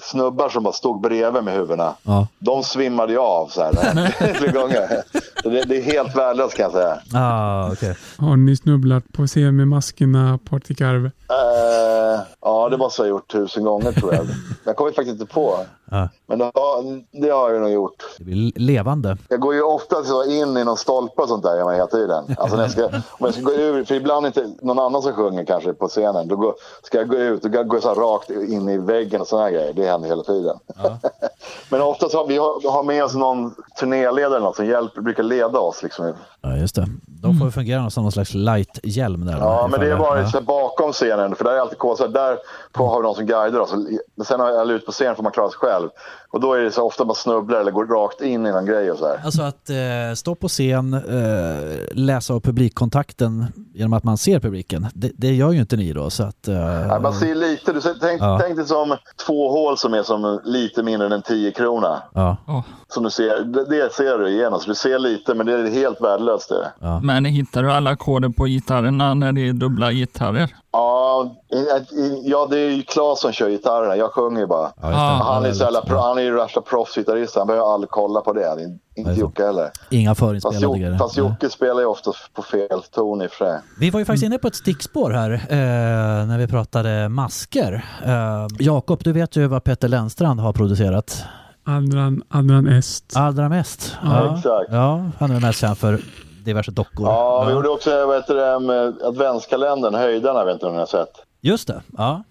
snubbar 0.03 0.49
som 0.49 0.63
bara 0.63 0.73
stod 0.73 1.01
bredvid 1.01 1.45
med 1.45 1.55
huvudena. 1.55 1.95
Ja. 2.03 2.27
De 2.39 2.63
svimmade 2.63 3.13
ju 3.13 3.19
av 3.19 3.47
så 3.47 3.63
här 3.63 3.73
flera 4.35 4.53
gånger. 4.53 5.03
Så 5.43 5.49
det, 5.49 5.63
det 5.65 5.77
är 5.77 5.83
helt 5.83 6.17
värdelöst 6.17 6.57
kan 6.57 6.63
jag 6.63 6.73
säga. 6.73 6.99
Ah, 7.15 7.73
okej. 7.73 7.97
Har 8.19 8.37
ni 8.37 8.57
snubblat 8.57 9.05
på 9.13 9.27
scen 9.27 9.57
med 9.57 9.69
maskerna 9.69 10.39
Patrik 10.51 10.81
Arve? 10.81 11.07
Eh, 11.29 12.21
ja, 12.41 12.69
det 12.69 12.77
måste 12.77 13.03
jag 13.03 13.05
ha 13.07 13.11
gjort 13.11 13.33
tusen 13.33 13.65
gånger 13.65 13.93
tror 13.93 14.15
jag. 14.15 14.27
Jag 14.65 14.77
kommer 14.77 14.91
faktiskt 14.93 15.21
inte 15.21 15.35
på. 15.35 15.59
Ja. 15.91 16.09
Men 16.29 16.39
det 16.39 16.45
har, 16.45 17.03
det 17.23 17.31
har 17.31 17.51
jag 17.51 17.63
nog 17.63 17.71
gjort. 17.71 18.05
Det 18.19 18.25
blir 18.25 18.53
levande. 18.57 19.17
Jag 19.29 19.41
går 19.41 19.55
ju 19.55 19.63
ofta 19.63 20.05
så 20.05 20.25
in 20.25 20.57
i 20.57 20.65
någon 20.65 20.77
stolpe 20.77 21.23
och 21.23 21.29
sånt 21.29 21.43
där 21.43 21.57
gör 21.57 21.73
hela 21.73 21.87
tiden. 21.87 22.25
Alltså 22.39 22.57
när 22.57 22.63
jag 22.63 22.73
ska, 22.73 22.87
om 22.87 23.01
jag 23.19 23.35
ska 23.35 23.43
gå 23.43 23.53
ur, 23.53 23.85
för 23.85 23.95
ibland 23.95 24.27
inte 24.27 24.51
någon 24.63 24.79
annan 24.79 25.03
som 25.03 25.13
sjunger 25.13 25.45
kanske 25.45 25.73
på 25.73 25.89
scenen. 25.89 26.29
Då 26.29 26.37
går, 26.37 26.55
ska 26.83 26.99
jag 26.99 27.09
gå 27.09 27.17
ut 27.17 27.45
och 27.45 27.51
gå 27.51 27.81
så 27.81 27.95
rakt 27.95 28.31
in 28.31 28.69
i 28.69 28.79
väggen 28.79 29.21
och 29.21 29.27
såna 29.27 29.43
här 29.43 29.51
grejer. 29.51 29.73
Det 29.73 29.87
händer 29.87 30.09
hela 30.09 30.23
tiden. 30.23 30.59
Men 31.71 31.83
oftast 31.83 32.15
har 32.15 32.27
vi 32.27 32.37
har, 32.37 32.71
har 32.73 32.83
med 32.83 33.05
oss 33.05 33.15
någon 33.15 33.55
turnéledare 33.81 34.41
något 34.41 34.57
som 34.57 34.67
hjälper, 34.67 35.01
brukar 35.01 35.23
leda 35.23 35.59
oss. 35.59 35.83
Liksom. 35.83 36.13
Ja, 36.41 36.57
just 36.57 36.75
det. 36.75 36.87
De 37.07 37.39
får 37.39 37.47
ju 37.47 37.51
fungera 37.51 37.91
som 37.91 38.03
någon 38.03 38.13
slags 38.13 38.35
light-hjälm. 38.35 39.29
Ja, 39.29 39.69
men 39.71 39.81
det 39.81 39.93
är 39.93 39.97
bara 39.97 40.21
ja. 40.21 40.31
Bakom 40.77 40.93
scenen, 40.93 41.35
för 41.35 41.45
där 41.45 41.53
är 41.53 41.59
alltid 41.59 41.79
här, 41.83 42.09
där 42.09 42.39
har 42.73 42.97
vi 43.01 43.03
någon 43.03 43.15
som 43.15 43.27
guidar 43.27 43.61
oss. 43.61 43.75
Men 44.17 44.25
sen 44.27 44.41
har 44.41 44.51
jag 44.51 44.71
ut 44.71 44.87
på 44.87 44.93
scenen 44.93 45.17
får 45.17 45.23
man 45.23 45.33
klara 45.33 45.49
sig 45.49 45.59
själv. 45.59 45.89
Och 46.31 46.41
då 46.41 46.53
är 46.55 46.61
det 46.61 46.71
så 46.71 46.83
ofta 46.83 47.05
bara 47.05 47.15
snubblar 47.15 47.61
eller 47.61 47.71
går 47.73 47.87
rakt 47.87 48.21
in 48.21 48.47
i 48.47 48.53
någon 48.53 48.67
grej 48.67 48.91
och 48.91 48.99
så 48.99 49.07
här. 49.09 49.21
Alltså 49.25 49.43
att 49.43 49.71
eh, 49.71 50.15
stå 50.17 50.35
på 50.35 50.49
scen, 50.49 50.95
eh, 50.95 51.79
läsa 51.93 52.35
av 52.35 52.41
publikkontakten 52.41 53.45
genom 53.75 53.93
att 53.93 54.05
man 54.05 54.17
ser 54.19 54.41
publiken. 54.41 54.87
Det, 54.95 55.11
det 55.17 55.35
gör 55.35 55.53
ju 55.53 55.61
inte 55.61 55.77
ni 55.77 55.93
då. 55.93 56.11
Så 56.11 56.23
att, 56.23 56.49
eh, 56.49 56.55
Ja, 56.89 56.99
man 56.99 57.15
ser 57.15 57.35
lite, 57.35 57.73
du 57.73 57.81
tänk, 58.01 58.21
Ja. 58.23 58.39
tänk 58.43 58.57
dig 58.57 58.67
som 58.67 58.97
två 59.27 59.51
hål 59.51 59.79
som 59.79 59.95
är 59.95 60.03
som 60.03 60.41
lite 60.45 60.83
mindre 60.83 61.07
än 61.07 61.13
en 61.13 61.23
10 61.23 61.51
krona. 61.53 62.03
ja, 62.15 62.37
Ja. 62.47 62.65
Som 62.89 63.03
du 63.05 63.11
ser, 63.11 63.41
det, 63.45 63.65
det 63.65 63.93
ser 63.93 64.19
du 64.19 64.29
igenom. 64.29 64.61
Så 64.61 64.69
du 64.69 64.75
ser 64.75 64.99
lite, 64.99 65.35
men 65.35 65.47
det 65.47 65.53
är 65.53 65.71
helt 65.71 66.01
värdelöst. 66.01 66.49
Det. 66.49 66.73
ja. 66.81 67.01
Men 67.03 67.25
hittar 67.25 67.63
du 67.63 67.73
alla 67.73 67.97
koder 67.97 68.29
på 68.29 68.45
gitarrerna 68.47 69.15
när 69.15 69.33
det 69.33 69.49
är 69.49 69.53
dubbla 69.53 69.93
gitarrer? 69.93 70.55
Ja, 70.77 71.35
i- 71.53 71.97
i- 72.01 72.23
ja, 72.25 72.47
det 72.51 72.59
är 72.59 72.71
ju 72.71 72.83
Claes 72.83 73.21
som 73.21 73.33
kör 73.33 73.49
gitarrerna. 73.49 73.97
Jag 73.97 74.13
sjunger 74.13 74.41
ju 74.41 74.47
bara. 74.47 74.73
Ja. 74.83 74.91
Ja, 74.91 74.97
Han 75.25 75.45
är, 75.45 75.49
Ja, 75.49 75.55
så 75.55 75.65
jävla, 75.65 75.81
pro- 75.81 75.97
ja. 75.97 76.09
han 76.09 76.19
är 76.19 76.23
ju 76.23 76.35
värsta 76.37 76.61
proffsgitarrist. 76.61 77.37
Han 77.37 77.47
behöver 77.47 77.75
aldrig 77.75 77.91
kolla 77.91 78.21
på 78.21 78.33
det. 78.33 78.41
Ja, 78.41 78.57
inte 78.97 79.11
det 79.11 79.17
Jocke 79.21 79.45
heller. 79.47 79.71
Inga 79.91 80.11
Fast, 80.11 80.19
förinspelade 80.21 80.79
Jocke, 80.79 80.99
fast 80.99 81.17
Ja. 81.17 81.23
Jocke 81.23 81.51
spelar 81.51 81.81
ju 81.81 81.87
ofta 81.87 82.13
på 82.35 82.43
fel 82.43 82.83
ton 82.95 83.23
i 83.23 83.27
och 83.27 83.31
för 83.31 83.45
sig. 83.45 83.61
Vi 83.81 83.91
var 83.91 84.01
ju 84.01 84.05
faktiskt 84.07 84.25
inne 84.25 84.39
på 84.39 84.49
ett 84.49 84.55
stickspår 84.55 85.11
här 85.11 85.31
eh, 85.33 86.27
när 86.27 86.39
vi 86.39 86.47
pratade 86.49 87.09
masker. 87.09 87.85
Eh, 88.05 88.47
Jakob, 88.59 89.01
du 89.05 89.13
vet 89.13 89.37
ju 89.37 89.47
vad 89.47 89.65
Peter 89.65 89.89
Lennstrand 89.89 90.41
har 90.41 90.53
producerat. 90.53 91.25
Adran, 91.67 92.23
Adran 92.31 92.67
Est. 92.69 93.17
Allra 93.17 93.49
mest. 93.49 93.97
Ja, 94.05 94.37
exakt. 94.37 94.69
Ja, 94.71 95.05
han 95.19 95.31
är 95.31 95.41
mest 95.41 95.61
känd 95.61 95.79
för 95.79 96.01
diverse 96.47 96.71
dockor. 96.71 97.07
Ja, 97.07 97.45
vi 97.45 97.53
gjorde 97.53 97.69
också 97.69 98.07
vad 98.07 98.17
heter 98.17 98.35
det, 98.35 99.07
adventskalendern, 99.07 99.95
Höjdarna, 99.95 100.45
vet 100.45 100.53
inte 100.55 100.67
om 100.67 100.73
ni 100.73 100.79
har 100.79 100.87
sett. 100.87 101.13
Just 101.41 101.69
det, 101.69 101.83
ja. 101.99 102.23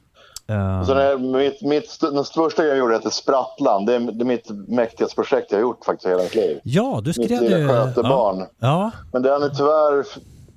Och 0.81 0.87
sen 0.87 0.97
är 0.97 1.17
mitt, 1.17 1.61
mitt, 1.61 1.99
den 2.01 2.23
största 2.25 2.63
jag 2.65 2.77
gjorde 2.77 2.93
heter 2.93 3.09
Sprattland. 3.09 3.87
Det 3.87 3.95
är, 3.95 3.99
det 3.99 4.23
är 4.23 4.25
mitt 4.25 4.49
mäktigaste 4.67 5.15
projekt 5.15 5.51
jag 5.51 5.57
har 5.57 5.61
gjort 5.61 5.85
faktiskt 5.85 6.07
hela 6.07 6.23
mitt 6.23 6.35
liv. 6.35 6.59
ja, 6.63 6.99
du 7.03 7.07
Mitt 7.17 7.25
skrev 7.25 7.41
lilla 7.41 7.57
ju... 7.57 7.67
skötebarn. 7.67 8.39
Ja, 8.39 8.47
ja, 8.59 8.91
Men 9.13 9.21
den 9.21 9.43
är 9.43 9.49
tyvärr... 9.49 10.05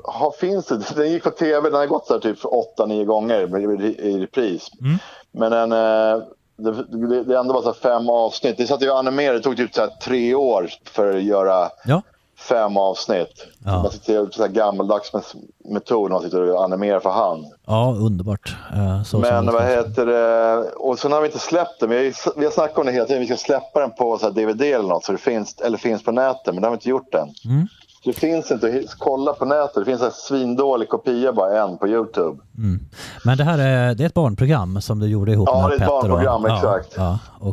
Ha, 0.04 0.32
finns 0.40 0.66
det? 0.66 0.78
Den 0.96 1.10
gick 1.10 1.22
på 1.22 1.30
tv, 1.30 1.70
den 1.70 1.78
har 1.78 1.86
gått 1.86 2.06
så 2.06 2.18
typ 2.20 2.38
8-9 2.78 3.04
gånger 3.04 3.82
i, 3.82 4.18
repris. 4.20 4.68
Mm. 4.80 4.98
Men 5.32 5.50
den... 5.52 5.72
eh, 5.72 6.22
Det, 6.56 6.72
det, 7.08 7.24
det 7.24 7.38
ändå 7.38 7.54
var 7.54 7.62
så 7.62 7.72
fem 7.72 8.10
avsnitt. 8.10 8.56
Det 8.56 8.66
satt 8.66 8.82
ju 8.82 8.90
att 8.90 8.96
animera, 8.98 9.32
det 9.34 9.40
tog 9.40 9.56
typ 9.56 9.74
så 9.74 9.88
tre 10.04 10.34
år 10.34 10.68
för 10.84 11.16
att 11.16 11.22
göra 11.22 11.68
ja. 11.84 12.02
Fem 12.48 12.76
avsnitt. 12.76 13.46
Ja. 13.64 13.82
Man 13.82 13.90
sitter 13.90 14.28
så 14.30 14.42
här 14.42 14.48
gammaldags 14.48 15.12
met- 15.12 15.34
metod, 15.74 16.10
man 16.10 16.22
sitter 16.22 16.50
och 16.52 16.64
animerar 16.64 17.00
för 17.00 17.10
hand. 17.10 17.44
ja 17.66 17.94
underbart. 18.00 18.56
Eh, 18.72 19.02
så 19.02 19.18
Men 19.18 19.46
vad 19.46 19.62
heter 19.64 20.06
det? 20.06 20.68
Och 20.76 20.98
sen 20.98 21.12
har 21.12 21.20
vi 21.20 21.26
inte 21.26 21.38
släppt 21.38 21.80
den. 21.80 21.90
Vi 21.90 21.96
har, 21.96 22.38
vi 22.38 22.44
har 22.44 22.52
snackat 22.52 22.78
om 22.78 22.86
det 22.86 22.92
hela 22.92 23.06
tiden. 23.06 23.20
Vi 23.20 23.26
ska 23.26 23.36
släppa 23.36 23.80
den 23.80 23.90
på 23.90 24.18
så 24.18 24.30
DVD 24.30 24.62
eller 24.62 24.88
något. 24.88 25.04
Så 25.04 25.12
det 25.12 25.18
finns, 25.18 25.56
eller 25.60 25.78
finns 25.78 26.04
på 26.04 26.12
nätet. 26.12 26.46
Men 26.54 26.56
det 26.56 26.66
har 26.66 26.70
vi 26.70 26.74
inte 26.76 26.88
gjort 26.88 27.14
än. 27.14 27.28
Mm. 27.44 27.66
Det 28.04 28.12
finns 28.12 28.50
inte 28.50 28.84
kolla 28.98 29.32
på 29.32 29.44
nätet. 29.44 29.74
Det 29.74 29.84
finns 29.84 30.02
en 30.02 30.10
svindålig 30.12 30.88
kopia 30.88 31.32
bara 31.32 31.62
en 31.62 31.78
på 31.78 31.88
Youtube. 31.88 32.38
Mm. 32.58 32.80
Men 33.24 33.38
det 33.38 33.44
här 33.44 33.58
är, 33.58 33.94
det 33.94 34.02
är 34.04 34.06
ett 34.06 34.14
barnprogram 34.14 34.80
som 34.80 34.98
du 34.98 35.06
gjorde 35.06 35.32
ihop 35.32 35.48
Ja, 35.52 35.60
med 35.60 35.70
det 35.70 35.72
är 35.72 35.74
ett 35.74 35.80
Petter. 35.80 35.92
barnprogram, 35.92 36.44
och, 36.44 36.50
exakt. 36.50 36.94
Ja, 36.96 37.18
ja, 37.40 37.52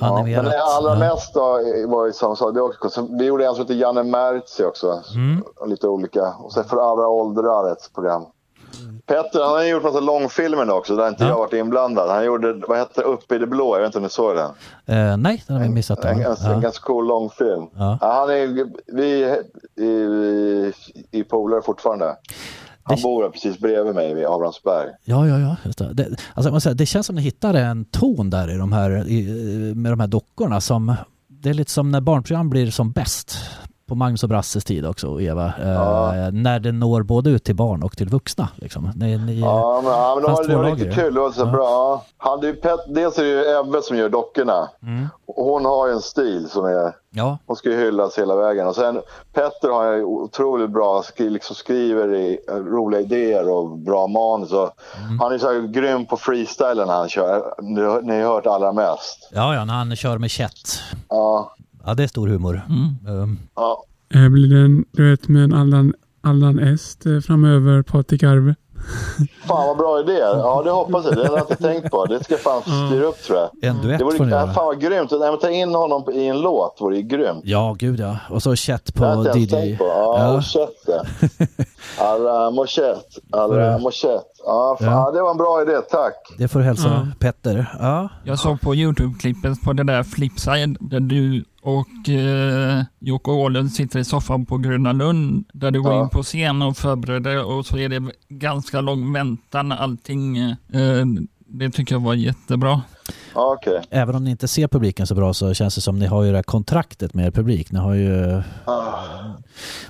och 0.00 0.06
Ja, 0.08 0.18
animerat. 0.18 0.44
men 0.44 0.52
det 0.52 0.62
allra 0.62 0.94
mest 0.94 1.34
då 1.34 1.60
var 1.86 2.06
ju 2.06 2.12
samma 2.12 2.36
sak. 2.36 2.54
Det 2.54 2.60
också, 2.60 2.90
så 2.90 3.08
vi 3.18 3.24
gjorde 3.24 3.46
en 3.46 3.54
som 3.54 3.62
heter 3.62 3.74
Janne 3.74 4.02
Mertzi 4.02 4.64
också. 4.64 5.02
Mm. 5.14 5.44
Lite 5.66 5.88
olika. 5.88 6.34
Och 6.38 6.52
sen 6.52 6.64
för 6.64 6.76
alla 6.92 7.08
åldrar 7.08 7.72
ett 7.72 7.90
program. 7.94 8.24
Petter 9.06 9.40
han 9.42 9.50
har 9.50 9.62
gjort 9.64 9.82
massa 9.82 10.00
långfilmer 10.00 10.70
också 10.70 10.96
där 10.96 11.08
inte 11.08 11.24
Ja. 11.24 11.28
jag 11.30 11.38
varit 11.38 11.52
inblandad. 11.52 12.10
Han 12.10 12.24
gjorde, 12.24 12.62
vad 12.68 12.78
hette 12.78 13.02
Uppe 13.02 13.34
i 13.34 13.38
det 13.38 13.46
blå? 13.46 13.74
Jag 13.76 13.80
vet 13.80 13.86
inte 13.86 13.98
om 13.98 14.04
ni 14.04 14.10
såg 14.10 14.36
den? 14.36 14.50
Eh, 14.86 15.16
nej, 15.16 15.44
den 15.46 15.56
har 15.56 15.62
vi 15.62 15.68
missat. 15.70 16.04
En, 16.04 16.18
en, 16.20 16.26
en 16.26 16.36
Ja. 16.44 16.58
ganska 16.58 16.86
cool 16.86 17.06
långfilm. 17.06 17.66
Ja. 17.74 17.98
Han 18.00 18.30
är, 18.30 18.66
vi 18.92 19.04
i, 19.76 19.84
i, 19.84 20.72
i 21.10 21.24
polare 21.24 21.62
fortfarande. 21.62 22.16
Han 22.82 22.98
bor 23.02 23.30
precis 23.30 23.58
bredvid 23.58 23.94
mig 23.94 24.14
vid 24.14 24.26
Abrahamsberg. 24.26 24.88
Ja, 25.04 25.28
ja, 25.28 25.38
ja. 25.38 25.56
Just 25.64 25.78
det. 25.78 25.92
Det, 25.92 26.16
alltså, 26.34 26.60
säga, 26.60 26.74
det 26.74 26.86
känns 26.86 27.06
som 27.06 27.16
att 27.16 27.16
ni 27.16 27.22
hittar 27.22 27.54
en 27.54 27.84
ton 27.84 28.30
där 28.30 28.54
i 28.54 28.56
de 28.56 28.72
här, 28.72 29.08
i, 29.08 29.24
med 29.74 29.92
de 29.92 30.00
här 30.00 30.06
dockorna 30.06 30.60
som 30.60 30.94
det 31.42 31.50
är 31.50 31.54
lite 31.54 31.70
som 31.70 31.90
när 31.90 32.00
barnprogram 32.00 32.50
blir 32.50 32.70
som 32.70 32.92
bäst 32.92 33.36
på 33.90 33.94
Magnus 33.94 34.22
och 34.22 34.28
Brasses 34.28 34.64
tid 34.64 34.86
också, 34.86 35.08
och 35.08 35.22
Eva. 35.22 35.46
Eh, 35.62 35.68
Ja. 35.70 36.12
när 36.32 36.60
det 36.60 36.72
når 36.72 37.02
både 37.02 37.30
ut 37.30 37.44
till 37.44 37.56
barn 37.56 37.82
och 37.82 37.96
till 37.96 38.08
vuxna. 38.08 38.48
Liksom. 38.56 38.90
Ni, 38.96 39.18
ni, 39.18 39.40
Ja, 39.40 39.80
men, 39.84 39.92
ja, 39.92 40.14
men 40.14 40.24
det 40.24 40.30
var, 40.30 40.44
det 40.48 40.56
var 40.56 40.64
riktigt 40.64 40.94
kul. 40.94 41.14
Det 41.14 41.20
var 41.20 41.30
så 41.30 41.40
Ja. 41.40 41.46
bra. 41.46 42.04
Han, 42.18 42.40
det 42.40 42.48
är 42.48 42.52
Pet, 42.52 42.80
dels 42.88 43.18
är 43.18 43.22
det 43.22 43.28
ju 43.28 43.60
Ebbe 43.60 43.82
som 43.82 43.96
gör 43.96 44.08
dockorna. 44.08 44.68
Mm. 44.82 45.08
Hon 45.36 45.64
har 45.64 45.86
ju 45.86 45.92
en 45.92 46.00
stil 46.00 46.48
som 46.50 46.64
är... 46.64 46.92
Ja, 47.12 47.38
Hon 47.46 47.56
ska 47.56 47.70
ju 47.70 47.76
hyllas 47.84 48.18
hela 48.18 48.36
vägen. 48.36 48.66
Och 48.66 48.74
sen 48.74 49.00
Petter 49.32 49.68
har 49.68 49.92
ju 49.92 50.04
otroligt 50.04 50.70
bra, 50.70 51.02
skri, 51.02 51.30
liksom 51.30 51.56
skriver 51.56 52.14
i, 52.14 52.38
eh, 52.48 52.54
roliga 52.54 53.00
idéer 53.00 53.48
och 53.50 53.78
bra 53.78 54.06
manus. 54.06 54.52
Och 54.52 54.70
Mm. 55.04 55.18
Han 55.20 55.32
är 55.32 55.38
så 55.38 55.46
här 55.52 55.60
grym 55.72 56.06
på 56.06 56.16
freestylen 56.16 56.88
han 56.88 57.08
kör. 57.08 57.54
Ni, 57.62 57.82
har- 57.82 58.00
ni 58.02 58.20
har 58.22 58.32
hört 58.34 58.46
allra 58.46 58.72
mest. 58.72 59.28
ja, 59.32 59.54
ja, 59.54 59.64
när 59.64 59.74
han 59.74 59.96
kör 59.96 60.18
med 60.18 60.30
chat. 60.30 60.80
Ja, 61.08 61.52
Ja, 61.86 61.94
det 61.94 62.02
är 62.02 62.06
stor 62.08 62.28
humor. 62.28 62.62
Mm. 62.68 63.16
Um, 63.22 63.38
ja. 63.56 63.84
Eh, 64.14 64.28
blir 64.28 64.48
det 64.54 64.60
en 64.60 64.84
duett 64.92 65.28
med 65.28 65.44
en 65.44 65.54
Adran, 65.54 65.94
Allan 66.22 66.58
Est 66.58 67.06
eh, 67.06 67.20
framöver, 67.20 67.82
Patrik 67.82 68.22
Arve. 68.22 68.54
Fan 69.46 69.66
vad 69.66 69.76
bra 69.76 70.00
idé. 70.00 70.18
Ja 70.18 70.62
det 70.64 70.70
hoppas 70.70 71.04
jag. 71.04 71.16
Det 71.16 71.28
har 71.28 71.36
jag 71.38 71.50
inte 71.50 71.62
tänkt 71.62 71.90
på. 71.90 72.06
Det 72.06 72.24
ska 72.24 72.36
fan 72.36 72.62
styra 72.62 73.04
upp 73.06 73.22
tror 73.22 73.38
jag. 73.38 73.50
En 73.70 73.82
duett 73.82 73.98
Det 73.98 74.04
får 74.04 74.12
ni 74.12 74.18
vore, 74.18 74.30
göra. 74.30 74.52
fan 74.52 74.64
vad 74.66 74.80
grymt. 74.80 75.10
Nej, 75.10 75.30
men 75.30 75.38
ta 75.38 75.50
in 75.50 75.74
honom 75.74 76.04
i 76.12 76.26
en 76.28 76.40
låt 76.40 76.76
vore 76.80 76.96
ju 76.96 77.02
grymt. 77.02 77.40
Ja, 77.44 77.76
gud 77.78 78.00
ja. 78.00 78.16
Och 78.30 78.42
så 78.42 78.56
chat 78.56 78.90
Det 78.94 79.04
har 79.04 79.06
jag 79.24 79.32
på 79.32 79.38
inte 79.38 79.38
ens 79.38 79.52
DJ. 79.52 79.56
tänkt 79.56 79.78
på. 79.78 79.84
Ja, 79.84 80.42
Ja. 80.54 80.68
ja. 80.86 81.02
Alla 81.98 82.50
mochett. 82.50 83.06
Alla 83.30 83.60
Ja. 83.60 83.78
mochett. 83.78 84.24
Ja, 84.44 84.76
fan, 84.80 84.88
Ja. 84.88 84.92
ja, 85.06 85.10
det 85.12 85.22
var 85.22 85.30
en 85.30 85.36
bra 85.36 85.62
idé. 85.62 85.72
Tack. 85.90 86.14
Det 86.38 86.48
får 86.48 86.58
du 86.58 86.64
hälsa 86.64 86.88
Ja. 86.88 87.06
Petter. 87.18 87.66
Ja. 87.80 88.08
Jag 88.24 88.38
såg 88.38 88.60
på 88.60 88.74
Youtube-klippet 88.74 89.64
på 89.64 89.72
det 89.72 89.84
där 89.84 90.02
Flipside 90.02 90.76
där 90.80 91.00
du 91.00 91.44
och 91.62 92.08
eh, 92.08 92.82
Jocke 92.98 93.30
Åhlund 93.30 93.72
sitter 93.72 93.98
i 93.98 94.04
soffan 94.04 94.46
på 94.46 94.56
Gröna 94.58 94.92
Lund 94.92 95.44
där 95.52 95.70
du 95.70 95.82
går 95.82 95.92
Ja. 95.92 96.02
in 96.02 96.08
på 96.08 96.22
scen 96.22 96.62
och 96.62 96.76
förbereder 96.76 97.44
och 97.44 97.66
så 97.66 97.78
är 97.78 97.88
det 97.88 98.02
ganska 98.28 98.80
lång 98.80 99.12
väntan 99.12 99.72
allting. 99.72 100.38
Eh, 100.38 100.56
det 101.46 101.70
tycker 101.70 101.94
jag 101.94 102.00
var 102.02 102.14
jättebra. 102.14 102.80
Okej. 103.34 103.82
Även 103.90 104.14
om 104.14 104.24
ni 104.24 104.30
inte 104.30 104.48
ser 104.48 104.68
publiken 104.68 105.06
så 105.06 105.14
bra 105.14 105.34
så 105.34 105.54
känns 105.54 105.74
det 105.74 105.80
som 105.80 105.98
ni 105.98 106.06
har 106.06 106.22
ju 106.22 106.30
det 106.30 106.36
här 106.38 106.42
kontraktet 106.42 107.14
med 107.14 107.26
er 107.26 107.30
publik. 107.30 107.72
Ni 107.72 107.78
har 107.78 107.94
ju... 107.94 108.42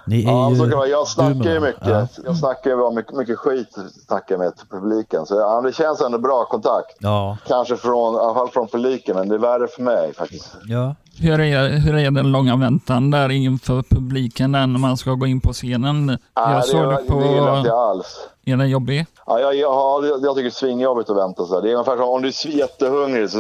Ni 0.06 0.24
är 0.24 0.28
Ja, 0.30 0.50
ju... 0.50 0.56
så 0.56 0.70
kan 0.70 0.90
jag 0.90 1.08
snackar 1.08 1.50
ju 1.52 1.60
mycket. 1.60 1.86
Ja. 1.86 2.06
Jag 2.24 2.36
snackar 2.36 2.70
ju 2.70 2.94
mycket, 2.94 3.16
mycket 3.16 3.38
skit 3.38 3.76
snackar 4.06 4.38
med 4.38 4.56
till 4.56 4.66
publiken. 4.68 5.26
Så 5.26 5.34
ja, 5.34 5.60
det 5.60 5.72
känns 5.72 6.00
ändå 6.00 6.18
bra 6.18 6.44
kontakt. 6.44 6.96
Ja. 6.98 7.38
Kanske 7.46 7.76
från, 7.76 8.14
i 8.14 8.18
alla 8.18 8.34
fall 8.34 8.48
från 8.48 8.68
publiken, 8.68 9.16
men 9.16 9.28
det 9.28 9.34
är 9.34 9.38
värre 9.38 9.66
för 9.68 9.82
mig 9.82 10.14
faktiskt. 10.14 10.56
ja. 10.66 10.94
Hur 11.22 11.40
är, 11.40 11.68
hur 11.68 11.94
är 11.94 12.10
den 12.10 12.32
långa 12.32 12.56
väntan 12.56 13.10
där 13.10 13.28
inför 13.28 13.82
publiken 13.82 14.52
när 14.52 14.66
man 14.66 14.96
ska 14.96 15.10
gå 15.14 15.26
in 15.26 15.40
på 15.40 15.52
scenen? 15.52 16.06
Nej, 16.06 16.18
Jag 16.36 16.64
såg 16.64 16.80
det, 16.88 17.02
det 17.08 17.20
det 17.20 17.34
gillar 17.34 17.58
inte 17.58 17.70
på... 17.70 17.76
jag 17.76 17.90
alls. 17.90 18.16
Är 18.52 18.56
den 18.56 18.70
jobbig? 18.70 19.06
Ja, 19.26 19.40
jag, 19.40 19.54
jag, 19.56 20.04
jag 20.04 20.20
tycker 20.22 20.42
det 20.42 20.48
är 20.48 20.50
svinjobbigt 20.50 21.10
att 21.10 21.16
vänta 21.16 21.44
så 21.46 21.54
här. 21.54 21.62
Det 21.62 21.68
är 21.70 21.72
ungefär 21.74 21.96
som 21.96 22.08
om 22.08 22.22
du 22.22 22.28
är 22.28 22.46
jättehungrig 22.48 23.30
så, 23.30 23.38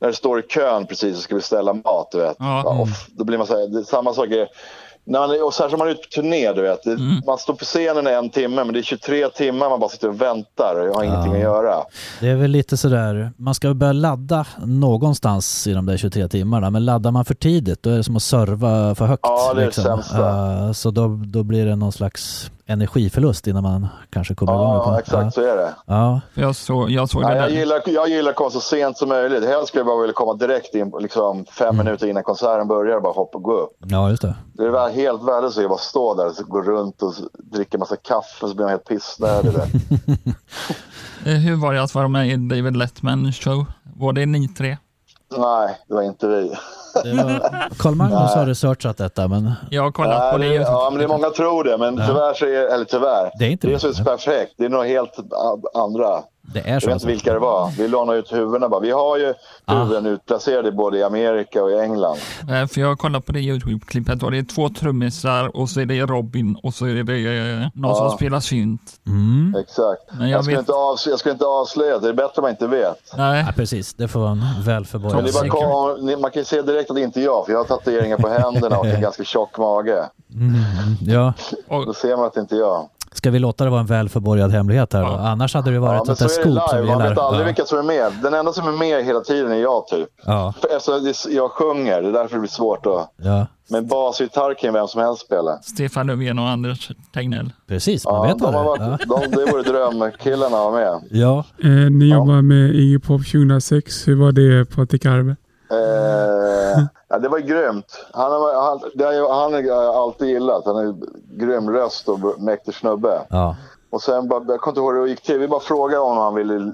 när 0.00 0.08
du 0.08 0.12
står 0.14 0.38
i 0.40 0.42
kön 0.42 0.86
precis 0.86 1.16
och 1.16 1.22
ska 1.22 1.34
beställa 1.34 1.72
mat, 1.72 2.08
du 2.12 2.18
vet. 2.18 2.36
Ja. 2.38 2.62
Ja, 2.64 2.70
och 2.80 2.88
f- 2.88 3.06
då 3.08 3.24
blir 3.24 3.38
man 3.38 3.46
så 3.46 3.58
här, 3.58 3.68
det 3.68 3.78
är 3.78 3.82
samma 3.82 4.12
sak 4.14 4.28
är, 4.28 4.48
när 5.08 5.20
man, 5.20 5.30
är- 5.30 5.44
och 5.46 5.54
särskilt 5.54 5.72
om 5.74 5.78
man 5.78 5.88
är 5.88 5.92
ute 5.92 6.02
på 6.02 6.08
turné, 6.22 6.52
du 6.52 6.62
vet. 6.62 6.82
Det, 6.82 6.90
Mm. 6.92 7.20
Man 7.26 7.38
står 7.38 7.54
på 7.54 7.64
scenen 7.64 8.06
i 8.06 8.10
en 8.10 8.30
timme, 8.30 8.64
men 8.64 8.72
det 8.72 8.80
är 8.80 8.82
23 8.82 9.28
timmar 9.28 9.68
man 9.70 9.80
bara 9.80 9.90
sitter 9.90 10.08
och 10.08 10.20
väntar 10.20 10.88
och 10.88 10.96
har 10.96 11.04
ingenting 11.04 11.32
att 11.32 11.38
göra. 11.40 11.74
Det 12.20 12.28
är 12.28 12.36
väl 12.36 12.50
lite 12.50 12.76
sådär, 12.76 13.32
man 13.36 13.54
ska 13.54 13.74
börja 13.74 13.92
ladda 13.92 14.46
någonstans 14.90 15.66
i 15.66 15.72
de 15.72 15.86
där 15.86 15.96
23 15.96 16.28
timmarna. 16.28 16.70
Men 16.70 16.84
laddar 16.84 17.10
man 17.10 17.24
för 17.24 17.34
tidigt 17.34 17.82
då 17.82 17.90
är 17.90 17.96
det 17.96 18.04
som 18.04 18.16
att 18.16 18.22
serva 18.22 18.94
för 18.94 19.06
högt. 19.06 19.20
Ja, 19.22 19.54
det 19.54 19.62
är 19.62 19.66
det 19.66 19.72
sämsta. 19.72 20.64
Uh, 20.66 20.72
så 20.72 20.90
då, 20.90 21.20
då 21.26 21.42
blir 21.42 21.66
det 21.66 21.76
någon 21.76 21.92
slags 21.92 22.50
energiförlust 22.68 23.46
innan 23.46 23.62
man 23.62 23.86
kanske 24.10 24.34
kommer 24.34 24.52
igång. 24.52 24.64
Ja, 24.74 24.84
på- 24.84 24.98
exakt 24.98 25.34
så 25.34 25.40
är 25.40 25.56
det. 25.56 25.74
Ja. 25.86 26.20
Jag 26.34 26.56
såg, 26.56 26.90
jag 26.90 27.08
såg 27.08 27.22
det 27.22 27.28
Ja, 27.28 27.36
jag, 27.36 27.50
gillar, 27.50 27.82
jag 27.86 28.08
gillar 28.08 28.30
att 28.30 28.36
komma 28.36 28.50
så 28.50 28.60
sent 28.60 28.98
som 28.98 29.08
möjligt. 29.08 29.44
Helst 29.44 29.68
skulle 29.68 29.80
jag 29.80 29.86
bara 29.86 30.00
vilja 30.00 30.14
komma 30.14 30.34
direkt 30.34 30.74
in, 30.74 30.92
liksom 31.00 31.44
fem 31.44 31.68
Mm. 31.68 31.84
minuter 31.84 32.06
innan 32.06 32.22
konserten 32.22 32.68
börjar 32.68 32.96
och 32.96 33.02
bara 33.02 33.12
hoppa 33.12 33.38
och 33.38 33.42
gå 33.44 33.52
upp. 33.58 33.70
ja, 33.78 34.10
just 34.10 34.22
det. 34.22 34.34
Det 34.52 34.64
är 34.64 34.70
väl 34.70 34.92
helt 34.92 35.22
värdelöst 35.22 35.58
att 35.58 35.68
bara 35.68 35.78
stå 35.78 36.14
där 36.14 36.26
och 36.26 36.34
gå 36.48 36.62
runt 36.62 37.02
och 37.02 37.14
dricka 37.52 37.78
massa 37.78 37.96
kaffe 37.96 38.40
så 38.48 38.54
blir 38.54 38.64
man 38.64 38.68
helt 38.70 38.84
pissnödig. 38.88 39.52
Eh, 41.26 41.32
Hur 41.34 41.56
var 41.56 41.74
det 41.74 41.82
att 41.82 41.94
vara 41.94 42.08
med 42.08 42.28
i 42.28 42.36
David 42.36 42.76
Letman 42.76 43.32
show? 43.32 43.64
Var 43.96 44.12
det 44.12 44.26
ni 44.26 44.48
tre? 44.48 44.76
Nej, 45.36 45.78
det 45.88 45.94
var 45.94 46.02
inte 46.02 46.26
vi. 46.28 46.52
Carl 47.78 47.94
Magnus 47.94 48.34
har 48.34 48.46
researchat 48.46 48.96
detta 48.96 49.28
men 49.28 49.52
Jag 49.70 49.82
har 49.82 49.90
kollat 49.92 50.32
på 50.32 50.38
det. 50.38 50.54
Ja, 50.54 50.88
men 50.90 50.98
det 50.98 51.04
är 51.04 51.08
många 51.08 51.30
tror 51.30 51.64
det, 51.64 51.78
men 51.78 51.96
Ja. 51.98 52.06
tyvärr 52.06 52.34
så 52.34 52.44
är 52.46 52.74
eller 52.74 52.84
tyvärr, 52.84 53.30
Det 53.38 53.44
är 53.44 53.48
inte 53.50 53.66
det 53.66 53.72
är 53.84 53.88
det. 53.88 53.94
så 53.94 54.04
perfekt. 54.04 54.52
Det 54.58 54.64
är 54.64 54.68
nog 54.68 54.86
helt 54.86 55.12
andra. 55.74 56.22
Det 56.54 56.60
är 56.60 56.72
Jag 56.72 56.82
så. 56.82 56.88
vet 56.88 56.94
inte 56.94 57.06
vilka 57.06 57.32
det 57.32 57.38
var. 57.38 57.70
Vi 57.78 57.88
lånade 57.88 58.18
ut 58.18 58.32
huvudena 58.32 58.68
bara. 58.68 58.80
Vi 58.80 58.90
har 58.90 59.16
ju 59.18 59.34
Ah. 59.64 59.82
huvuden 59.82 60.06
utplacerade 60.06 60.72
både 60.72 60.98
i 60.98 61.02
Amerika 61.02 61.62
och 61.64 61.70
i 61.70 61.74
England. 61.78 62.16
Eh, 62.50 62.66
För 62.66 62.80
jag 62.80 62.88
har 62.88 62.96
kollat 62.96 63.26
på 63.26 63.32
det 63.32 63.40
Youtube-klippet 63.40 64.22
och 64.22 64.30
det 64.30 64.38
är 64.38 64.42
två 64.42 64.68
trummisar 64.68 65.56
och 65.56 65.68
så 65.68 65.80
är 65.80 65.86
det 65.86 66.00
Robin 66.06 66.56
och 66.62 66.74
så 66.74 66.86
är 66.86 66.94
det 66.94 67.60
eh, 67.62 67.68
någon 67.74 67.94
som 67.96 68.04
Ja. 68.06 68.10
spelar 68.16 68.40
synt. 68.40 68.80
Mm. 69.06 69.54
Exakt. 69.60 70.02
Men 70.18 70.28
jag, 70.30 70.38
jag 70.38 70.44
skulle 70.44 70.56
vet- 70.56 70.62
inte 70.62 70.72
avslöja, 70.72 71.12
jag 71.12 71.18
skulle 71.20 71.32
inte 71.32 71.44
avslöja. 71.46 71.98
Det 71.98 72.08
är 72.08 72.12
bättre 72.12 72.32
om 72.36 72.42
man 72.42 72.50
inte 72.50 72.66
vet. 72.66 73.12
Nej, 73.16 73.44
Ja, 73.46 73.52
precis, 73.56 73.94
det 73.94 74.08
får 74.08 74.20
vara 74.20 74.38
kom- 75.50 76.06
ni- 76.06 76.16
man 76.16 76.30
kan 76.30 76.40
ju 76.40 76.44
se 76.44 76.62
direkt 76.62 76.90
att 76.90 76.96
det 76.96 77.02
inte 77.02 77.20
är 77.20 77.24
jag, 77.24 77.44
för 77.46 77.52
jag 77.52 77.58
har 77.58 77.64
tatueringar 77.64 78.16
på 78.16 78.28
händerna 78.28 78.78
och 78.78 78.86
en 78.86 79.00
ganska 79.06 79.24
tjock 79.24 79.58
mage. 79.58 80.08
Mm, 80.34 80.54
ja. 81.00 81.32
Då 81.68 81.94
ser 81.94 82.16
man 82.16 82.26
att 82.26 82.34
det 82.34 82.40
inte 82.40 82.54
är 82.56 82.60
jag. 82.60 82.88
Ska 83.16 83.30
vi 83.30 83.38
låta 83.38 83.64
det 83.64 83.70
vara 83.70 83.80
en 83.80 83.86
välförborgad 83.86 84.50
hemlighet 84.52 84.92
här 84.92 85.00
då? 85.02 85.08
Ja. 85.08 85.28
Annars 85.28 85.54
hade 85.54 85.70
det 85.70 85.74
Ja, 85.74 85.80
varit 85.80 86.06
men 86.06 86.12
ett 86.12 86.18
det 86.18 86.28
scoop 86.28 86.68
som 86.68 86.80
vi. 86.82 86.86
Man 86.88 87.02
vet 87.02 87.18
aldrig 87.18 87.42
Ja. 87.42 87.46
vilka 87.46 87.64
som 87.64 87.78
är 87.78 87.82
med. 87.82 88.12
Den 88.22 88.34
enda 88.34 88.52
som 88.52 88.68
är 88.68 88.72
med 88.72 89.04
hela 89.04 89.20
tiden 89.20 89.52
är 89.52 89.56
jag 89.56 89.86
typ. 89.86 90.08
Ja, 90.26 90.54
För, 90.60 90.74
alltså, 90.74 90.98
det, 91.00 91.14
jag 91.30 91.50
sjunger, 91.50 92.02
det 92.02 92.08
är 92.08 92.12
därför 92.12 92.34
det 92.34 92.40
blir 92.40 92.50
svårt 92.50 92.86
att... 92.86 93.12
ja, 93.16 93.46
Men 93.70 93.86
bas 93.86 94.20
och 94.20 94.24
gitarr 94.24 94.54
kan 94.54 94.74
vem 94.74 94.88
som 94.88 95.00
helst 95.00 95.26
spela. 95.26 95.58
Stefan 95.62 96.06
Löfven 96.06 96.38
och 96.38 96.48
Anders 96.48 96.90
Tegnell. 97.14 97.52
precis. 97.68 98.04
Man 98.04 98.14
Ja, 98.14 98.22
vet 98.22 98.38
de 98.38 98.54
har 98.54 98.72
aldrig. 98.72 98.88
varit, 98.88 99.00
Ja. 99.08 99.28
de, 99.36 99.44
det 99.44 99.52
vore 99.52 99.62
drömkillarna 99.62 100.56
att 100.56 100.72
vara 100.72 100.72
med. 100.72 101.00
ja. 101.10 101.44
Eh, 101.64 101.68
ni 101.70 102.04
jobbar 102.12 102.42
med 102.42 102.74
Iggy 102.74 102.98
Pop 102.98 103.20
2006. 103.26 104.08
Hur 104.08 104.16
var 104.16 104.32
det 104.32 104.64
Patrik 104.76 105.06
Arve? 105.06 105.36
Eh, 105.70 106.84
ja, 107.08 107.18
det 107.18 107.28
var 107.28 107.38
grymt. 107.38 108.06
Han 108.12 108.32
har 108.32 108.62
han, 108.62 108.80
det 108.94 109.04
han 109.04 109.52
har 109.54 110.02
alltid 110.02 110.28
gillat. 110.28 110.66
Han 110.66 110.86
ju 110.86 110.94
grym 111.30 111.70
röst 111.70 112.08
och 112.08 112.40
mäktig 112.40 112.74
snubbe. 112.74 113.26
ja. 113.30 113.56
Och 113.90 114.02
sen, 114.02 114.28
bara, 114.28 114.44
jag 114.48 114.60
kommer 114.60 114.72
inte 114.72 114.80
ihåg 114.80 114.94
hur 114.94 115.02
det 115.02 115.08
gick 115.08 115.22
till. 115.22 115.38
Vi 115.38 115.48
bara 115.48 115.60
frågade 115.60 116.02
honom 116.02 116.18
om 116.18 116.24
han 116.24 116.34
ville 116.34 116.72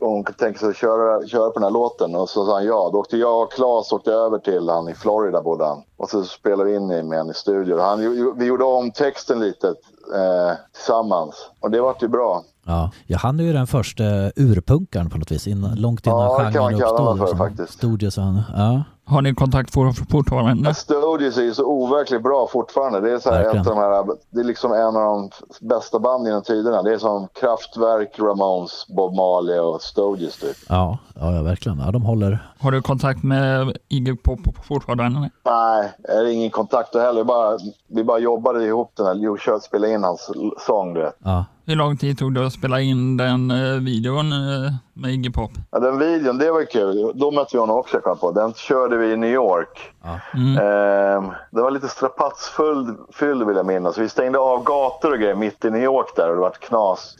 om 0.00 0.14
han 0.14 0.24
tänka 0.24 0.58
sig 0.58 0.68
att 0.68 0.76
köra, 0.76 1.26
köra 1.26 1.50
på 1.50 1.54
den 1.54 1.62
här 1.62 1.70
låten. 1.70 2.14
Och 2.14 2.28
så 2.28 2.46
sa 2.46 2.54
han 2.54 2.64
ja. 2.64 2.90
Då 2.92 2.98
åkte 2.98 3.16
jag 3.16 3.42
och 3.42 3.52
Claes 3.52 3.92
åkte 3.92 4.12
över 4.12 4.38
till 4.38 4.68
han 4.68 4.88
i 4.88 4.94
Florida 4.94 5.42
bodde 5.42 5.64
han. 5.64 5.82
Och 5.96 6.10
så 6.10 6.24
spelade 6.24 6.70
vi 6.70 6.76
in 6.76 6.86
med 6.86 7.18
honom 7.18 7.30
i 7.30 7.34
studion. 7.34 7.80
Han, 7.80 8.34
vi 8.38 8.44
gjorde 8.44 8.64
om 8.64 8.90
texten 8.90 9.40
lite 9.40 9.68
eh, 10.14 10.52
tillsammans. 10.72 11.50
Och 11.60 11.70
det 11.70 11.80
vart 11.80 12.02
ju 12.02 12.08
bra. 12.08 12.42
Ja. 12.68 12.90
ja, 13.06 13.18
han 13.18 13.40
är 13.40 13.44
ju 13.44 13.52
den 13.52 13.66
första 13.66 14.04
urpunkaren 14.36 15.10
på 15.10 15.18
något 15.18 15.30
vis. 15.30 15.46
Innan, 15.46 15.74
långt 15.74 16.06
innan 16.06 16.18
Ja, 16.20 16.38
det 16.38 16.44
kan 16.44 16.52
genren 16.52 16.62
man 16.62 16.80
kalla 16.80 16.84
uppstod. 16.84 17.06
honom 17.06 17.18
för, 17.18 17.24
liksom. 17.24 17.38
faktiskt. 17.38 18.14
Så 18.14 18.20
han, 18.20 18.42
ja. 18.56 18.82
Har 19.04 19.22
ni 19.22 19.34
kontakt 19.34 19.72
for, 19.72 19.92
fortfarande? 20.10 20.74
Stodius 20.74 21.38
är 21.38 21.42
ju 21.42 21.54
så 21.54 21.64
overkligt 21.64 22.22
bra 22.22 22.48
fortfarande. 22.52 23.00
Det 23.00 23.12
är, 23.12 23.18
så 23.18 23.30
här 23.30 23.40
ett 23.40 23.56
av 23.56 23.64
de 23.64 23.78
här, 23.78 24.04
det 24.30 24.40
är 24.40 24.44
liksom 24.44 24.72
en 24.72 24.96
av 24.96 25.02
de 25.02 25.30
bästa 25.60 25.98
banden 25.98 26.26
genom 26.26 26.42
tiderna. 26.42 26.82
Det 26.82 26.94
är 26.94 26.98
som 26.98 27.28
Kraftwerk, 27.40 28.18
Ramones, 28.18 28.86
Bob 28.88 29.14
Marley 29.14 29.58
och 29.58 29.82
Stodius 29.82 30.36
typ. 30.40 30.56
Ja, 30.68 30.98
ja, 31.14 31.34
ja, 31.34 31.42
verkligen. 31.42 31.78
Ja, 31.78 31.90
de 31.90 32.02
håller. 32.02 32.38
Har 32.58 32.70
du 32.72 32.82
kontakt 32.82 33.22
med 33.22 33.76
Iggy 33.88 34.16
Pop 34.16 34.40
fortfarande? 34.62 35.30
Nej, 35.44 35.92
jag 36.08 36.14
har 36.16 36.24
ingen 36.24 36.50
kontakt 36.50 36.94
heller. 36.94 37.24
Bara, 37.24 37.58
vi 37.88 38.04
bara 38.04 38.18
jobbade 38.18 38.64
ihop 38.64 38.92
den 38.96 39.06
här. 39.06 39.14
Jo, 39.14 39.36
kör, 39.36 39.58
spela 39.58 39.88
in 39.88 40.04
hans 40.04 40.30
sång 40.66 40.94
du 40.94 41.00
vet. 41.00 41.16
Ja, 41.24 41.44
Hur 41.68 41.76
lång 41.76 41.96
tid 41.96 42.18
tog 42.18 42.34
det 42.34 42.46
att 42.46 42.52
spela 42.52 42.80
in 42.80 43.16
den 43.16 43.50
eh, 43.50 43.80
videon 43.80 44.32
eh, 44.32 44.72
med 44.92 45.10
Iggy 45.10 45.30
Pop? 45.30 45.50
Ja, 45.70 45.78
den 45.78 45.98
videon, 45.98 46.38
det 46.38 46.50
var 46.50 46.64
kul. 46.64 47.12
Då 47.14 47.30
mötte 47.30 47.50
vi 47.52 47.58
honom 47.58 47.76
också 47.76 48.00
jag 48.04 48.20
på. 48.20 48.30
Den 48.30 48.52
körde 48.54 48.96
vi 48.96 49.12
i 49.12 49.16
New 49.16 49.30
York. 49.30 49.92
Mm. 50.34 50.50
Ehm, 50.50 51.32
det 51.50 51.62
var 51.62 51.70
lite 51.70 51.88
strapatsfylld 51.88 52.96
fylld, 53.12 53.46
vill 53.46 53.56
jag 53.56 53.66
minnas. 53.66 53.98
Vi 53.98 54.08
stängde 54.08 54.38
av 54.38 54.64
gator 54.64 55.12
och 55.12 55.18
grejer 55.18 55.34
mitt 55.34 55.64
i 55.64 55.70
New 55.70 55.82
York 55.82 56.16
där 56.16 56.28
och 56.28 56.34
det 56.34 56.40
var 56.40 56.50
knas. 56.50 57.16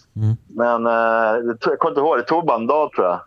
Men 0.47 0.87
eh, 0.87 0.93
jag 1.61 1.79
kommer 1.79 1.91
inte 1.91 2.01
ihåg, 2.01 2.19
det 2.19 2.23
tog 2.23 2.47
bara 2.47 2.57
en 2.57 2.67
dag 2.67 2.93
tror 2.93 3.07
jag. 3.07 3.21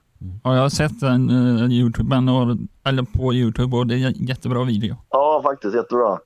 Ja, 0.43 0.55
jag 0.55 0.61
har 0.61 0.69
sett 0.69 0.99
den 0.99 1.29
uh, 1.29 1.71
Youtuben 1.71 2.29
och, 2.29 2.57
eller 2.83 3.03
på 3.03 3.33
Youtube 3.33 3.77
och 3.77 3.87
det 3.87 3.95
är 3.95 4.07
en 4.07 4.25
jättebra 4.25 4.63
video. 4.63 4.95
Ja, 5.09 5.41
faktiskt. 5.43 5.75
Jättebra. 5.75 6.19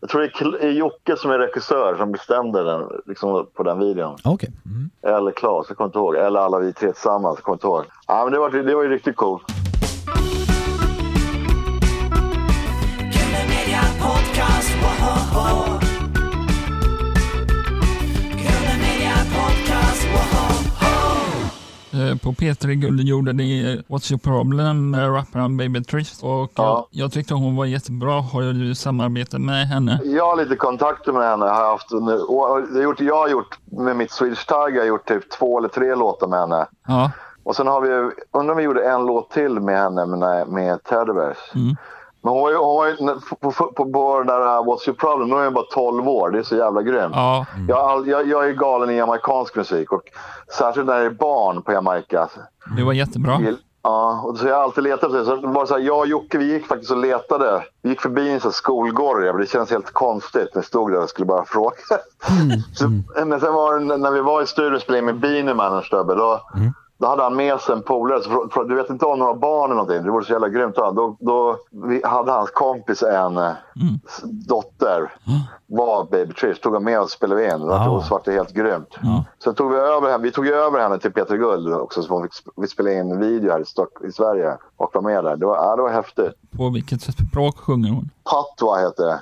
Jag 0.00 0.10
tror 0.10 0.20
det 0.20 0.66
är 0.66 0.70
Jocke 0.70 1.16
som 1.16 1.30
är 1.30 1.38
regissör 1.38 1.96
som 1.98 2.12
bestämde 2.12 2.64
den 2.64 2.82
liksom, 3.06 3.46
på 3.54 3.62
den 3.62 3.78
videon. 3.78 4.16
okej. 4.24 4.52
Mm. 4.66 4.90
Eller 5.02 5.30
Claes, 5.30 5.66
jag 5.68 5.76
kommer 5.76 5.88
inte 5.88 5.98
ihåg. 5.98 6.16
Eller 6.16 6.40
alla 6.40 6.58
vi 6.58 6.72
tre 6.72 6.92
tillsammans, 6.92 7.36
jag 7.36 7.44
kommer 7.44 7.56
inte 7.56 7.66
ihåg. 7.66 7.84
Ja, 8.06 8.24
men 8.24 8.32
det 8.32 8.38
var, 8.38 8.50
det 8.50 8.74
var 8.74 8.82
ju 8.82 8.88
riktigt 8.88 9.16
coolt. 9.16 9.61
På 22.22 22.32
P3 22.32 22.74
Guld 22.74 23.00
gjorde 23.00 23.32
ni 23.32 23.60
eh, 23.72 23.94
What's 23.94 24.12
Your 24.12 24.18
Problem 24.18 24.90
med 24.90 25.14
rapparen 25.16 25.56
Baby 25.56 25.84
Trish 25.84 26.24
och 26.24 26.52
Ja. 26.54 26.88
jag, 26.90 27.12
tyckte 27.12 27.34
hon 27.34 27.56
var 27.56 27.64
jättebra. 27.64 28.20
Har 28.20 28.42
du 28.42 28.74
samarbete 28.74 29.38
med 29.38 29.68
henne? 29.68 30.00
Jag 30.04 30.26
har 30.26 30.36
lite 30.36 30.56
kontakter 30.56 31.12
med 31.12 31.22
henne. 31.30 31.44
Har 31.44 31.62
jag, 31.62 31.70
haft 31.70 31.92
under, 31.92 32.30
och 32.30 32.60
jag 32.98 33.16
har 33.16 33.28
gjort 33.28 33.58
med 33.64 33.96
mitt 33.96 34.10
Swedish 34.12 34.46
Tiger, 34.46 34.72
jag 34.74 34.80
har 34.82 34.86
gjort 34.88 35.08
typ 35.08 35.30
två 35.30 35.58
eller 35.58 35.68
tre 35.68 35.94
låtar 35.94 36.26
med 36.26 36.40
henne. 36.40 36.66
Ja, 36.86 37.10
Och 37.42 37.56
sen 37.56 37.66
har 37.66 37.80
vi, 37.80 37.88
undrar 38.32 38.52
om 38.52 38.56
vi 38.56 38.62
gjorde 38.64 38.84
en 38.90 39.06
låt 39.06 39.30
till 39.30 39.60
med 39.60 39.78
henne 39.78 40.06
med, 40.06 40.48
med 40.48 40.82
Teddybears. 40.84 41.36
Mm. 41.54 41.76
Men 42.24 42.32
hon 42.32 42.42
var 42.42 42.50
ju, 42.50 42.56
hon 42.56 42.76
var 42.76 42.86
ju 42.86 42.96
på, 42.96 43.36
på, 43.36 43.52
på, 43.72 43.92
på 43.92 44.18
den 44.18 44.26
där 44.26 44.40
uh, 44.40 44.62
What's 44.64 44.88
your 44.88 44.96
problem? 44.98 45.28
Nu 45.28 45.36
är 45.36 45.44
hon 45.44 45.54
bara 45.54 45.64
12 45.64 46.08
år. 46.08 46.30
Det 46.30 46.38
är 46.38 46.42
så 46.42 46.56
jävla 46.56 46.82
grymt. 46.82 47.12
Ja, 47.14 47.46
Jag, 47.68 47.76
har 47.76 47.92
all- 47.92 48.08
jag, 48.08 48.28
jag 48.28 48.48
är 48.48 48.52
galen 48.52 48.90
i 48.90 48.94
jamaicansk 48.96 49.56
musik 49.56 49.92
och 49.92 50.02
särskilt 50.58 50.86
när 50.86 51.00
det 51.00 51.06
är 51.06 51.10
barn 51.10 51.62
på 51.62 51.72
Jamaica. 51.72 52.28
det 52.76 52.82
var 52.84 52.92
jättebra. 52.92 53.38
Vill- 53.38 53.58
Ja, 53.84 54.22
och 54.24 54.36
så 54.38 54.44
har 54.44 54.50
jag 54.50 54.60
alltid 54.60 54.84
letat 54.84 55.02
efter 55.04 55.18
det. 55.18 55.24
Så 55.24 55.36
var 55.36 55.66
så 55.66 55.74
här, 55.74 55.80
jag 55.80 55.98
och 55.98 56.06
Jocke 56.06 56.38
vi 56.38 56.52
gick 56.52 56.66
faktiskt 56.66 56.90
och 56.90 56.96
letade. 56.96 57.62
Vi 57.82 57.90
gick 57.90 58.00
förbi 58.00 58.30
en 58.30 58.40
skolgård. 58.52 59.38
Det 59.40 59.46
känns 59.46 59.70
helt 59.70 59.92
konstigt. 59.92 60.48
Vi 60.54 60.62
stod 60.62 60.92
där 60.92 61.02
och 61.02 61.08
skulle 61.08 61.26
bara 61.26 61.44
fråga. 61.44 61.76
så, 62.74 62.88
Men 63.26 63.40
sen 63.40 63.54
var 63.54 63.78
det 63.78 63.96
när 63.96 64.10
vi 64.10 64.20
var 64.20 64.42
i 64.42 64.46
studion 64.46 64.74
och 64.74 64.80
spelade 64.80 64.98
in 64.98 65.04
med 65.04 65.20
Beanie 65.20 65.54
Man 65.54 65.78
och 65.78 65.84
Stöbbe. 65.84 66.14
Då, 67.02 67.08
hade 67.08 67.22
han 67.22 67.36
med 67.36 67.60
sig 67.60 67.74
en 67.74 67.82
polare. 67.82 68.20
Du 68.68 68.74
vet 68.74 68.90
inte 68.90 69.04
om 69.06 69.18
några 69.18 69.34
barn 69.34 69.64
eller 69.64 69.74
någonting. 69.74 70.02
Det 70.04 70.10
vore 70.10 70.24
så 70.24 70.32
jävla 70.32 70.48
grymt. 70.48 70.74
Då, 70.76 71.16
då 71.20 71.56
hade 72.04 72.32
hans 72.32 72.50
kompis 72.50 73.02
en 73.02 73.36
eh, 73.36 73.50
s- 74.08 74.20
dotter. 74.24 75.12
Var 75.66 76.04
Baby 76.10 76.34
Trish. 76.34 76.60
Tog 76.62 76.74
han 76.74 76.84
med 76.84 77.00
och 77.00 77.10
spelade 77.10 77.44
in. 77.44 77.60
Det 77.60 77.66
Ja. 77.74 78.04
var 78.10 78.20
det 78.24 78.32
helt 78.32 78.52
grymt. 78.52 78.94
Sen 79.44 79.54
tog 79.54 79.70
vi 79.70 79.76
över 79.76 80.10
henne. 80.10 80.22
Vi 80.22 80.30
tog 80.32 80.46
över 80.46 80.80
henne 80.80 80.98
till 80.98 81.12
Peter 81.12 81.36
Guld 81.36 81.74
också. 81.74 82.02
Så 82.02 82.26
vi 82.56 82.68
spelade 82.68 82.94
in 82.94 83.10
en 83.12 83.20
video 83.20 83.50
här 83.52 83.60
i, 83.60 83.64
Stock- 83.64 84.04
i 84.08 84.12
Sverige. 84.12 84.56
Och 84.76 84.90
var 84.94 85.02
med 85.02 85.24
där. 85.24 85.36
Det 85.36 85.46
var, 85.46 85.56
ja, 85.56 85.76
det 85.76 85.82
var 85.82 85.90
häftigt. 85.90 86.32
På 86.56 86.70
vilket 86.70 87.02
språk 87.02 87.58
sjunger 87.58 87.90
hon? 87.90 88.10
Patwa 88.24 88.76
heter 88.78 89.04
det. 89.04 89.20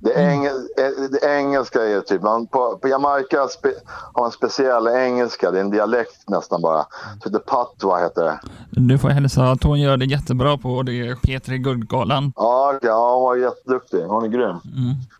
Det, 0.00 0.12
engel, 0.14 0.52
eh, 0.56 1.10
det 1.12 1.38
engelska 1.38 1.82
är 1.84 2.00
typ, 2.00 2.22
man, 2.22 2.46
på, 2.46 2.78
på 2.82 2.88
Jamaica 2.88 3.48
spe, 3.48 3.68
har 4.12 4.20
man 4.22 4.26
en 4.26 4.32
speciell 4.32 4.86
engelska, 4.88 5.50
det 5.50 5.58
är 5.58 5.60
en 5.60 5.70
dialekt 5.70 6.28
nästan 6.28 6.62
bara. 6.62 6.84
Så 7.22 7.28
det 7.28 7.38
Patwa 7.38 7.98
heter 7.98 8.24
det. 8.24 8.40
Du 8.70 8.98
får 8.98 9.08
hälsa 9.08 9.42
att 9.50 9.62
hon 9.62 9.80
gör 9.80 9.96
det 9.96 10.04
jättebra 10.04 10.56
på 10.58 10.82
det 10.82 10.92
P3 11.14 11.56
Guldgalan. 11.56 12.32
Ja, 12.36 12.74
ja, 12.82 13.14
hon 13.14 13.22
var 13.22 13.36
jätteduktig. 13.36 14.02
Hon 14.04 14.24
är 14.24 14.28
grym. 14.28 14.56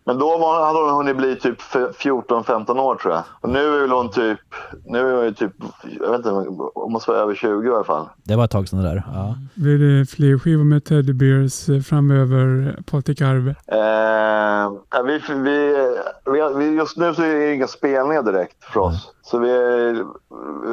Men 0.05 0.19
då 0.19 0.37
var, 0.37 0.65
hade 0.65 0.79
hon 0.79 0.95
hunnit 0.97 1.17
bli 1.17 1.35
typ 1.35 1.57
f- 1.59 1.95
14-15 2.03 2.79
år 2.79 2.95
tror 2.95 3.13
jag. 3.13 3.23
Och 3.41 3.49
nu 3.49 3.59
är 3.75 3.81
väl 3.81 3.91
hon 3.91 4.09
typ, 4.11 4.39
nu 4.85 4.99
är 4.99 5.15
hon 5.15 5.25
ju 5.25 5.33
typ, 5.33 5.51
jag 5.99 6.09
vet 6.11 6.17
inte, 6.17 6.29
hon 6.75 6.91
måste 6.91 7.11
vara 7.11 7.21
över 7.21 7.35
20 7.35 7.67
i 7.67 7.73
alla 7.75 7.83
fall. 7.83 8.05
Det 8.23 8.35
var 8.35 8.45
ett 8.45 8.51
tag 8.51 8.67
sedan 8.67 8.79
det 8.83 8.89
där. 8.89 9.03
Ja. 9.13 9.35
Blir 9.53 9.77
det 9.99 10.05
fler 10.05 10.37
skivor 10.39 10.63
med 10.63 10.85
Teddy 10.85 11.13
Bears 11.13 11.69
eh, 11.69 11.79
framöver, 11.81 12.77
Patrik 12.91 13.21
Arve? 13.21 13.55
Eh, 13.67 14.68
ja, 14.89 15.01
vi, 15.01 15.21
vi, 15.27 16.57
vi, 16.57 16.75
just 16.75 16.97
nu 16.97 17.13
så 17.13 17.21
är 17.23 17.35
det 17.35 17.53
inga 17.53 17.67
spelningar 17.67 18.23
direkt 18.23 18.63
för 18.63 18.79
oss. 18.79 19.13
Så 19.21 19.39
vi, 19.39 19.51
är, 19.51 20.05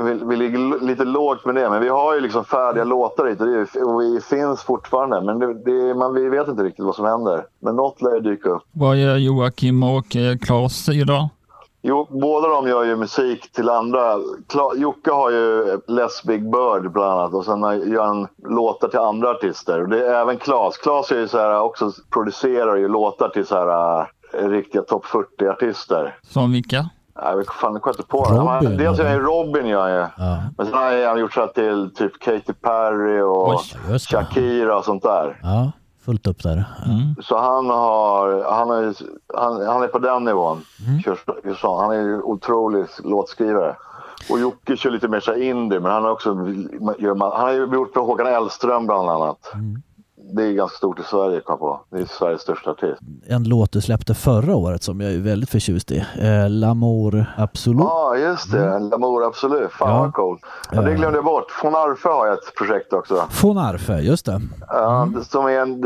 vi, 0.04 0.24
vi 0.24 0.36
ligger 0.36 0.84
lite 0.86 1.04
lågt 1.04 1.44
med 1.44 1.54
det. 1.54 1.70
Men 1.70 1.82
vi 1.82 1.88
har 1.88 2.14
ju 2.14 2.20
liksom 2.20 2.44
färdiga 2.44 2.84
låtar 2.84 3.26
hit 3.26 3.40
och, 3.40 3.46
det, 3.46 3.82
och 3.82 4.00
vi 4.00 4.20
finns 4.20 4.62
fortfarande. 4.62 5.20
Men 5.20 5.38
det, 5.38 5.64
det, 5.64 5.94
man, 5.94 6.14
vi 6.14 6.28
vet 6.28 6.48
inte 6.48 6.62
riktigt 6.62 6.84
vad 6.84 6.94
som 6.94 7.04
händer. 7.04 7.44
Men 7.60 7.76
något 7.76 8.02
lär 8.02 8.20
dyka 8.20 8.48
upp. 8.48 8.62
Vad 8.72 8.96
gör 8.96 9.16
Joakim 9.16 9.82
och 9.82 10.16
eh, 10.16 10.36
Claes 10.38 10.88
idag? 10.88 11.28
Jo, 11.88 12.06
båda 12.10 12.48
de 12.48 12.68
gör 12.68 12.84
ju 12.84 12.96
musik 12.96 13.52
till 13.52 13.70
andra. 13.70 14.16
Kla- 14.48 14.76
Jocke 14.76 15.10
har 15.12 15.30
ju 15.30 15.78
Les 15.86 16.22
Big 16.22 16.50
Bird 16.50 16.92
bland 16.92 17.12
annat 17.20 17.34
och 17.34 17.44
sen 17.44 17.60
gör 17.92 18.04
han 18.04 18.28
låtar 18.48 18.88
till 18.88 18.98
andra 18.98 19.30
artister. 19.30 19.82
Och 19.82 19.88
det 19.88 20.06
är 20.06 20.14
även 20.14 20.38
Klas. 20.38 20.76
Klas 20.76 21.10
är 21.12 21.18
ju 21.18 21.28
så 21.28 21.38
här, 21.38 21.60
också 21.60 21.90
producerar 22.12 22.76
ju 22.76 22.88
låtar 22.88 23.28
till 23.28 23.46
så 23.46 23.54
här, 23.54 23.98
äh, 24.00 24.48
riktiga 24.48 24.82
topp 24.82 25.04
40-artister. 25.04 26.16
Som 26.22 26.52
vilka? 26.52 26.90
Jag 27.14 27.36
vet 27.36 27.50
fan, 27.50 27.72
jag 27.72 27.82
kommer 27.82 27.94
inte 27.94 28.08
på 28.08 28.24
det. 28.24 28.30
Robin, 28.34 28.46
Han- 28.48 28.76
Dels 28.76 28.98
är 28.98 29.04
han 29.04 29.12
ju? 29.14 29.20
Robin 29.20 29.66
gör 29.66 29.80
han 29.80 29.92
ju. 29.92 29.98
Ja. 29.98 30.38
Men 30.58 30.66
sen 30.66 30.74
har 30.74 31.06
han 31.06 31.20
gjort 31.20 31.32
så 31.34 31.40
här 31.40 31.46
till 31.48 31.90
typ 31.94 32.18
Katy 32.20 32.52
Perry 32.52 33.20
och 33.20 33.48
Oj. 33.48 33.98
Shakira 33.98 34.78
och 34.78 34.84
sånt 34.84 35.02
där. 35.02 35.40
ja, 35.42 35.72
fullt 36.06 36.26
upp 36.26 36.42
där. 36.42 36.64
Ja. 36.86 37.22
Så 37.22 37.38
han 37.38 37.70
har, 37.70 38.44
han, 38.50 38.82
ju- 38.82 38.94
han, 39.34 39.66
han 39.66 39.82
är 39.82 39.86
på 39.88 39.98
den 39.98 40.24
nivån. 40.24 40.60
Sång. 41.60 41.80
han 41.80 41.90
är 41.90 42.00
ju 42.02 42.22
otrolig 42.22 42.86
låtskrivare. 43.04 43.76
Och 44.30 44.38
Jocke 44.40 44.76
kör 44.76 44.90
lite 44.90 45.08
mer 45.08 45.20
så 45.20 45.34
indie, 45.34 45.80
men 45.80 45.92
han 45.92 46.04
har 46.04 46.10
också 46.10 46.34
han 46.34 47.30
har 47.44 47.52
gjort 47.74 47.92
för 47.92 48.00
Håkan 48.00 48.26
Hellström 48.26 48.86
bland 48.86 49.10
annat. 49.10 49.52
Det 50.34 50.42
är 50.42 50.52
ganska 50.52 50.76
stort 50.76 51.00
i 51.00 51.02
Sverige, 51.02 51.42
jag 51.46 51.58
på. 51.58 51.80
Det 51.90 51.96
är 51.98 52.04
Sveriges 52.04 52.40
största 52.40 52.70
artist. 52.70 53.00
En 53.26 53.44
låt 53.44 53.72
du 53.72 53.80
släppte 53.80 54.14
förra 54.14 54.56
året 54.56 54.82
som 54.82 55.00
jag 55.00 55.12
är 55.12 55.18
väldigt 55.18 55.50
förtjust 55.50 55.90
i. 55.90 55.98
Eh, 55.98 56.48
L'amour 56.48 57.24
absolut. 57.36 57.80
Ja, 57.80 58.16
just 58.16 58.52
det. 58.52 58.78
Lamour 58.78 59.26
Absolut. 59.26 59.72
Fan 59.72 59.90
Ja. 59.90 59.98
vad 60.00 60.12
coolt. 60.14 60.40
Ja, 60.72 60.82
det 60.82 60.94
glömde 60.94 61.18
jag 61.18 61.24
bort. 61.24 61.50
Från 61.50 61.74
Arfe 61.74 62.08
har 62.08 62.26
jag 62.26 62.34
ett 62.38 62.54
projekt 62.58 62.92
också. 62.92 63.22
Von 63.42 63.58
Arfe, 63.58 64.00
just 64.00 64.26
det. 64.26 64.40
Ja, 64.68 65.08
det- 65.14 65.24
som 65.24 65.46
är 65.46 65.60
en, 65.60 65.80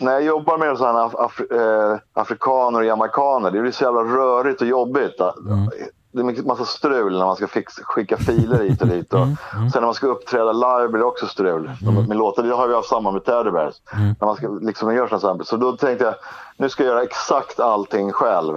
när 0.00 0.12
jag 0.12 0.22
jobbar 0.24 0.58
med 0.58 0.78
sådana 0.78 1.00
af, 1.02 1.14
af, 1.14 1.40
eh, 1.50 1.98
afrikaner 2.12 2.78
och 2.78 2.84
jamaikaner, 2.84 3.50
det 3.50 3.60
blir 3.60 3.72
så 3.72 3.84
jävla 3.84 4.00
rörigt 4.00 4.60
och 4.60 4.66
jobbigt. 4.66 5.20
Det 6.12 6.20
är 6.20 6.46
massa 6.46 6.64
strul 6.64 7.18
när 7.18 7.26
man 7.26 7.36
ska 7.36 7.46
fix, 7.46 7.74
skicka 7.82 8.16
filer 8.16 8.62
hit 8.62 8.82
och 8.82 8.88
dit. 8.88 9.12
Och 9.12 9.26
Sen 9.52 9.70
när 9.74 9.80
man 9.80 9.94
ska 9.94 10.06
uppträda 10.06 10.52
live 10.52 10.88
blir 10.88 10.98
det 10.98 11.04
också 11.04 11.26
strul. 11.26 11.70
De, 11.80 11.94
med 12.08 12.16
låtar, 12.16 12.42
det 12.42 12.54
har 12.54 12.68
vi 12.68 12.74
haft 12.74 12.88
samma 12.88 13.10
med 13.10 13.24
Teddy 13.24 13.50
Bears. 13.50 13.74
När 13.92 14.26
man 14.26 14.36
ska 14.36 14.48
liksom 14.48 14.94
göra 14.94 15.08
sådana 15.08 15.20
saker. 15.20 15.44
Så 15.44 15.56
då 15.56 15.76
tänkte 15.76 16.04
jag, 16.04 16.14
nu 16.60 16.68
ska 16.68 16.84
jag 16.84 16.90
göra 16.90 17.02
exakt 17.02 17.60
allting 17.60 18.12
själv. 18.12 18.54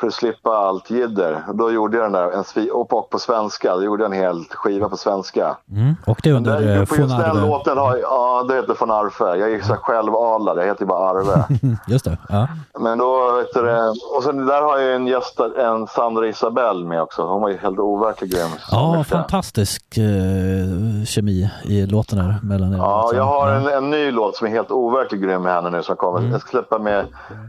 För 0.00 0.06
att 0.06 0.14
slippa 0.14 0.50
allt 0.50 0.90
jidder. 0.90 1.42
Då 1.54 1.70
gjorde 1.72 1.96
jag 1.96 2.04
den 2.04 2.12
där, 2.12 2.30
en 2.30 2.44
svi, 2.44 2.70
och 2.70 2.88
på, 2.88 3.18
svenska. 3.18 3.76
Då 3.76 3.84
gjorde 3.84 4.02
jag 4.02 4.14
en 4.14 4.18
hel 4.18 4.44
skiva 4.50 4.88
på 4.88 4.96
svenska. 4.96 5.56
Mm. 5.70 5.96
Och 6.06 6.20
det 6.22 6.30
är 6.30 6.34
under 6.34 6.60
Där, 6.60 6.80
eh, 6.80 6.84
på 6.84 6.96
just 6.96 7.18
den 7.18 7.40
låten 7.40 7.78
har 7.78 7.96
ja, 7.96 8.44
det 8.48 8.54
heter 8.54 8.76
von 8.80 8.90
Arfe. 8.90 9.24
Jag 9.24 9.52
är 9.52 9.60
så 9.60 9.74
självadlad, 9.74 10.58
jag 10.58 10.66
heter 10.66 10.82
ju 10.82 10.86
bara 10.86 11.10
Arve. 11.10 11.44
Just 11.86 12.04
det. 12.04 12.18
Ja. 12.28 12.48
Men 12.78 12.98
då, 12.98 13.32
vet 13.36 13.54
du 13.54 13.62
det, 13.62 13.94
och 14.16 14.22
sen 14.22 14.46
där 14.46 14.62
har 14.62 14.78
jag 14.78 14.94
en 14.94 15.06
gäst, 15.06 15.40
en 15.58 15.86
Sandra 15.86 16.28
Isabell 16.28 16.84
med 16.84 17.02
också. 17.02 17.22
Hon 17.22 17.42
var 17.42 17.48
ju 17.48 17.56
helt 17.56 17.78
overkligt 17.78 18.32
grym. 18.34 18.50
ja, 18.70 19.04
fantastisk 19.08 19.98
eh, 19.98 21.04
kemi 21.06 21.50
i 21.64 21.86
låten 21.86 22.18
här 22.18 22.38
mellan 22.42 22.72
er. 22.72 22.78
Ja, 22.78 23.10
jag 23.14 23.24
har 23.24 23.52
en, 23.52 23.66
en 23.66 23.90
ny 23.90 24.10
låt 24.10 24.36
som 24.36 24.46
är 24.46 24.50
helt 24.50 24.70
overkligt 24.70 25.22
grym 25.22 25.42
med 25.42 25.54
henne 25.54 25.70
nu 25.70 25.82
som 25.82 25.96
kommer. 25.96 26.18
Mm. 26.18 26.32
Jag 26.32 26.40
ska 26.40 26.50
släppa 26.50 26.78
med, 26.78 27.06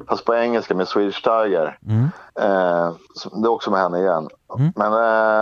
fast 0.09 0.25
på 0.25 0.35
engelska, 0.35 0.75
med 0.75 0.87
Swedish 0.87 1.23
Tiger. 1.23 1.77
Mm. 1.87 2.03
Eh, 2.39 2.93
det 3.41 3.47
är 3.47 3.51
också 3.51 3.71
med 3.71 3.79
henne 3.79 3.99
igen. 3.99 4.27
Men 4.75 4.93
eh, 4.93 4.99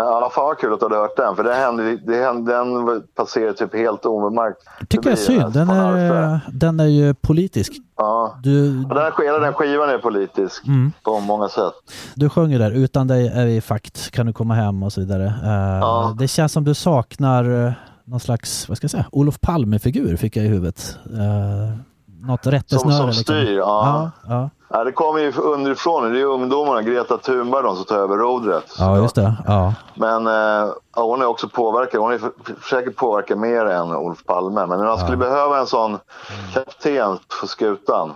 ja, 0.07 0.31
fan 0.35 0.43
vad 0.45 0.57
kul 0.57 0.73
att 0.73 0.79
du 0.79 0.85
hade 0.85 0.95
hört 0.97 1.17
den. 1.17 1.35
För 1.35 1.43
det 1.43 1.53
hände, 1.55 1.97
det 1.97 2.15
hände, 2.23 2.53
den 2.53 3.01
passerade 3.15 3.53
typ 3.53 3.75
helt 3.75 4.05
obemärkt. 4.05 4.57
tycker 4.89 5.09
jag 5.09 5.19
är 5.19 5.23
synd. 5.23 5.53
Den 5.53 5.69
är, 5.69 6.39
den 6.53 6.79
är 6.79 6.85
ju 6.85 7.13
politisk. 7.13 7.73
Ja. 7.97 8.35
Du, 8.43 8.85
Och 8.89 8.95
den, 8.95 9.11
hela 9.25 9.39
den 9.39 9.53
skivan 9.53 9.89
är 9.89 9.97
politisk 9.97 10.67
Mm. 10.67 10.91
på 11.03 11.19
många 11.19 11.49
sätt. 11.49 11.73
du 12.15 12.29
sjunger 12.29 12.59
där, 12.59 12.71
utan 12.71 13.07
dig 13.07 13.27
är 13.27 13.45
vi 13.45 13.61
fakt, 13.61 14.11
kan 14.11 14.25
du 14.25 14.33
komma 14.33 14.53
hem 14.53 14.83
och 14.83 14.93
så 14.93 15.01
vidare. 15.01 15.25
Eh, 15.25 15.79
Ja. 15.81 16.15
Det 16.19 16.27
känns 16.27 16.51
som 16.51 16.63
du 16.63 16.73
saknar 16.73 17.65
eh, 17.67 17.71
någon 18.05 18.19
slags, 18.19 18.69
vad 18.69 18.77
ska 18.77 18.85
jag 18.85 18.91
säga, 18.91 19.05
Olof 19.11 19.41
Palme-figur 19.41 20.15
fick 20.17 20.35
jag 20.35 20.45
i 20.45 20.47
huvudet. 20.47 20.97
Uh, 21.13 21.77
något 22.27 22.43
Som, 22.43 22.51
rättesnöre. 22.51 22.93
som 22.97 23.07
liksom. 23.07 23.23
styr. 23.23 23.57
Ja. 23.57 24.11
Ja, 24.27 24.29
ja. 24.35 24.49
Ja, 24.69 24.83
det 24.83 24.91
kommer 24.91 25.19
ju 25.19 25.33
underifrån. 25.37 26.03
Det 26.03 26.09
är 26.09 26.19
ju 26.19 26.25
ungdomarna, 26.25 26.81
Greta 26.81 27.17
Thunberg 27.17 27.63
de 27.63 27.75
som 27.75 27.85
tar 27.85 27.95
över 27.97 28.17
rodret. 28.17 28.75
ja, 28.79 28.97
just 28.97 29.15
det. 29.15 29.33
Ja. 29.47 29.73
Men 29.95 30.27
eh, 30.27 30.69
hon 30.95 31.21
är 31.21 31.25
också 31.25 31.49
påverkad. 31.49 32.01
Hon 32.01 32.11
är 32.13 32.17
för- 32.17 32.31
försöker 32.61 32.91
påverka 32.91 33.35
mer 33.35 33.65
än 33.65 33.95
Olof 33.95 34.25
Palme. 34.25 34.65
Men 34.65 34.79
man 34.85 34.97
skulle 34.97 35.17
behöva 35.17 35.59
en 35.59 35.67
sån 35.67 35.97
kapten 36.53 37.19
på 37.41 37.47
skutan. 37.47 38.13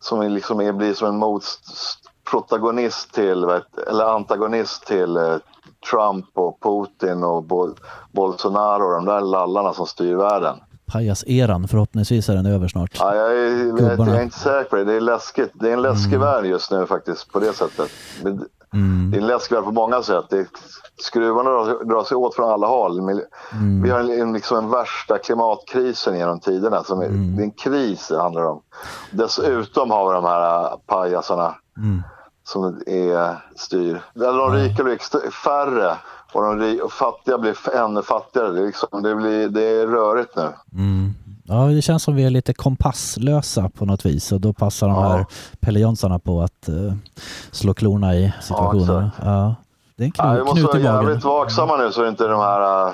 Som 0.00 0.22
liksom 0.22 0.60
är, 0.60 0.72
blir 0.72 0.94
som 0.94 1.08
en 1.08 1.16
motprotagonist 1.18 3.12
till, 3.14 3.44
eller 3.90 4.04
antagonist 4.04 4.86
till 4.86 5.16
eh, 5.16 5.36
Trump 5.90 6.26
och 6.34 6.58
Putin 6.62 7.24
och 7.24 7.42
Bol- 7.42 7.78
Bolsonaro 8.12 8.84
och 8.84 8.94
de 8.94 9.04
där 9.04 9.20
lallarna 9.20 9.72
som 9.74 9.86
styr 9.86 10.14
världen. 10.14 10.56
Pajas-eran, 10.86 11.68
förhoppningsvis 11.68 12.28
är 12.28 12.34
den 12.34 12.46
över 12.46 12.68
snart. 12.68 12.90
Ja, 12.98 13.14
jag, 13.14 13.30
är, 13.38 13.72
vet, 13.72 13.98
jag 13.98 14.08
är 14.08 14.22
inte 14.22 14.38
säker 14.38 14.70
på 14.70 14.76
det. 14.76 14.84
Det 14.84 14.94
är 14.94 15.00
läskigt. 15.00 15.50
Det 15.54 15.68
är 15.68 15.72
en 15.72 15.82
läskig 15.82 16.18
värld 16.20 16.44
just 16.46 16.70
nu 16.70 16.86
faktiskt 16.86 17.32
på 17.32 17.38
det 17.40 17.52
sättet. 17.52 17.90
Det, 18.22 18.30
det 19.10 19.16
är 19.16 19.20
en 19.20 19.26
läskig 19.26 19.54
värld 19.54 19.64
på 19.64 19.72
många 19.72 20.02
sätt. 20.02 20.24
Det, 20.30 20.46
skruvarna 21.02 21.50
drar, 21.50 21.84
drar 21.84 22.04
sig 22.04 22.16
åt 22.16 22.34
från 22.34 22.50
alla 22.50 22.66
håll. 22.66 23.00
Mil- 23.02 23.24
Vi 23.82 23.90
har 23.90 24.00
en, 24.00 24.32
liksom 24.32 24.56
en 24.58 24.70
värsta 24.70 25.18
klimatkrisen 25.18 26.16
genom 26.18 26.40
tiderna. 26.40 26.84
Som 26.84 27.00
är, 27.00 27.08
Det 27.08 27.42
är 27.42 27.44
en 27.44 27.50
kris 27.50 28.08
det 28.08 28.20
handlar 28.22 28.44
om. 28.44 28.60
Dessutom 29.10 29.90
har 29.90 30.08
vi 30.08 30.14
de 30.14 30.24
här 30.24 30.64
äh, 30.64 30.76
pajasarna 30.86 31.54
som 32.46 32.82
är 32.86 33.36
styr. 33.56 34.00
De 34.14 34.50
rika 34.52 34.84
blir 34.84 35.30
färre 35.30 35.96
och 36.34 36.56
de 36.58 36.80
och 36.80 36.92
fattiga 36.92 37.38
blir 37.38 37.76
ännu 37.76 38.02
fattigare. 38.02 38.50
Det 38.52 38.60
är, 38.60 38.66
liksom, 38.66 39.02
det, 39.02 39.14
blir, 39.14 39.48
det 39.48 39.62
är 39.64 39.86
rörigt 39.86 40.36
nu. 40.36 40.52
Ja, 41.46 41.64
det 41.66 41.82
känns 41.82 42.02
som 42.02 42.14
vi 42.14 42.24
är 42.24 42.30
lite 42.30 42.54
kompasslösa 42.54 43.68
på 43.68 43.84
något 43.84 44.06
vis 44.06 44.32
och 44.32 44.40
då 44.40 44.52
passar 44.52 44.88
de 44.88 44.96
Ja. 44.96 45.08
här 45.08 45.26
Pelle 45.60 45.80
Jonsarna 45.80 46.18
på 46.18 46.42
att 46.42 46.68
eh, 46.68 46.74
slå 47.50 47.74
klorna 47.74 48.14
i 48.14 48.32
situationen. 48.42 49.06
exakt. 49.06 49.24
Ja, 49.26 49.54
det 49.96 50.02
är 50.04 50.06
en 50.06 50.12
Ja, 50.16 50.32
vi 50.32 50.40
måste 50.40 50.60
knut 50.60 50.66
vara 50.74 50.78
jävligt 50.82 51.24
vaksamma 51.24 51.76
nu 51.76 51.92
så 51.92 52.06
inte 52.08 52.26
de 52.26 52.40
här 52.40 52.86
äh, 52.86 52.92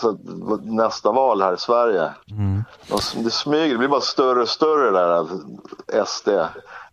så 0.00 0.08
att 0.10 0.64
nästa 0.64 1.12
val 1.12 1.42
här 1.42 1.54
i 1.54 1.58
Sverige. 1.58 2.10
S- 2.98 3.14
det 3.24 3.30
smyger, 3.30 3.72
det 3.72 3.78
blir 3.78 3.88
bara 3.88 4.00
större 4.00 4.42
och 4.42 4.48
större 4.48 4.90
där, 4.90 5.10
alltså, 5.10 5.34
SD. 6.06 6.28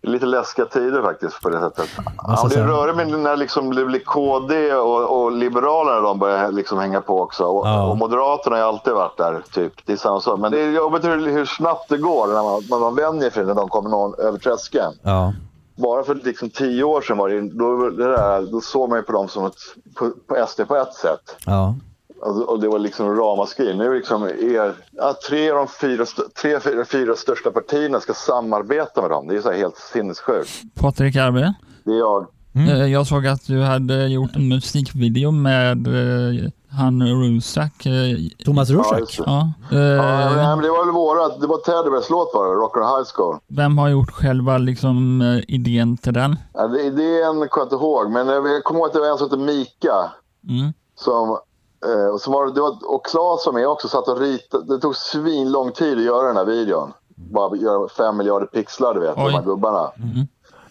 Lite 0.02 0.26
läskiga 0.26 0.66
tider 0.66 1.02
faktiskt 1.02 1.42
på 1.42 1.50
det 1.50 1.60
sättet. 1.60 1.90
Ja, 2.18 2.44
det 2.44 2.50
säga. 2.50 2.68
rör 2.68 2.94
mig 2.94 3.06
när 3.06 3.36
liksom 3.38 3.76
det 3.76 3.86
blir 3.86 4.00
KD 4.00 4.74
och, 4.74 5.22
och 5.24 5.32
Liberalerna 5.32 6.00
de 6.02 6.20
börjar 6.20 6.52
liksom 6.52 6.80
hänga 6.80 7.02
på 7.02 7.22
också. 7.22 7.44
Och, 7.44 7.68
Ja. 7.68 7.88
och 7.90 7.98
Moderaterna 7.98 8.56
har 8.56 8.64
alltid 8.64 8.94
varit 8.94 9.18
där, 9.18 9.44
typ. 9.54 9.74
Det 9.86 9.94
är 9.94 9.98
samma 9.98 10.20
sak. 10.22 10.40
Men 10.40 10.52
det 10.52 10.60
är 10.62 10.72
jobbigt 10.72 11.04
hur, 11.06 11.28
hur 11.32 11.46
snabbt 11.46 11.90
det 11.90 11.98
går 11.98 12.28
när 12.28 12.44
man, 12.44 12.62
när 12.70 12.80
man 12.80 12.96
vänjer 12.96 13.30
sig 13.30 13.46
när 13.46 13.54
de 13.56 13.70
kommer 13.70 13.90
någon 13.90 14.14
över 14.20 14.38
tröskeln 14.40 14.94
Ja. 15.04 15.34
bara 15.76 16.04
för 16.04 16.16
liksom 16.16 16.50
tio 16.50 16.84
år 16.84 17.02
sedan 17.02 17.18
var 17.18 17.30
det, 17.30 17.42
då, 17.42 17.90
det 17.90 18.08
där, 18.18 18.42
då 18.52 18.62
såg 18.62 18.90
man 18.90 18.98
ju 19.00 19.04
på 19.04 19.12
dem 19.12 19.28
som 19.28 19.46
ett, 19.46 19.56
på, 19.96 20.12
på 20.28 20.46
SD 20.48 20.62
på 20.68 20.76
ett 20.76 20.94
sätt. 20.94 21.36
Ja. 21.46 21.76
Och, 22.22 22.50
och 22.50 22.60
det 22.60 22.68
var 22.68 22.80
liksom 22.80 23.16
ramaskri. 23.16 23.76
Nu 23.78 23.86
är 23.92 23.96
liksom 23.96 24.24
er, 24.24 24.74
ja, 24.92 25.16
tre 25.30 25.52
av 25.52 25.58
de 25.58 25.68
fyra, 25.68 26.06
tre, 26.42 26.60
fyra, 26.60 26.86
fyra 26.86 27.16
största 27.16 27.52
partierna 27.52 28.00
ska 28.00 28.14
samarbeta 28.14 29.02
med 29.02 29.10
dem. 29.10 29.28
Det 29.28 29.36
är 29.38 29.42
så 29.42 29.52
här 29.52 29.58
helt 29.58 29.78
sinnessjukt. 29.78 30.50
Patrik 30.76 31.16
Arve, 31.16 31.54
Det 31.84 31.92
är 31.92 31.98
jag. 31.98 32.26
eh, 32.56 32.86
jag 32.86 33.08
såg 33.08 33.28
att 33.28 33.48
du 33.48 33.62
hade 33.62 34.08
gjort 34.08 34.36
en 34.36 34.48
musikvideo 34.48 35.32
med 35.32 35.88
eh, 35.88 36.50
han 36.72 37.02
Rusak. 37.04 37.86
eh, 37.86 38.18
Thomas 38.46 38.70
Ja, 38.70 38.76
det. 38.78 39.24
Ja. 39.26 39.52
Ja, 39.72 39.78
Eh, 39.78 40.36
men 40.56 40.62
det 40.62 40.70
var 40.70 40.86
väl 40.86 40.94
vårat. 40.94 41.42
Det 41.42 41.48
var 41.48 41.58
Teddybears 41.58 42.10
låt 42.10 42.32
var 42.34 42.46
det, 42.48 42.52
Rocker 42.54 42.80
High 42.98 43.08
School. 43.16 43.38
Vem 43.48 43.78
har 43.78 43.90
gjort 43.90 44.12
själva 44.12 44.58
liksom, 44.58 45.22
eh, 45.22 45.44
idén 45.56 45.98
till 45.98 46.14
den? 46.14 46.36
Ja, 46.54 46.68
det, 46.68 46.82
idén 46.82 47.26
kommer 47.34 47.50
jag 47.56 47.66
inte 47.66 47.76
ihåg, 47.76 48.12
men 48.12 48.28
jag 48.28 48.48
jag 48.48 48.64
kommer 48.64 48.80
ihåg 48.80 48.88
att 48.88 48.94
det 48.94 49.00
var 49.00 49.08
en 49.12 49.18
som 49.18 49.26
hette 49.30 49.38
Mika. 49.44 50.12
Mm. 50.50 50.74
Som, 50.96 51.38
eh, 51.86 52.06
och, 52.14 52.22
som 52.22 52.34
var, 52.34 52.48
det 52.48 52.62
var, 52.62 52.78
och 52.96 53.06
Claes 53.06 53.46
var 53.46 53.54
med 53.54 53.68
också, 53.68 53.88
satt 53.88 54.08
och 54.08 54.20
ritade. 54.20 54.76
Det 54.76 54.82
tog 54.82 54.96
svin 54.96 55.52
lång 55.52 55.72
tid 55.72 55.98
att 55.98 56.04
göra 56.04 56.28
den 56.28 56.38
här 56.38 56.46
videon. 56.46 56.94
Bara 57.16 57.56
göra 57.58 57.90
fem 57.90 58.18
miljarder 58.18 58.48
pixlar, 58.48 58.94
du 58.94 59.00
vet, 59.00 59.16
de 59.16 59.26
Oj. 59.26 59.32
här 59.34 59.42
gubbarna. 59.42 59.92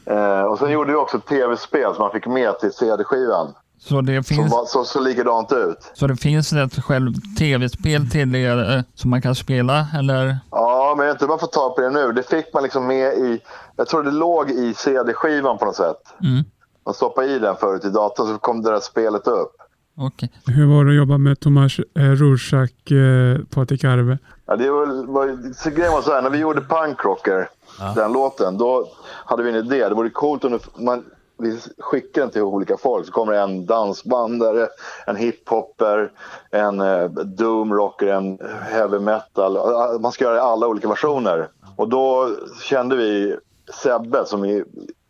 Eh, 0.07 0.43
och 0.43 0.59
sen 0.59 0.71
gjorde 0.71 0.91
vi 0.93 0.97
också 0.99 1.17
ett 1.17 1.27
tv-spel 1.27 1.95
som 1.95 2.03
man 2.03 2.13
fick 2.13 2.27
med 2.27 2.59
till 2.59 2.73
CD-skivan. 2.73 3.55
Så 3.79 4.01
det 4.01 4.15
Som 4.27 4.37
finns, 4.37 4.53
var, 4.53 4.65
så, 4.65 4.85
så 4.85 5.01
likadant 5.01 5.53
ut. 5.53 5.79
så 5.95 6.07
det 6.07 6.17
finns 6.17 6.53
ett 6.53 6.85
själv 6.85 7.13
tv-spel 7.39 8.11
till 8.11 8.33
det 8.33 8.45
eh, 8.47 8.81
som 8.95 9.11
man 9.11 9.23
kan 9.23 9.35
spela 9.35 9.87
eller? 9.99 10.39
Ja, 10.51 10.95
men 10.97 11.07
jag 11.07 11.13
vet 11.13 11.23
inte 11.23 11.25
om 11.25 11.29
man 11.29 11.39
får 11.39 11.47
ta 11.47 11.71
på 11.71 11.81
det 11.81 11.91
nu. 11.91 12.13
Det 12.13 12.23
fick 12.23 12.55
man 12.55 12.63
liksom 12.63 12.87
med 12.87 13.13
i... 13.13 13.41
Jag 13.77 13.87
tror 13.89 14.03
det 14.03 14.11
låg 14.11 14.51
i 14.51 14.75
CD-skivan 14.75 15.59
på 15.59 15.65
något 15.65 15.77
sätt. 15.77 16.03
Mm. 16.23 16.45
Man 16.85 16.95
stoppade 16.95 17.27
i 17.27 17.39
den 17.39 17.57
förut 17.57 17.85
i 17.85 17.89
datorn 17.89 18.27
så 18.27 18.39
kom 18.39 18.63
det 18.63 18.71
där 18.71 18.81
spelet 18.81 19.27
upp. 19.29 19.53
Okej. 19.99 20.31
Hur 20.47 20.67
var 20.67 20.85
det 20.85 20.91
att 20.91 20.97
jobba 20.97 21.19
med 21.19 21.41
Thomas 21.41 21.79
eh, 21.79 22.03
Rorschach, 22.03 22.93
eh, 22.93 23.39
Patrik 23.55 23.85
Arve? 23.85 24.19
Ja, 24.47 24.57
det 24.57 24.71
var, 24.71 25.07
var, 25.07 25.53
så 25.55 25.71
grejen 25.71 25.93
var 25.93 26.03
så 26.03 26.13
här, 26.13 26.23
när 26.23 26.31
vi 26.31 26.39
gjorde 26.39 26.61
Punkrocker, 26.61 27.49
den 27.95 28.13
låten, 28.13 28.59
då 28.59 28.89
hade 29.25 29.43
vi 29.43 29.51
en 29.51 29.57
idé. 29.57 29.89
Det 29.89 29.95
vore 29.95 30.11
coolt 30.11 30.45
om 30.45 30.59
man, 30.79 31.05
vi 31.39 31.61
skickar 31.79 32.21
den 32.21 32.31
till 32.31 32.43
olika 32.43 32.77
folk. 32.77 33.07
Så 33.07 33.13
kommer 33.13 33.33
det 33.33 33.41
en 33.41 33.67
dansbandare, 33.67 34.69
en 35.07 35.17
hiphopper, 35.17 36.13
en 36.51 36.81
eh, 36.81 37.05
doomrocker, 37.11 38.07
en 38.07 38.39
heavy 38.63 38.99
metal. 38.99 39.59
Man 40.01 40.13
ska 40.13 40.25
göra 40.25 40.35
det 40.35 40.41
i 40.41 40.43
alla 40.43 40.67
olika 40.67 40.89
versioner. 40.89 41.49
Och 41.77 41.89
då 41.89 42.31
kände 42.63 42.97
vi 42.97 43.37
Sebbe, 43.83 44.25
som 44.27 44.43
vi, 44.43 44.65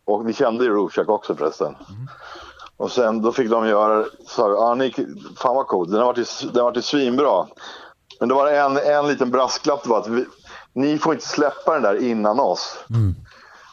och 0.04 0.28
vi 0.28 0.32
kände 0.32 0.64
ju 0.64 0.70
Rorschach 0.70 1.08
också 1.08 1.34
förresten. 1.34 1.74
Och 2.76 2.90
sen 2.92 3.22
då 3.22 3.32
fick 3.32 3.50
de 3.50 3.68
göra, 3.68 4.04
sa 4.26 4.50
ja, 4.50 4.74
ni, 4.74 4.92
fan 5.36 5.56
vad 5.56 5.66
coolt, 5.66 5.90
den 5.90 5.98
har 5.98 6.06
varit, 6.06 6.40
den 6.52 6.56
har 6.56 6.70
varit 6.70 6.84
svinbra. 6.84 7.46
Men 8.20 8.28
det 8.28 8.34
var 8.34 8.50
en, 8.50 8.76
en 8.76 9.08
liten 9.08 9.30
brasklapp, 9.30 9.82
det 9.82 9.88
var 9.88 9.98
att 9.98 10.08
vi, 10.08 10.24
ni 10.72 10.98
får 10.98 11.14
inte 11.14 11.26
släppa 11.26 11.72
den 11.72 11.82
där 11.82 12.02
innan 12.02 12.40
oss. 12.40 12.78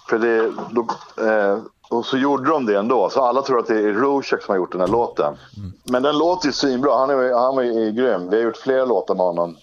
För 0.09 0.19
det, 0.19 0.51
då, 0.71 0.87
eh, 1.27 1.59
och 1.89 2.05
så 2.05 2.17
gjorde 2.17 2.49
de 2.49 2.65
det 2.65 2.79
ändå, 2.79 3.09
så 3.09 3.21
alla 3.21 3.41
tror 3.41 3.59
att 3.59 3.67
det 3.67 3.79
är 3.79 3.93
Rorschach 3.93 4.45
som 4.45 4.51
har 4.51 4.57
gjort 4.57 4.71
den 4.71 4.81
här 4.81 4.87
låten. 4.87 5.35
Men 5.83 6.03
den 6.03 6.17
låter 6.17 6.47
ju 6.47 6.53
svinbra, 6.53 6.97
han, 6.97 7.09
är, 7.09 7.45
han 7.45 7.55
var 7.55 7.63
ju 7.63 7.91
grym. 7.91 8.29
Vi 8.29 8.35
har 8.37 8.43
gjort 8.43 8.57
flera 8.57 8.85
låtar 8.85 9.15
med 9.15 9.25
honom. 9.25 9.57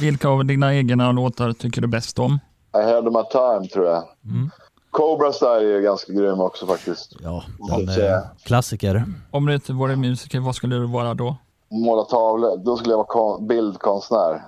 Vilka 0.00 0.28
av 0.28 0.44
dina 0.44 0.74
egna 0.74 1.12
låtar 1.12 1.52
tycker 1.52 1.80
du 1.80 1.88
bäst 1.88 2.18
om? 2.18 2.38
I 2.78 2.82
had 2.92 3.04
my 3.04 3.22
time 3.32 3.68
tror 3.72 3.86
jag. 3.86 4.04
Cobra 4.90 5.32
Style 5.32 5.50
är 5.56 5.60
ju 5.76 5.80
ganska 5.82 6.12
grym 6.12 6.40
också 6.40 6.66
faktiskt. 6.66 7.12
Ja, 7.22 7.42
den 7.68 7.88
är 7.88 8.20
klassiker. 8.44 9.04
Om 9.30 9.46
du 9.46 9.54
inte 9.54 9.72
vore 9.72 9.96
musiker, 9.96 10.40
vad 10.40 10.54
skulle 10.54 10.76
du 10.76 10.86
vara 10.86 11.14
då? 11.14 11.36
Måla 11.70 12.02
tavlor, 12.04 12.56
då 12.64 12.76
skulle 12.76 12.92
jag 12.92 12.96
vara 12.98 13.06
kon- 13.06 13.46
bildkonstnär. 13.46 14.42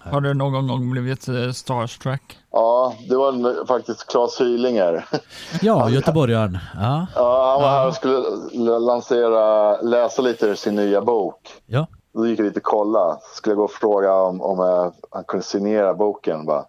Har 0.00 0.20
du 0.20 0.34
någon 0.34 0.68
gång 0.68 0.90
blivit 0.90 1.28
eh, 1.28 1.50
starstruck? 1.52 2.38
Ja, 2.52 2.94
det 3.08 3.16
var 3.16 3.28
en- 3.32 3.66
faktiskt 3.66 4.06
Claes 4.06 4.40
Hylinger. 4.40 5.04
Ja, 5.62 5.90
göteborgaren. 5.90 6.58
Ja, 6.74 7.06
Ja, 7.14 7.50
han 7.52 7.62
var 7.62 7.68
här 7.70 7.88
och 7.88 7.94
skulle 7.94 8.78
lansera, 8.78 9.76
läsa 9.80 10.22
lite 10.22 10.46
ur 10.46 10.54
sin 10.54 10.74
nya 10.76 11.00
bok. 11.02 11.40
ja. 11.66 11.86
Då 12.14 12.26
gick 12.26 12.38
jag 12.38 12.46
dit 12.46 12.56
och 12.56 12.62
kolla. 12.62 13.18
Skulle 13.34 13.50
jag 13.52 13.56
gå 13.58 13.64
och 13.64 13.70
fråga 13.70 14.14
om, 14.14 14.40
om 14.42 14.60
eh, 14.60 14.92
han 15.10 15.24
kunde 15.24 15.44
signera 15.46 15.94
boken. 15.94 16.46
Bara. 16.46 16.62
K- 16.62 16.66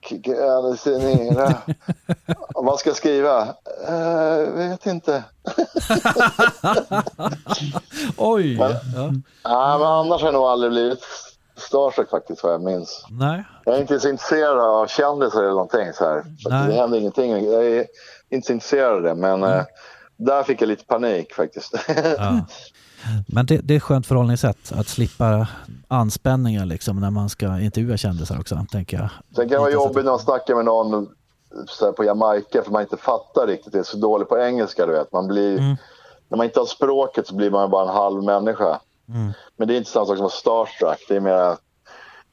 kan 0.00 0.76
signera? 0.76 1.54
Ska 2.78 2.94
skriva? 2.94 3.42
Uh, 3.88 4.54
vet 4.54 4.86
inte. 4.86 5.24
Oj! 8.16 8.56
Ja. 8.56 8.68
Nej, 9.44 9.78
men 9.78 9.86
annars 9.86 10.20
har 10.20 10.28
jag 10.28 10.34
nog 10.34 10.44
aldrig 10.44 10.72
blivit 10.72 11.04
starstruck 11.56 12.10
faktiskt 12.10 12.42
vad 12.42 12.52
jag 12.52 12.62
minns. 12.62 13.06
Nej. 13.10 13.44
Jag 13.64 13.74
är 13.74 13.80
inte 13.80 14.00
så 14.00 14.08
intresserad 14.08 14.58
av 14.58 14.86
kändisar 14.86 15.40
eller 15.40 15.50
någonting 15.50 15.92
så 15.92 16.04
här. 16.04 16.24
Nej. 16.48 16.68
Det 16.68 16.74
händer 16.74 16.98
ingenting. 16.98 17.50
Jag 17.50 17.66
är 17.66 17.86
inte 18.30 18.46
så 18.46 18.52
intresserad 18.52 18.92
av 18.92 19.02
det. 19.02 19.14
Men 19.14 19.42
eh, 19.42 19.62
där 20.16 20.42
fick 20.42 20.62
jag 20.62 20.68
lite 20.68 20.84
panik 20.84 21.34
faktiskt. 21.34 21.74
Ja. 22.18 22.46
Men 23.26 23.46
det, 23.46 23.58
det 23.58 23.74
är 23.74 23.76
ett 23.76 23.82
skönt 23.82 24.06
förhållningssätt 24.06 24.72
att 24.72 24.88
slippa 24.88 25.48
anspänningar 25.88 26.66
liksom 26.66 27.00
när 27.00 27.10
man 27.10 27.28
ska 27.28 27.60
intervjua 27.60 27.96
kändisar 27.96 28.40
också, 28.40 28.66
tänker 28.70 28.96
jag. 28.96 29.10
Sen 29.36 29.48
kan 29.48 29.54
det 29.54 29.58
vara 29.58 29.70
jobbigt 29.70 30.04
när 30.04 30.12
man 30.12 30.18
snackar 30.18 30.54
med 30.54 30.64
någon 30.64 31.08
så 31.66 31.84
här, 31.84 31.92
på 31.92 32.04
Jamaica 32.04 32.62
för 32.62 32.70
man 32.70 32.82
inte 32.82 32.96
fattar 32.96 33.46
riktigt. 33.46 33.72
Det 33.72 33.78
är 33.78 33.82
så 33.82 33.96
dåligt 33.96 34.28
på 34.28 34.38
engelska 34.38 34.86
du 34.86 34.92
vet. 34.92 35.12
Man 35.12 35.26
blir, 35.28 35.58
Mm. 35.58 35.76
När 36.28 36.36
man 36.36 36.46
inte 36.46 36.60
har 36.60 36.66
språket 36.66 37.26
så 37.26 37.34
blir 37.34 37.50
man 37.50 37.70
bara 37.70 37.88
en 37.88 37.94
halv 37.94 38.24
människa. 38.24 38.80
Mm. 39.08 39.32
Men 39.56 39.68
det 39.68 39.74
är 39.74 39.78
inte 39.78 39.90
samma 39.90 40.06
sak 40.06 40.16
som 40.16 40.26
att 40.26 40.44
vara 40.44 40.66
starstruck. 40.66 41.04
Det 41.08 41.16
är 41.16 41.20
mer 41.20 41.56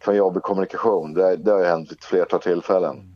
kan 0.04 0.14
vara 0.14 0.18
jobbig 0.18 0.44
kommunikation. 0.44 1.14
Det, 1.14 1.36
det 1.36 1.52
har 1.52 1.60
ju 1.60 1.66
hänt 1.66 1.92
ett 1.92 2.04
flertal 2.04 2.40
tillfällen. 2.42 3.16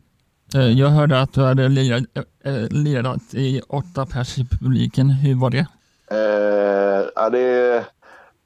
Eh, 0.54 0.60
Jag 0.60 0.88
hörde 0.88 1.20
att 1.20 1.32
du 1.32 1.40
hade 1.40 1.68
lirat, 1.68 2.02
äh, 2.44 2.52
lirat 2.70 3.34
i 3.34 3.60
åtta 3.68 4.06
pers 4.06 4.38
i 4.38 4.46
publiken. 4.60 5.10
Hur 5.10 5.34
var 5.34 5.50
det? 5.50 5.66
Eh, 6.12 7.04
ja, 7.14 7.30
det, 7.30 7.84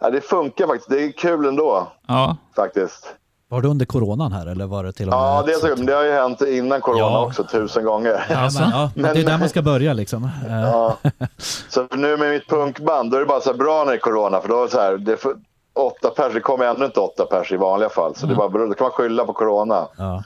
ja, 0.01 0.11
det 0.11 0.21
funkar 0.21 0.67
faktiskt. 0.67 0.91
Det 0.91 1.05
är 1.05 1.13
kul 1.13 1.47
ändå 1.47 1.93
Ja, 2.09 2.37
faktiskt. 2.57 3.07
Var 3.49 3.63
det 3.63 3.69
under 3.69 3.87
coronan 3.87 4.33
här 4.33 4.47
eller 4.47 4.67
var 4.67 4.85
det 4.85 4.93
till 4.93 5.07
och 5.09 5.11
med? 5.11 5.19
Ja, 5.19 5.43
det, 5.47 5.53
är 5.53 5.57
så, 5.59 5.67
men 5.77 5.87
det 5.87 5.93
har 5.95 6.03
ju 6.05 6.13
hänt 6.13 6.41
innan 6.43 6.81
corona 6.81 7.01
Ja. 7.01 7.27
också 7.27 7.45
tusen 7.45 7.85
gånger. 7.85 8.27
Ja, 8.31 8.37
Alltså? 8.39 8.61
men, 8.61 8.71
ja, 8.71 8.91
men 8.95 9.15
det 9.15 9.21
är 9.21 9.25
där 9.25 9.39
man 9.39 9.49
ska 9.49 9.63
börja 9.63 9.93
liksom. 9.93 10.25
Eh, 10.25 10.61
Ja. 10.61 10.97
Så 11.69 11.87
nu 11.97 12.17
med 12.17 12.31
mitt 12.31 12.49
punkband, 12.49 13.11
då 13.11 13.17
är 13.17 13.21
det 13.21 13.27
bara 13.27 13.41
så 13.41 13.51
här 13.51 13.59
bra 13.59 13.85
när 13.85 13.93
det 13.93 13.97
är 13.99 14.01
corona. 14.01 14.41
För 14.41 14.49
då 14.49 14.59
är 14.61 14.65
det 14.65 14.71
så 14.71 14.81
här, 14.81 14.97
det 14.97 15.13
är 15.13 15.17
för, 15.17 15.35
åtta 15.75 16.11
pers, 16.11 16.33
det 16.35 16.41
kommer 16.41 16.65
ändå 16.65 16.85
inte 16.85 17.01
åtta 17.01 17.27
pers 17.27 17.53
i 17.53 17.57
vanliga 17.57 17.89
fall. 17.89 18.15
Så 18.15 18.27
det 18.27 18.33
är 18.33 18.37
bara, 18.37 18.49
bra- 18.49 18.67
då 18.67 18.75
kan 18.75 18.85
man 18.85 18.93
skylla 18.93 19.25
på 19.25 19.33
corona. 19.33 19.89
Ja. 19.99 20.23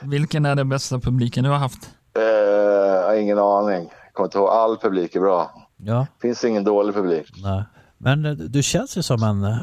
vilken 0.00 0.46
är 0.46 0.54
den 0.54 0.68
bästa 0.68 0.98
publiken 0.98 1.44
du 1.44 1.50
har 1.50 1.56
haft? 1.56 1.90
Eh, 2.16 3.06
har 3.06 3.14
ingen 3.14 3.38
aning. 3.38 3.90
Kommer 4.18 4.26
inte 4.26 4.38
ihåg. 4.38 4.48
All 4.48 4.76
publik 4.76 5.14
är 5.16 5.20
bra. 5.20 5.50
ja, 5.76 6.06
finns 6.22 6.44
ingen 6.44 6.64
dålig 6.64 6.94
publik. 6.94 7.26
nej. 7.42 7.62
Men 8.00 8.24
eh, 8.24 8.32
du 8.32 8.62
känns 8.62 8.96
ju 8.98 9.02
som 9.02 9.22
en 9.22 9.44
eh, 9.44 9.56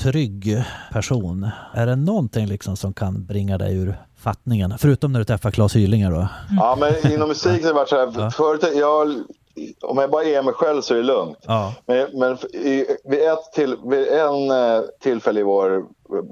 trygg 0.00 0.64
person. 0.92 1.50
Är 1.74 1.86
det 1.86 1.96
någonting 1.96 2.46
liksom 2.46 2.76
som 2.76 2.92
kan 2.92 3.24
bringa 3.26 3.58
dig 3.58 3.76
ur 3.76 3.94
fattningen? 4.18 4.74
Förutom 4.78 5.12
när 5.12 5.18
du 5.18 5.24
träffar 5.24 5.50
Claes 5.50 5.76
Hylinger 5.76 6.10
då? 6.10 6.28
Ja, 6.56 6.76
men 6.80 7.12
inom 7.12 7.28
musiken 7.28 7.62
har 7.64 7.68
det 7.68 7.72
varit 7.74 7.88
så 7.88 7.96
här. 7.96 8.12
Ja. 8.16 8.30
Förut, 8.30 8.64
jag, 8.74 9.08
om 9.82 9.98
jag 9.98 10.10
bara 10.10 10.24
är 10.24 10.42
mig 10.42 10.54
själv 10.54 10.80
så 10.80 10.94
är 10.94 10.98
det 10.98 11.04
lugnt. 11.04 11.38
Ja. 11.42 11.74
Men, 11.86 12.06
men 12.18 12.32
i, 12.54 12.86
vid, 13.04 13.20
ett 13.20 13.52
till, 13.54 13.76
vid 13.84 14.08
en 14.08 14.50
eh, 14.50 14.80
tillfälle 15.00 15.40
i 15.40 15.42
vår 15.42 15.84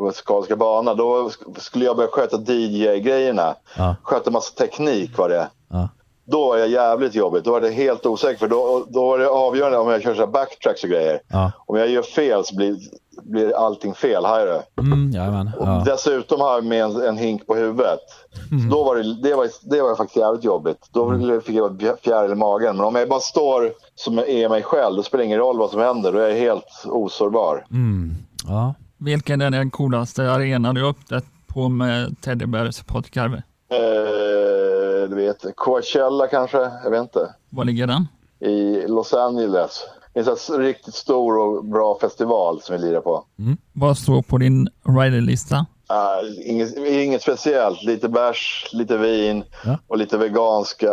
musikaliska 0.04 0.56
bana 0.56 0.94
då 0.94 1.04
sk- 1.28 1.58
skulle 1.60 1.84
jag 1.84 1.96
börja 1.96 2.10
sköta 2.12 2.36
DJ-grejerna. 2.52 3.54
Ja. 3.76 3.96
Sköta 4.02 4.30
massa 4.30 4.54
teknik 4.58 5.18
var 5.18 5.28
det. 5.28 5.48
Ja. 5.68 5.88
Då 6.30 6.48
var 6.48 6.56
jag 6.56 6.68
jävligt 6.68 7.14
jobbigt. 7.14 7.44
Då 7.44 7.50
var 7.50 7.60
det 7.60 7.70
helt 7.70 8.06
osäker. 8.06 8.38
För 8.38 8.48
då, 8.48 8.86
då 8.88 9.06
var 9.06 9.18
det 9.18 9.28
avgörande 9.28 9.78
om 9.78 9.88
jag 9.88 10.02
kör 10.02 10.14
så 10.14 10.20
här 10.20 10.26
backtracks 10.26 10.84
och 10.84 10.90
grejer. 10.90 11.20
Ja. 11.28 11.52
Om 11.66 11.76
jag 11.76 11.88
gör 11.88 12.02
fel 12.02 12.44
så 12.44 12.56
blir, 12.56 12.76
blir 13.22 13.56
allting 13.56 13.94
fel. 13.94 14.22
Jag 14.22 14.46
det? 14.46 14.62
Mm, 14.80 15.10
jajamän. 15.10 15.50
Ja. 15.60 15.82
Dessutom 15.86 16.40
har 16.40 16.54
jag 16.54 16.64
med 16.64 16.84
en, 16.84 16.96
en 16.96 17.18
hink 17.18 17.46
på 17.46 17.54
huvudet. 17.54 18.00
Så 18.48 18.76
då 18.76 18.84
var 18.84 18.96
det, 18.96 19.22
det, 19.22 19.34
var, 19.34 19.48
det 19.62 19.82
var 19.82 19.96
faktiskt 19.96 20.16
jävligt 20.16 20.44
jobbigt. 20.44 20.88
Då 20.92 21.40
fick 21.40 21.56
jag 21.56 21.98
fjäril 22.04 22.32
i 22.32 22.34
magen. 22.34 22.76
Men 22.76 22.84
om 22.84 22.94
jag 22.94 23.08
bara 23.08 23.20
står 23.20 23.72
som 23.94 24.18
är 24.18 24.48
mig 24.48 24.62
själv, 24.62 24.96
då 24.96 25.02
spelar 25.02 25.22
det 25.22 25.26
ingen 25.26 25.38
roll 25.38 25.58
vad 25.58 25.70
som 25.70 25.80
händer. 25.80 26.12
Då 26.12 26.18
är 26.18 26.28
jag 26.28 26.36
helt 26.36 26.84
osårbar. 26.86 27.66
Mm. 27.70 28.14
ja. 28.48 28.74
Vilken 28.98 29.40
är 29.40 29.50
den 29.50 29.70
coolaste 29.70 30.32
arenan 30.32 30.74
du 30.74 30.82
upptäckt 30.82 31.26
på 31.46 31.68
med 31.68 32.20
Teddybears 32.20 32.82
poddkarve? 32.82 33.42
Eh, 33.72 34.69
du 35.08 35.16
vet, 35.16 35.44
Coachella 35.56 36.26
kanske? 36.26 36.58
Jag 36.84 36.90
vet 36.90 37.00
inte. 37.02 37.34
Var 37.50 37.64
ligger 37.64 37.86
den? 37.86 38.08
I 38.40 38.86
Los 38.86 39.14
Angeles. 39.14 39.82
Det 40.14 40.20
är 40.20 40.54
en 40.54 40.60
riktigt 40.62 40.94
stor 40.94 41.38
och 41.38 41.64
bra 41.64 41.98
festival 42.00 42.60
som 42.62 42.76
vi 42.76 42.82
lirar 42.82 43.00
på. 43.00 43.24
Vad 43.72 43.98
står 43.98 44.22
på 44.22 44.38
din 44.38 44.68
riderlista? 44.82 45.66
Ah, 45.86 46.14
inget, 46.46 46.76
inget 46.78 47.22
speciellt. 47.22 47.82
Lite 47.82 48.08
bärs, 48.08 48.66
lite 48.72 48.96
vin 48.96 49.44
Ja. 49.64 49.78
och 49.86 49.98
lite 49.98 50.18
veganska 50.18 50.92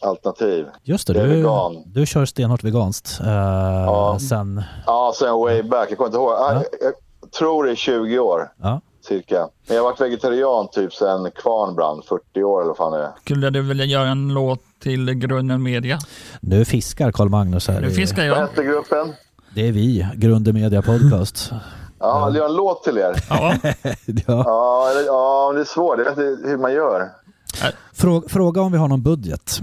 alternativ. 0.00 0.66
Just 0.82 1.06
det, 1.06 1.20
är 1.20 1.26
du, 1.26 1.36
vegan. 1.36 1.82
du 1.86 2.06
kör 2.06 2.24
stenhårt 2.24 2.64
veganskt 2.64 3.20
eh, 3.20 4.16
sen... 4.18 4.62
Ja, 4.86 5.12
sen 5.18 5.34
way 5.38 5.62
back. 5.62 5.90
Jag 5.90 5.98
kommer 5.98 6.08
inte 6.08 6.18
ihåg. 6.18 6.30
Ah, 6.32 6.52
Ja. 6.52 6.62
Jag, 6.80 6.92
jag 7.22 7.32
tror 7.32 7.64
det 7.64 7.70
är 7.70 7.74
20 7.74 8.18
år 8.18 8.52
Ja. 8.62 8.80
Cirka. 9.08 9.48
Men 9.66 9.76
jag 9.76 9.82
har 9.84 9.90
varit 9.90 10.00
vegetarian 10.00 10.68
typ 10.72 10.94
sen 10.94 11.30
kvarn 11.30 11.74
brann, 11.74 12.02
40 12.08 12.42
år 12.42 12.60
eller 12.60 12.68
vad 12.68 12.76
fan 12.76 12.92
det 12.92 12.98
är. 13.04 13.10
Skulle 13.24 13.50
du 13.50 13.62
vilja 13.62 13.84
göra 13.84 14.08
en 14.08 14.28
låt 14.34 14.60
till 14.82 15.14
Grunden 15.14 15.62
Media? 15.62 15.98
Nu 16.40 16.64
fiskar 16.64 17.12
Karl 17.12 17.28
Magnus 17.28 17.68
här. 17.68 17.80
Nu 17.80 17.90
fiskar 17.90 18.28
Vad 18.28 18.38
jag. 18.38 18.46
hette 18.46 18.64
gruppen? 18.64 19.12
Det 19.54 19.68
är 19.68 19.72
vi, 19.72 20.06
Grunden 20.14 20.54
Media 20.54 20.82
Podcast. 20.82 21.50
Ja, 22.00 22.24
vill 22.24 22.34
du 22.34 22.38
göra 22.38 22.48
en 22.50 22.56
låt 22.56 22.84
till 22.84 22.98
er? 22.98 23.14
Ja, 23.30 23.54
ja. 24.26 24.44
Ja 25.06 25.52
det 25.54 25.60
är 25.60 25.64
svårt. 25.64 25.98
Jag 25.98 26.04
vet 26.04 26.18
inte 26.38 26.48
hur 26.48 26.56
man 26.58 26.72
gör. 26.72 27.08
Fråga, 27.92 28.28
fråga 28.28 28.60
om 28.60 28.72
vi 28.72 28.78
har 28.78 28.88
någon 28.88 29.02
budget. 29.02 29.60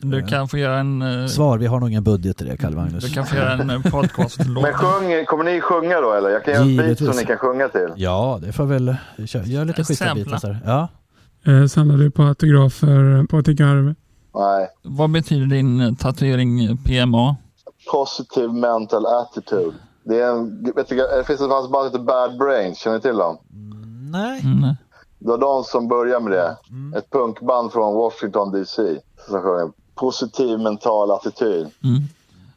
Du 0.00 0.26
kan 0.26 0.48
få 0.48 0.58
göra 0.58 0.78
en, 0.78 1.02
eh, 1.02 1.26
Svar, 1.26 1.58
vi 1.58 1.66
har 1.66 1.80
nog 1.80 1.88
ingen 1.88 2.04
budget 2.04 2.42
i 2.42 2.44
det 2.44 2.56
Karl 2.56 2.74
Magnus. 2.74 3.04
du 3.04 3.10
kan 3.10 3.26
få 3.26 3.36
göra 3.36 3.52
en 3.52 3.70
eh, 3.70 3.82
podcastlåt. 3.82 4.62
Men 4.62 4.72
sjung, 4.72 5.24
kommer 5.26 5.44
ni 5.44 5.60
sjunga 5.60 6.00
då 6.00 6.12
eller? 6.12 6.30
Jag 6.30 6.44
kan 6.44 6.54
göra 6.54 6.64
beat 6.64 6.76
Givetvis. 6.76 7.08
som 7.08 7.16
ni 7.16 7.24
kan 7.24 7.38
sjunga 7.38 7.68
till. 7.68 7.88
Ja, 7.96 8.38
det 8.42 8.52
får 8.52 8.64
väl... 8.64 8.96
Kör, 9.26 9.42
gör 9.42 9.64
lite 9.64 9.84
schyssta 9.84 10.14
bitar. 10.14 10.58
Ja. 10.64 10.88
Eh, 11.46 11.66
samlar 11.66 11.96
du 11.96 12.10
på 12.10 12.22
autografer 12.22 13.26
på 13.26 13.36
Arve? 13.36 13.94
Nej. 14.34 14.68
Vad 14.82 15.10
betyder 15.10 15.46
din 15.46 15.80
eh, 15.80 15.94
tatuering 15.94 16.76
PMA? 16.76 17.36
Positive 17.92 18.52
mental 18.52 19.06
attitude. 19.06 19.76
Det, 20.04 20.20
är 20.20 20.30
en, 20.30 20.72
vet 20.76 20.88
du, 20.88 20.96
det 20.96 21.24
finns 21.26 21.40
ett 21.40 21.48
band 21.48 21.70
som 21.70 21.84
heter 21.84 21.98
Bad 21.98 22.38
Brains. 22.38 22.78
Känner 22.78 22.96
ni 22.96 23.02
till 23.02 23.16
dem? 23.16 23.38
Nej. 24.12 24.40
Mm. 24.40 24.74
Det 25.18 25.28
var 25.28 25.38
de 25.38 25.64
som 25.64 25.88
började 25.88 26.24
med 26.24 26.32
det. 26.32 26.56
Ett 26.98 27.10
punkband 27.10 27.72
från 27.72 27.94
Washington 27.94 28.52
DC. 28.52 28.82
Som 29.28 29.42
sjöng 29.42 29.72
Positiv 29.98 30.58
mental 30.58 31.10
attityd. 31.10 31.66
Mm. 31.84 32.02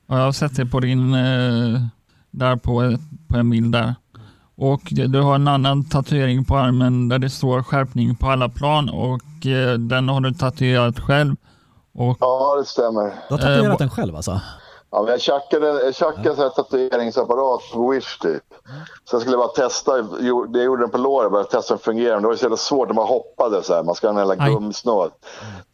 Och 0.07 0.17
jag 0.17 0.23
har 0.23 0.31
sett 0.31 0.55
det 0.55 0.65
på 0.65 0.79
din, 0.79 1.13
eh, 1.13 1.81
där 2.31 2.55
på, 2.55 2.97
på 3.27 3.37
en 3.37 3.49
bild 3.49 3.71
där. 3.71 3.95
Och 4.55 4.81
du 4.91 5.21
har 5.21 5.35
en 5.35 5.47
annan 5.47 5.83
tatuering 5.83 6.45
på 6.45 6.57
armen 6.57 7.09
där 7.09 7.19
det 7.19 7.29
står 7.29 7.63
skärpning 7.63 8.15
på 8.15 8.27
alla 8.27 8.49
plan 8.49 8.89
och 8.89 9.45
eh, 9.45 9.73
den 9.73 10.09
har 10.09 10.21
du 10.21 10.33
tatuerat 10.33 10.99
själv. 10.99 11.35
Och 11.93 12.17
Ja, 12.19 12.55
det 12.59 12.65
stämmer. 12.65 13.03
Du 13.03 13.33
har 13.33 13.37
tatuerat 13.37 13.71
Eh, 13.71 13.77
den 13.77 13.89
själv 13.89 14.15
alltså? 14.15 14.41
Ja, 14.93 15.01
men 15.01 15.11
jag 15.11 15.21
tjackade, 15.21 15.67
jag 15.85 15.95
tjackade 15.95 16.29
en 16.29 16.35
här 16.37 16.49
tatueringsapparat 16.49 17.61
på 17.73 17.89
Wish 17.89 18.19
typ. 18.19 18.43
Så 19.05 19.15
jag 19.15 19.21
skulle 19.21 19.37
bara 19.37 19.47
testa. 19.47 19.97
Jag 19.97 20.57
gjorde 20.63 20.83
den 20.83 20.89
på 20.89 20.97
låret 20.97 21.31
bara 21.31 21.43
testa 21.43 21.73
om 21.73 21.77
den 21.77 21.83
fungerar. 21.83 22.13
Men 22.13 22.21
det 22.21 22.27
var 22.27 22.35
så 22.35 22.43
jävla 22.45 22.57
svårt 22.57 22.95
man 22.95 23.07
hoppade 23.07 23.63
så 23.63 23.73
här. 23.73 23.83
Man 23.83 23.95
ska 23.95 24.07
ha 24.07 24.11
en 24.21 24.27
jävla 24.27 24.45
Aj. 24.45 24.53
gummisnål. 24.53 25.09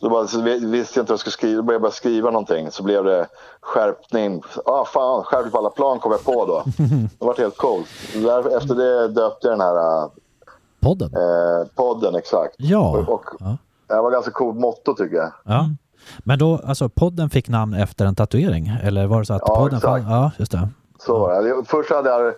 Så, 0.01 0.09
bara, 0.09 0.27
så 0.27 0.41
vi- 0.41 0.65
visste 0.65 0.99
jag 0.99 1.03
inte 1.03 1.11
vad 1.11 1.15
jag 1.15 1.19
skulle 1.19 1.31
skriva. 1.33 1.55
Då 1.57 1.63
började 1.63 1.73
jag 1.75 1.81
bara 1.81 1.91
skriva 1.91 2.31
någonting. 2.31 2.71
Så 2.71 2.83
blev 2.83 3.03
det 3.03 3.27
skärpning. 3.61 4.41
Ah, 4.65 4.85
fan, 4.85 5.23
skärpning 5.23 5.51
på 5.51 5.57
alla 5.57 5.69
plan 5.69 5.99
kom 5.99 6.11
jag 6.11 6.23
på 6.23 6.45
då. 6.45 6.63
Det 7.19 7.25
var 7.25 7.35
helt 7.35 7.57
coolt. 7.57 7.87
Där, 8.13 8.57
efter 8.57 8.75
det 8.75 9.07
döpte 9.07 9.47
jag 9.47 9.53
den 9.53 9.61
här 9.67 10.09
Podden? 10.81 11.09
eh, 11.15 11.67
podden 11.75 12.15
exakt. 12.15 12.55
Ja. 12.57 12.89
Och, 12.97 13.09
och 13.13 13.25
Ja. 13.39 13.57
det 13.95 14.01
var 14.01 14.11
ganska 14.11 14.31
coolt 14.31 14.57
motto 14.59 14.93
tycker 14.95 15.15
jag. 15.15 15.31
ja. 15.45 15.65
Men 16.19 16.39
då, 16.39 16.61
alltså 16.65 16.89
podden 16.89 17.29
fick 17.29 17.47
namn 17.49 17.73
efter 17.73 18.05
en 18.05 18.15
tatuering? 18.15 18.67
Eller 18.83 19.07
var 19.07 19.19
det 19.19 19.25
så 19.25 19.33
att 19.33 19.41
Ja, 19.45 19.55
podden... 19.55 19.77
exakt. 19.77 20.05
Ja, 20.09 20.31
just 20.37 20.51
det. 20.51 20.69
Så 20.99 21.19
var 21.19 21.43
det. 21.43 21.63
Först 21.67 21.89
hade 21.89 22.09
jag, 22.09 22.27
eh, 22.27 22.33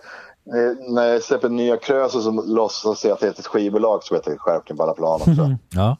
när 0.88 1.06
jag 1.06 1.22
släppte 1.22 1.48
nya 1.48 1.76
Krösus 1.76 2.24
så 2.24 2.30
låtsas 2.46 3.04
jag 3.04 3.12
att 3.12 3.20
det 3.20 3.26
heter 3.26 3.40
ett 3.40 3.46
skivbolag 3.46 4.04
som 4.04 4.16
heter 4.16 4.36
Skärpning 4.38 4.76
på 4.78 4.82
alla 4.84 4.92
plan 4.94 5.20
också. 5.20 5.56
Ja. 5.68 5.96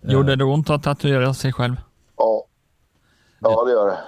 gjorde 0.00 0.36
det 0.36 0.44
ont 0.44 0.70
att 0.70 0.82
tatuera 0.82 1.34
sig 1.34 1.52
själv? 1.52 1.76
Ja. 2.16 2.44
ja, 3.40 3.64
det 3.64 3.70
gör 3.72 3.86
det. 3.86 3.98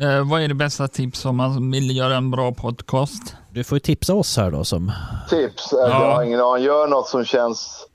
Eh, 0.00 0.30
vad 0.30 0.42
är 0.42 0.48
det 0.48 0.54
bästa 0.54 0.88
tips 0.88 1.24
om 1.24 1.36
man 1.36 1.70
vill 1.70 1.96
göra 1.96 2.16
en 2.16 2.30
bra 2.30 2.52
podcast? 2.52 3.34
Du 3.50 3.64
får 3.64 3.76
ju 3.76 3.80
tipsa 3.80 4.14
oss 4.14 4.36
här 4.36 4.50
då 4.50 4.64
som... 4.64 4.92
Tips? 5.30 5.68
Ja. 5.72 5.78
Ja. 5.78 5.88
Jag 5.88 6.14
har 6.14 6.22
ingen 6.22 6.40
aning. 6.40 6.64
Gör 6.64 6.86
något 6.88 7.08
som 7.08 7.24
känns 7.24 7.86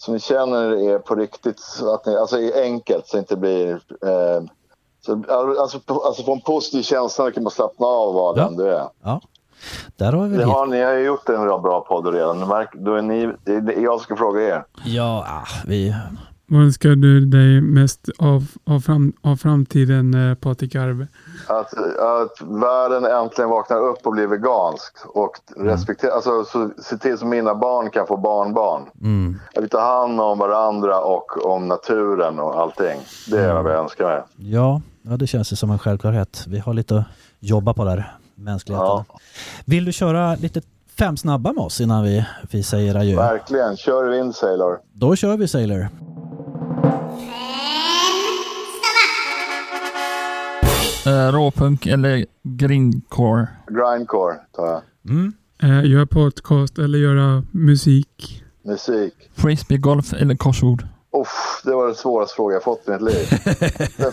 som 0.00 0.14
ni 0.14 0.20
känner 0.20 0.90
är 0.90 0.98
på 0.98 1.14
riktigt. 1.14 1.60
så 1.60 1.94
Att 1.94 2.06
ni, 2.06 2.16
alltså 2.16 2.38
är 2.38 2.62
enkelt 2.62 3.06
så 3.06 3.16
det 3.16 3.20
inte 3.20 3.36
blir... 3.36 3.72
Eh, 4.02 4.42
så, 5.06 5.24
alltså, 5.60 5.80
alltså 6.06 6.22
få 6.22 6.32
en 6.32 6.40
positiv 6.40 6.82
känsla 6.82 7.24
när 7.24 7.30
kan 7.30 7.42
man 7.42 7.52
slappna 7.52 7.86
av 7.86 8.08
och 8.08 8.14
vara 8.14 8.38
Ja. 8.38 8.44
den 8.44 8.56
du 8.56 8.74
är. 8.74 8.88
Ja. 9.02 9.20
Där 9.96 10.12
har 10.12 10.26
vi 10.26 10.36
Det 10.36 10.44
har, 10.44 10.66
ni 10.66 10.82
har 10.82 10.92
ju 10.92 11.04
gjort 11.04 11.28
en 11.28 11.46
bra, 11.62 11.80
podd 11.88 12.14
redan. 12.14 12.66
Då 12.74 12.94
är 12.94 13.02
ni, 13.02 13.32
jag 13.82 14.00
ska 14.00 14.16
fråga 14.16 14.40
er. 14.40 14.64
Ja, 14.84 15.24
ah, 15.28 15.46
vi... 15.66 15.94
Vad 16.52 16.62
önskar 16.62 16.90
du 16.90 17.26
dig 17.26 17.60
mest 17.60 18.08
av, 18.18 18.46
av, 18.64 18.80
fram, 18.80 19.12
av 19.22 19.36
framtiden 19.36 20.14
eh, 20.14 20.34
Patrik 20.34 20.74
Arve? 20.74 21.06
Att, 21.46 21.74
att 21.98 22.40
världen 22.40 23.04
äntligen 23.04 23.50
vaknar 23.50 23.88
upp 23.88 24.06
och 24.06 24.12
blir 24.12 24.26
vegansk. 24.26 24.96
Och 25.06 25.30
respektera, 25.56 26.12
alltså, 26.12 26.44
så, 26.44 26.70
se 26.82 26.98
till 26.98 27.18
så 27.18 27.26
mina 27.26 27.54
barn 27.54 27.90
kan 27.90 28.06
få 28.06 28.16
barnbarn. 28.16 28.82
Mm. 29.00 29.40
Att 29.54 29.64
vi 29.64 29.68
tar 29.68 29.80
hand 29.80 30.20
om 30.20 30.38
varandra 30.38 31.00
och 31.00 31.46
om 31.46 31.68
naturen 31.68 32.38
och 32.38 32.60
allting. 32.60 33.00
Det 33.30 33.38
är 33.38 33.62
vad 33.62 33.72
jag 33.72 33.78
önskar 33.80 34.04
mig. 34.04 34.22
Ja, 34.36 34.82
ja, 35.02 35.16
det 35.16 35.26
känns 35.26 35.52
ju 35.52 35.56
som 35.56 35.70
en 35.70 35.78
självklarhet. 35.78 36.44
Vi 36.48 36.58
har 36.58 36.74
lite 36.74 36.98
att 36.98 37.04
jobba 37.40 37.74
på 37.74 37.84
där, 37.84 38.16
mänskligheten. 38.34 38.88
Ja. 38.88 39.04
Vill 39.64 39.84
du 39.84 39.92
köra 39.92 40.34
lite 40.34 40.62
fem 40.98 41.16
snabba 41.16 41.52
med 41.52 41.64
oss 41.64 41.80
innan 41.80 42.04
vi, 42.04 42.26
vi 42.50 42.62
säger 42.62 42.94
adjö? 42.94 43.16
Verkligen. 43.16 43.76
Kör 43.76 44.04
vind 44.04 44.34
Sailor. 44.34 44.78
Då 44.92 45.16
kör 45.16 45.36
vi 45.36 45.48
Sailor. 45.48 45.88
Råpunk 51.06 51.86
eller 51.86 52.26
grindcore? 52.42 53.46
Grindcore 53.66 54.34
tar 54.56 54.66
jag. 54.66 54.82
Mm. 55.08 55.32
Eh, 55.62 55.84
göra 55.90 56.06
podcast 56.06 56.78
eller 56.78 56.98
göra 56.98 57.44
musik? 57.50 58.42
Musik. 58.64 59.14
Frisbeegolf 59.36 60.12
eller 60.12 60.34
korsord? 60.36 60.86
Uff, 61.12 61.62
det 61.64 61.70
var 61.74 61.86
den 61.86 61.94
svåraste 61.94 62.34
frågan 62.36 62.54
jag 62.54 62.62
fått 62.62 62.88
i 62.88 62.90
mitt 62.90 63.02
liv. 63.02 63.26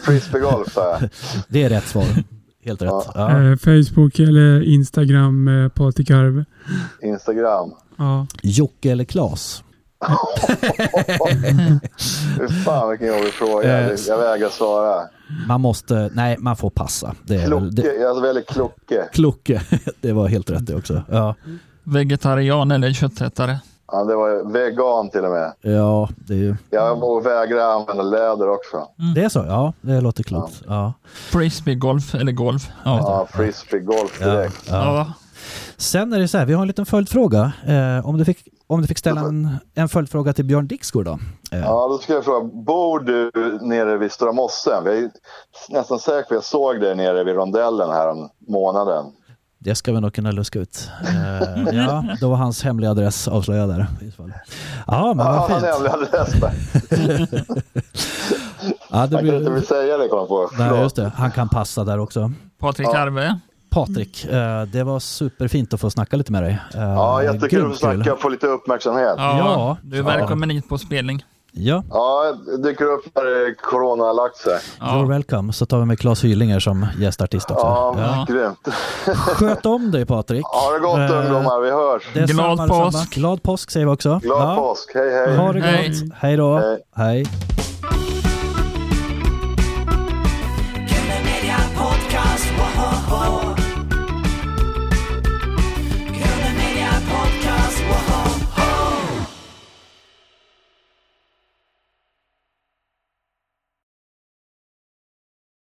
Frisbeegolf 0.01 0.73
tar 0.73 0.83
jag. 0.85 1.09
Det 1.49 1.63
är 1.63 1.69
rätt 1.69 1.83
svar. 1.87 2.05
Helt 2.65 2.81
rätt. 2.81 2.89
Ja. 2.89 3.03
Ja. 3.15 3.43
Eh, 3.43 3.55
Facebook 3.57 4.19
eller 4.19 4.61
Instagram 4.63 5.47
eh, 5.47 5.69
Patrik 5.69 6.11
Arve? 6.11 6.45
Instagram. 7.01 7.71
Ja. 7.97 8.27
Jocke 8.41 8.91
eller 8.91 9.03
Klas? 9.03 9.63
Fy 12.37 12.47
fan 12.65 12.89
vilken 12.89 13.07
jobbig 13.07 13.33
fråga. 13.33 13.77
Eh, 13.91 13.95
Jag 14.07 14.17
vägrar 14.17 14.49
svara. 14.49 15.07
Man 15.47 15.61
måste, 15.61 16.09
nej 16.13 16.35
man 16.39 16.55
får 16.55 16.69
passa. 16.69 17.15
Det 17.23 17.35
är 17.35 17.49
väl, 17.49 17.75
det, 17.75 17.81
Klocke. 17.81 17.97
Jag 18.01 18.21
väljer 18.21 18.43
Klocke. 18.43 19.09
Klocke, 19.13 19.61
det 20.01 20.13
var 20.13 20.27
helt 20.27 20.49
rätt 20.49 20.65
det 20.67 20.75
också. 20.75 21.01
Ja, 21.11 21.35
Vegetarian 21.83 22.71
eller 22.71 22.93
köttätare? 22.93 23.59
Ja, 23.91 24.03
det 24.03 24.15
var 24.15 24.51
vegan 24.53 25.09
till 25.09 25.25
och 25.25 25.31
med. 25.31 25.53
ja 25.61 26.09
det, 26.17 26.33
är 26.33 26.37
ju, 26.37 26.55
Jag 26.69 27.23
vägrar 27.23 27.73
använda 27.75 28.03
läder 28.03 28.49
också. 28.49 28.77
det 29.15 29.23
är 29.23 29.29
så? 29.29 29.39
Ja, 29.47 29.73
det 29.81 30.01
låter 30.01 30.23
klokt. 30.23 30.63
Ja. 30.67 30.93
Frisbeegolf 31.31 32.15
eller 32.15 32.31
golf? 32.31 32.69
Ja. 32.85 32.97
Ja, 32.99 33.27
frisbeegolf 33.31 34.17
Ja, 34.21 34.27
direkt. 34.27 34.63
ja. 34.69 34.97
ja. 34.97 35.13
Sen 35.77 36.13
är 36.13 36.19
det 36.19 36.27
så 36.27 36.37
här, 36.37 36.45
vi 36.45 36.53
har 36.53 36.61
en 36.61 36.67
liten 36.67 36.85
följdfråga. 36.85 37.51
Eh, 37.67 38.07
om, 38.07 38.17
du 38.17 38.25
fick, 38.25 38.47
om 38.67 38.81
du 38.81 38.87
fick 38.87 38.97
ställa 38.97 39.21
en, 39.21 39.57
en 39.75 39.89
följdfråga 39.89 40.33
till 40.33 40.45
Björn 40.45 40.67
Dixgård 40.67 41.05
då? 41.05 41.19
Eh, 41.51 41.59
Ja, 41.59 41.87
då 41.87 41.97
ska 41.97 42.13
jag 42.13 42.23
fråga, 42.25 42.49
bor 42.53 42.99
du 42.99 43.31
nere 43.61 43.97
vid 43.97 44.11
Stora 44.11 44.31
Mossen? 44.31 44.85
Jag 44.85 44.97
är 44.97 45.09
nästan 45.69 45.99
säker 45.99 46.21
på 46.21 46.25
att 46.27 46.31
jag 46.31 46.43
såg 46.43 46.79
dig 46.81 46.95
nere 46.95 47.23
vid 47.23 47.35
rondellen 47.35 47.89
här 47.89 48.09
om 48.11 48.29
månaden. 48.47 49.05
Det 49.59 49.75
ska 49.75 49.91
vi 49.93 50.01
nog 50.01 50.13
kunna 50.13 50.31
luska 50.31 50.59
ut. 50.59 50.89
Eh, 51.03 51.75
ja, 51.77 52.03
då 52.21 52.29
var 52.29 52.35
hans 52.37 52.63
hemliga 52.63 52.91
adress 52.91 53.27
avslöjad 53.27 53.69
där. 53.69 53.87
i 54.01 54.11
så 54.11 54.17
fall. 54.17 54.33
Ja, 54.87 55.13
men 55.13 55.25
Ja, 55.25 55.47
vad 55.49 55.61
fint. 55.61 55.73
hemlig 55.73 55.89
adress 55.91 56.33
där. 56.41 56.53
Ja, 58.89 59.07
det 59.07 59.15
Han 59.17 59.25
kan 59.25 59.35
inte 59.35 59.51
blir... 59.51 59.61
säga 59.61 59.97
det, 59.97 60.07
kom 60.07 60.27
på. 60.27 60.49
Nej, 60.57 60.81
just 60.81 60.95
det. 60.95 61.11
Han 61.15 61.31
kan 61.31 61.49
passa 61.49 61.83
där 61.83 61.99
också. 61.99 62.31
Patrik 62.59 62.87
Ja. 62.87 62.97
Arve. 62.99 63.39
Patrik, 63.69 64.25
eh, 64.25 64.61
det 64.61 64.83
var 64.83 64.99
superfint 64.99 65.73
att 65.73 65.79
få 65.81 65.89
snacka 65.89 66.15
lite 66.15 66.31
med 66.31 66.43
dig. 66.43 66.59
Eh, 66.75 66.81
Ja, 66.81 67.23
jättekul 67.23 67.65
att 67.65 67.71
få 67.71 67.77
snacka 67.77 68.13
och 68.13 68.21
få 68.21 68.29
lite 68.29 68.47
uppmärksamhet. 68.47 69.13
Ja, 69.17 69.37
Ja. 69.37 69.77
du 69.81 69.97
är 69.97 70.03
välkommen 70.03 70.49
hit 70.49 70.69
på 70.69 70.77
spelning. 70.77 71.25
Ja, 71.51 71.83
Ja, 71.89 72.33
det 72.45 72.69
dyker 72.69 72.85
upp 72.85 73.05
när 73.15 73.55
corona 73.61 74.03
har 74.03 74.13
lagt 74.13 74.37
sig. 74.37 74.53
you're 74.79 75.01
Ja. 75.01 75.05
welcome. 75.05 75.53
Så 75.53 75.65
tar 75.65 75.79
vi 75.79 75.85
med 75.85 75.99
Claes 75.99 76.23
Hylinger 76.23 76.59
som 76.59 76.85
gästartist 76.99 77.51
också. 77.51 77.65
Ja, 77.65 77.95
Ja. 77.97 78.33
grymt. 78.33 78.67
Sköt 79.17 79.65
om 79.65 79.91
dig 79.91 80.05
Patrik. 80.05 80.45
Ha 80.45 80.71
det 80.73 80.79
gott 80.79 80.97
Eh, 81.11 81.17
ungdomar, 81.19 81.61
vi 81.61 81.71
hörs. 81.71 82.03
Glad 82.13 82.57
detsamma. 82.57 82.67
påsk. 82.67 83.15
Glad 83.15 83.43
påsk 83.43 83.71
säger 83.71 83.85
vi 83.85 83.91
också. 83.91 84.19
Glad 84.23 84.41
Ja. 84.41 84.55
påsk, 84.55 84.91
hej 84.95 85.09
hej. 85.13 85.37
Ha 85.37 85.53
det 85.53 85.61
Hej. 85.61 85.87
gott. 85.89 86.13
Hej 86.19 86.37
då. 86.37 86.57
Hej. 86.57 86.79
Hej. 86.95 87.25